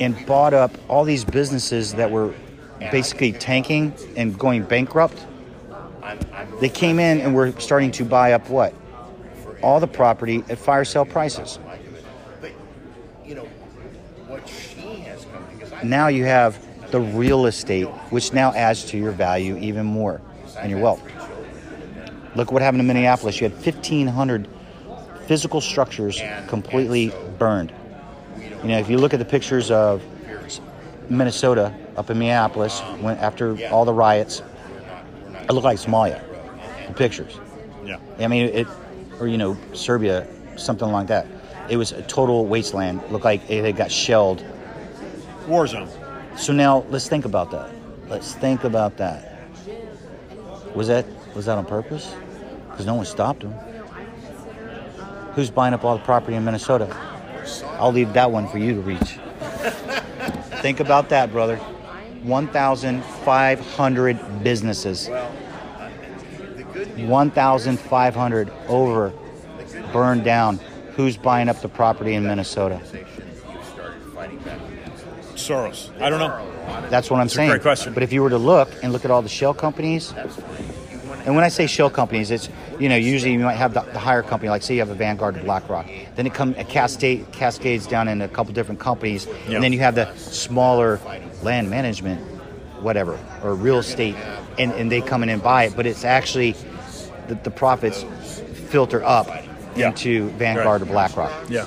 and 0.00 0.26
bought 0.26 0.52
up 0.52 0.72
all 0.88 1.04
these 1.04 1.24
businesses 1.24 1.94
that 1.94 2.10
were 2.10 2.34
basically 2.90 3.32
tanking 3.32 3.94
and 4.16 4.38
going 4.38 4.64
bankrupt. 4.64 5.24
They 6.60 6.68
came 6.68 6.98
in 6.98 7.20
and 7.20 7.34
were 7.34 7.52
starting 7.58 7.90
to 7.92 8.04
buy 8.04 8.32
up 8.32 8.48
what? 8.50 8.74
All 9.62 9.80
the 9.80 9.86
property 9.86 10.44
at 10.48 10.58
fire 10.58 10.84
sale 10.84 11.06
prices. 11.06 11.58
Now 15.82 16.08
you 16.08 16.24
have 16.24 16.58
the 16.90 17.00
real 17.00 17.46
estate, 17.46 17.86
which 18.10 18.32
now 18.32 18.52
adds 18.52 18.84
to 18.86 18.98
your 18.98 19.12
value 19.12 19.56
even 19.58 19.86
more 19.86 20.20
and 20.58 20.70
your 20.70 20.80
wealth. 20.80 21.02
Look 22.36 22.52
what 22.52 22.62
happened 22.62 22.80
in 22.80 22.86
Minneapolis. 22.86 23.40
You 23.40 23.48
had 23.48 23.54
1,500 23.54 24.48
physical 25.26 25.60
structures 25.60 26.20
completely 26.48 27.12
burned. 27.38 27.72
You 28.38 28.68
know, 28.68 28.78
if 28.78 28.88
you 28.88 28.98
look 28.98 29.12
at 29.12 29.18
the 29.18 29.24
pictures 29.24 29.70
of 29.70 30.02
Minnesota 31.08 31.74
up 31.96 32.10
in 32.10 32.18
Minneapolis 32.18 32.80
um, 32.80 33.02
when 33.02 33.18
after 33.18 33.56
all 33.68 33.84
the 33.84 33.92
riots, 33.92 34.42
it 35.42 35.52
looked 35.52 35.64
like 35.64 35.78
Somalia. 35.78 36.22
The 36.88 36.94
pictures. 36.94 37.38
yeah 37.84 37.98
I 38.18 38.28
mean, 38.28 38.46
it, 38.46 38.66
or 39.20 39.28
you 39.28 39.38
know, 39.38 39.56
Serbia, 39.72 40.26
something 40.56 40.90
like 40.90 41.08
that. 41.08 41.26
It 41.68 41.76
was 41.76 41.92
a 41.92 42.02
total 42.02 42.46
wasteland. 42.46 43.02
Looked 43.10 43.24
like 43.24 43.48
it 43.50 43.64
had 43.64 43.76
got 43.76 43.90
shelled. 43.90 44.44
war 45.46 45.66
zone 45.66 45.88
So 46.36 46.52
now 46.52 46.84
let's 46.90 47.08
think 47.08 47.24
about 47.24 47.50
that. 47.50 47.70
Let's 48.08 48.34
think 48.34 48.64
about 48.64 48.96
that. 48.98 49.48
Was 50.74 50.88
that 50.88 51.06
was 51.34 51.46
that 51.46 51.58
on 51.58 51.66
purpose? 51.66 52.14
Because 52.70 52.86
no 52.86 52.94
one 52.94 53.06
stopped 53.06 53.40
them. 53.40 53.54
Who's 55.34 55.50
buying 55.50 55.74
up 55.74 55.84
all 55.84 55.98
the 55.98 56.04
property 56.04 56.36
in 56.36 56.44
Minnesota? 56.44 56.96
I'll 57.78 57.92
leave 57.92 58.12
that 58.12 58.30
one 58.30 58.46
for 58.48 58.58
you 58.58 58.74
to 58.74 58.80
reach. 58.80 59.18
think 60.62 60.78
about 60.80 61.08
that, 61.10 61.30
brother. 61.32 61.56
1,500 62.22 64.44
businesses. 64.44 65.08
1,500 66.96 68.52
over, 68.68 69.12
burned 69.92 70.24
down. 70.24 70.58
Who's 70.96 71.16
buying 71.16 71.48
up 71.48 71.60
the 71.60 71.68
property 71.68 72.14
in 72.14 72.24
Minnesota? 72.24 72.76
organization 72.76 73.24
you 73.52 73.62
started 73.64 74.00
fighting 74.14 74.38
back 74.38 74.58
against? 74.68 75.04
Soros. 75.34 75.90
I 76.00 76.08
don't 76.08 76.20
know. 76.20 76.86
That's 76.88 77.10
what 77.10 77.18
I'm 77.20 77.26
a 77.26 77.30
saying. 77.30 77.50
great 77.50 77.62
question. 77.62 77.92
But 77.92 78.04
if 78.04 78.12
you 78.12 78.22
were 78.22 78.30
to 78.30 78.38
look 78.38 78.70
and 78.82 78.92
look 78.92 79.04
at 79.04 79.10
all 79.10 79.20
the 79.22 79.28
shell 79.28 79.52
companies, 79.52 80.14
and 81.24 81.34
when 81.34 81.44
I 81.44 81.48
say 81.48 81.66
shell 81.66 81.90
companies, 81.90 82.30
it's 82.30 82.48
you 82.78 82.88
know 82.88 82.96
usually 82.96 83.32
you 83.32 83.38
might 83.38 83.54
have 83.54 83.74
the, 83.74 83.80
the 83.80 83.98
higher 83.98 84.22
company, 84.22 84.50
like 84.50 84.62
say 84.62 84.74
you 84.74 84.80
have 84.80 84.90
a 84.90 84.94
Vanguard 84.94 85.36
or 85.36 85.40
BlackRock, 85.42 85.86
then 86.16 86.26
it 86.26 86.34
come 86.34 86.54
it 86.54 86.68
cascade 86.68 87.26
cascades 87.32 87.86
down 87.86 88.08
in 88.08 88.20
a 88.22 88.28
couple 88.28 88.52
different 88.52 88.80
companies, 88.80 89.26
Yeah. 89.48 89.54
and 89.56 89.64
then 89.64 89.72
you 89.72 89.78
have 89.80 89.94
the 89.94 90.14
smaller 90.16 91.00
land 91.42 91.70
management, 91.70 92.20
whatever, 92.82 93.18
or 93.42 93.54
real 93.54 93.78
estate, 93.78 94.16
and, 94.58 94.72
and 94.72 94.90
they 94.92 95.00
come 95.00 95.22
in 95.22 95.28
and 95.28 95.42
buy 95.42 95.64
it. 95.64 95.76
But 95.76 95.86
it's 95.86 96.04
actually 96.04 96.54
the, 97.28 97.34
the 97.42 97.50
profits 97.50 98.04
filter 98.70 99.02
up 99.04 99.28
Yeah. 99.76 99.88
into 99.88 100.28
Vanguard 100.30 100.82
Right. 100.82 100.88
or 100.90 100.92
BlackRock, 100.92 101.32
Yeah. 101.50 101.64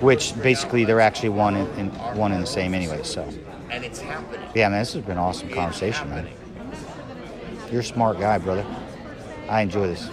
which 0.00 0.34
basically 0.42 0.84
they're 0.84 1.00
actually 1.00 1.28
one 1.30 1.56
in, 1.56 1.66
in 1.78 1.88
one 2.16 2.32
and 2.32 2.42
the 2.42 2.46
same 2.46 2.74
anyway. 2.74 3.00
So. 3.02 3.28
And 3.70 3.84
it's 3.84 4.00
happening. 4.00 4.40
Yeah, 4.54 4.68
man, 4.68 4.80
this 4.80 4.92
has 4.94 5.02
been 5.02 5.12
an 5.12 5.18
awesome 5.18 5.48
It's 5.48 5.54
conversation, 5.56 6.10
man. 6.10 6.26
You're 7.72 7.80
a 7.80 7.84
smart 7.84 8.20
guy, 8.20 8.36
brother. 8.36 8.66
I 9.48 9.62
enjoy 9.62 9.86
this. 9.86 10.10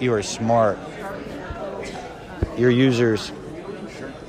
You 0.00 0.12
are 0.14 0.20
smart. 0.20 0.80
Your 2.58 2.70
users 2.70 3.30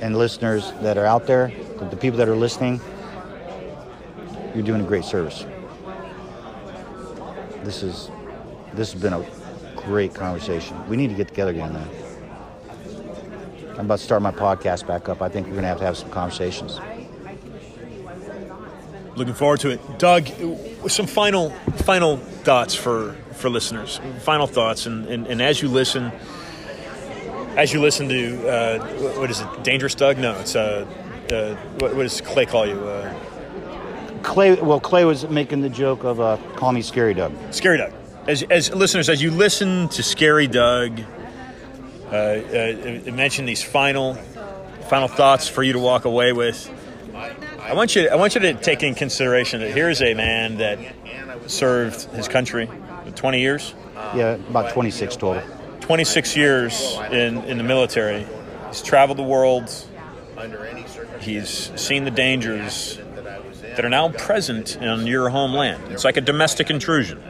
and 0.00 0.16
listeners 0.16 0.72
that 0.82 0.96
are 0.98 1.04
out 1.04 1.26
there, 1.26 1.50
the- 1.90 1.96
people 1.96 2.16
that 2.18 2.28
are 2.28 2.36
listening, 2.36 2.80
you're 4.54 4.62
doing 4.62 4.82
a 4.82 4.84
great 4.84 5.04
service. 5.04 5.44
This 7.64 7.82
is 7.82 8.08
this 8.74 8.92
has 8.92 9.02
been 9.02 9.14
a 9.14 9.26
great 9.74 10.14
conversation. 10.14 10.76
We 10.88 10.96
need 10.96 11.08
to 11.08 11.16
get 11.16 11.26
together 11.26 11.50
again, 11.50 11.72
man. 11.72 11.88
I'm 13.72 13.86
about 13.86 13.98
to 13.98 14.04
start 14.04 14.22
my 14.22 14.30
podcast 14.30 14.86
back 14.86 15.08
up. 15.08 15.20
I 15.22 15.28
think 15.28 15.48
we're 15.48 15.56
gonna 15.56 15.66
have 15.66 15.78
to 15.78 15.84
have 15.84 15.96
some 15.96 16.10
conversations. 16.10 16.78
Looking 19.14 19.34
forward 19.34 19.60
to 19.60 19.70
it, 19.70 19.98
Doug. 19.98 20.28
Some 20.88 21.06
final 21.06 21.50
final 21.84 22.16
thoughts 22.16 22.74
for 22.74 23.14
for 23.32 23.50
listeners. 23.50 24.00
Final 24.20 24.46
thoughts, 24.46 24.86
and 24.86 25.06
and, 25.06 25.26
and 25.26 25.42
as 25.42 25.60
you 25.60 25.68
listen, 25.68 26.10
as 27.56 27.72
you 27.72 27.80
listen 27.80 28.08
to 28.08 28.48
uh, 28.48 28.78
what- 29.18 29.30
is 29.30 29.40
it? 29.40 29.64
Dangerous 29.64 29.94
Doug? 29.94 30.18
No, 30.18 30.38
it's 30.40 30.56
uh, 30.56 30.86
uh 31.30 31.54
what, 31.78 31.94
what 31.94 32.02
does 32.04 32.20
Clay 32.22 32.46
call 32.46 32.66
you? 32.66 32.78
Uh, 32.82 33.12
Clay, 34.22 34.54
well, 34.54 34.80
Clay 34.80 35.04
was 35.04 35.28
making 35.28 35.60
the 35.60 35.68
joke 35.68 36.04
of 36.04 36.20
uh, 36.20 36.38
"Call 36.56 36.72
me 36.72 36.80
Scary 36.80 37.12
Doug." 37.12 37.32
Scary 37.52 37.78
Doug. 37.78 37.92
As, 38.26 38.42
as 38.44 38.72
listeners, 38.72 39.08
as 39.08 39.20
you 39.20 39.30
listen 39.32 39.88
to 39.88 40.02
Scary 40.02 40.46
Doug, 40.46 41.00
uh, 42.06 42.14
uh, 42.14 43.10
mention 43.12 43.46
these 43.46 43.62
final 43.62 44.14
final 44.88 45.08
thoughts 45.08 45.48
for 45.48 45.62
you 45.62 45.72
to 45.74 45.78
walk 45.78 46.04
away 46.04 46.32
with. 46.32 46.70
I 47.62 47.74
want 47.74 47.94
you. 47.94 48.08
I 48.08 48.16
want 48.16 48.34
you 48.34 48.40
to 48.42 48.54
take 48.54 48.82
in 48.82 48.94
consideration 48.94 49.60
that 49.60 49.72
here 49.72 49.88
is 49.88 50.02
a 50.02 50.14
man 50.14 50.58
that 50.58 50.78
served 51.46 52.02
his 52.12 52.28
country 52.28 52.66
for 53.04 53.10
20 53.12 53.40
years, 53.40 53.74
Yeah, 54.14 54.34
about 54.34 54.72
26 54.72 55.16
total. 55.16 55.42
26 55.80 56.36
years 56.36 56.98
in, 57.10 57.38
in 57.44 57.58
the 57.58 57.64
military. 57.64 58.26
He's 58.68 58.82
traveled 58.82 59.18
the 59.18 59.22
world. 59.22 59.70
Under 60.36 60.64
any 60.64 60.86
circumstance 60.86 61.24
He's 61.24 61.80
seen 61.80 62.04
the 62.04 62.10
dangers 62.10 62.98
that 63.14 63.26
I 63.26 63.38
was 63.40 63.62
in, 63.62 63.70
that 63.76 63.84
are 63.84 63.90
now 63.90 64.08
present 64.10 64.76
in 64.76 65.06
your 65.06 65.28
homeland. 65.28 65.92
It's 65.92 66.04
like 66.04 66.16
a 66.16 66.20
domestic 66.20 66.68
intrusion. 66.70 67.22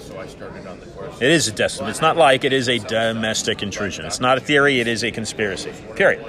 so 0.00 0.18
I 0.18 0.26
started 0.26 0.66
on 0.66 0.80
the 0.80 0.86
course. 0.86 1.20
It 1.20 1.30
is 1.30 1.46
a 1.48 1.52
destiny. 1.52 1.90
It's 1.90 2.00
not 2.00 2.16
like 2.16 2.44
it 2.44 2.52
is 2.52 2.68
a 2.68 2.78
domestic 2.78 3.62
intrusion. 3.62 4.04
It's 4.04 4.20
not 4.20 4.38
a 4.38 4.40
theory. 4.40 4.80
It 4.80 4.88
is 4.88 5.04
a 5.04 5.10
conspiracy. 5.12 5.72
Period. 5.94 6.24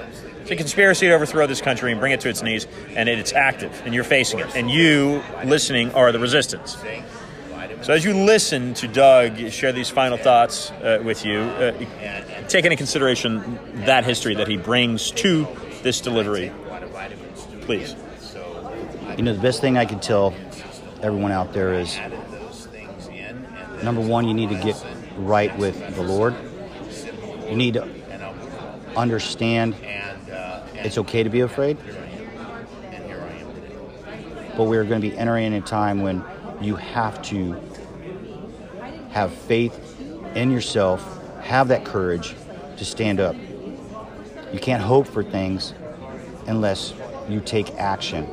It's 0.48 0.54
a 0.54 0.56
conspiracy 0.56 1.08
to 1.08 1.12
overthrow 1.12 1.46
this 1.46 1.60
country 1.60 1.92
and 1.92 2.00
bring 2.00 2.12
it 2.12 2.20
to 2.20 2.30
its 2.30 2.42
knees, 2.42 2.66
and 2.96 3.06
it's 3.06 3.34
active, 3.34 3.82
and 3.84 3.94
you're 3.94 4.02
facing 4.02 4.38
it, 4.38 4.56
and 4.56 4.70
you 4.70 5.22
listening 5.44 5.92
are 5.92 6.10
the 6.10 6.18
resistance. 6.18 6.78
So 7.82 7.92
as 7.92 8.02
you 8.02 8.14
listen 8.14 8.72
to 8.72 8.88
Doug 8.88 9.50
share 9.50 9.72
these 9.72 9.90
final 9.90 10.16
thoughts 10.16 10.70
uh, 10.70 11.02
with 11.04 11.26
you, 11.26 11.40
uh, 11.40 11.72
take 12.48 12.64
into 12.64 12.78
consideration 12.78 13.58
that 13.84 14.06
history 14.06 14.36
that 14.36 14.48
he 14.48 14.56
brings 14.56 15.10
to 15.10 15.46
this 15.82 16.00
delivery. 16.00 16.50
Please. 17.60 17.94
You 19.18 19.24
know, 19.24 19.34
the 19.34 19.42
best 19.42 19.60
thing 19.60 19.76
I 19.76 19.84
can 19.84 20.00
tell 20.00 20.32
everyone 21.02 21.30
out 21.30 21.52
there 21.52 21.74
is 21.74 22.00
number 23.82 24.00
one, 24.00 24.26
you 24.26 24.32
need 24.32 24.48
to 24.48 24.58
get 24.58 24.82
right 25.18 25.54
with 25.58 25.94
the 25.94 26.02
Lord. 26.02 26.34
You 27.50 27.56
need 27.56 27.74
to 27.74 27.86
understand 28.96 29.74
it's 30.84 30.98
okay 30.98 31.22
to 31.22 31.30
be 31.30 31.40
afraid, 31.40 31.76
but 34.56 34.64
we're 34.64 34.84
going 34.84 35.00
to 35.00 35.10
be 35.10 35.16
entering 35.16 35.54
a 35.54 35.60
time 35.60 36.02
when 36.02 36.24
you 36.60 36.76
have 36.76 37.22
to 37.22 37.60
have 39.10 39.32
faith 39.32 40.00
in 40.34 40.50
yourself, 40.50 41.20
have 41.42 41.68
that 41.68 41.84
courage 41.84 42.34
to 42.76 42.84
stand 42.84 43.20
up. 43.20 43.36
You 44.52 44.60
can't 44.60 44.82
hope 44.82 45.06
for 45.06 45.22
things 45.22 45.74
unless 46.46 46.94
you 47.28 47.40
take 47.40 47.74
action. 47.74 48.26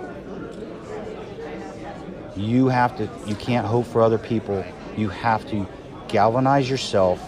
You 2.35 2.67
have 2.67 2.97
to 2.97 3.09
you 3.25 3.35
can't 3.35 3.65
hope 3.65 3.85
for 3.87 4.01
other 4.01 4.17
people. 4.17 4.63
You 4.97 5.09
have 5.09 5.47
to 5.49 5.67
galvanize 6.07 6.69
yourself. 6.69 7.19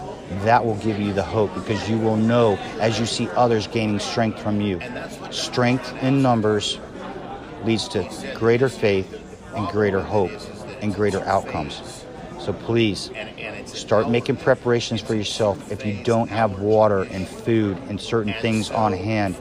That 0.42 0.64
will 0.64 0.76
give 0.76 0.98
you 0.98 1.12
the 1.12 1.22
hope 1.22 1.54
because 1.54 1.88
you 1.88 1.98
will 1.98 2.16
know 2.16 2.56
as 2.80 3.00
you 3.00 3.06
see 3.06 3.28
others 3.30 3.66
gaining 3.66 3.98
strength 3.98 4.40
from 4.40 4.60
you. 4.60 4.80
Strength 5.30 6.02
in 6.02 6.20
numbers 6.22 6.78
leads 7.64 7.88
to 7.88 8.08
greater 8.34 8.68
faith 8.68 9.22
and 9.54 9.66
greater 9.68 10.00
hope 10.00 10.30
and 10.82 10.94
greater 10.94 11.20
outcomes. 11.22 12.04
So 12.38 12.52
please 12.52 13.10
start 13.66 14.08
making 14.08 14.36
preparations 14.36 15.00
for 15.00 15.14
yourself. 15.14 15.72
If 15.72 15.84
you 15.84 16.02
don't 16.04 16.28
have 16.28 16.60
water 16.60 17.02
and 17.04 17.26
food 17.26 17.78
and 17.88 18.00
certain 18.00 18.34
things 18.34 18.70
on 18.70 18.92
hand, 18.92 19.36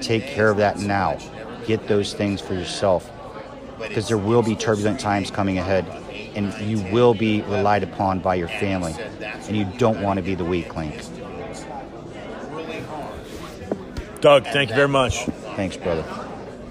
take 0.00 0.26
care 0.26 0.50
of 0.50 0.58
that 0.58 0.78
now. 0.78 1.18
Get 1.66 1.86
those 1.88 2.14
things 2.14 2.40
for 2.40 2.54
yourself 2.54 3.10
because 3.78 4.08
there 4.08 4.18
will 4.18 4.42
be 4.42 4.54
turbulent 4.54 5.00
times 5.00 5.30
coming 5.30 5.58
ahead 5.58 5.86
and 6.34 6.52
you 6.60 6.80
will 6.92 7.14
be 7.14 7.42
relied 7.42 7.82
upon 7.82 8.20
by 8.20 8.34
your 8.34 8.48
family 8.48 8.94
and 9.22 9.56
you 9.56 9.64
don't 9.78 10.02
want 10.02 10.18
to 10.18 10.22
be 10.22 10.34
the 10.34 10.44
weak 10.44 10.74
link. 10.76 11.00
Doug, 14.20 14.44
thank 14.44 14.70
you 14.70 14.76
very 14.76 14.88
much. 14.88 15.24
Thanks, 15.56 15.76
brother. 15.76 16.04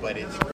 But 0.01 0.17
it's 0.17 0.37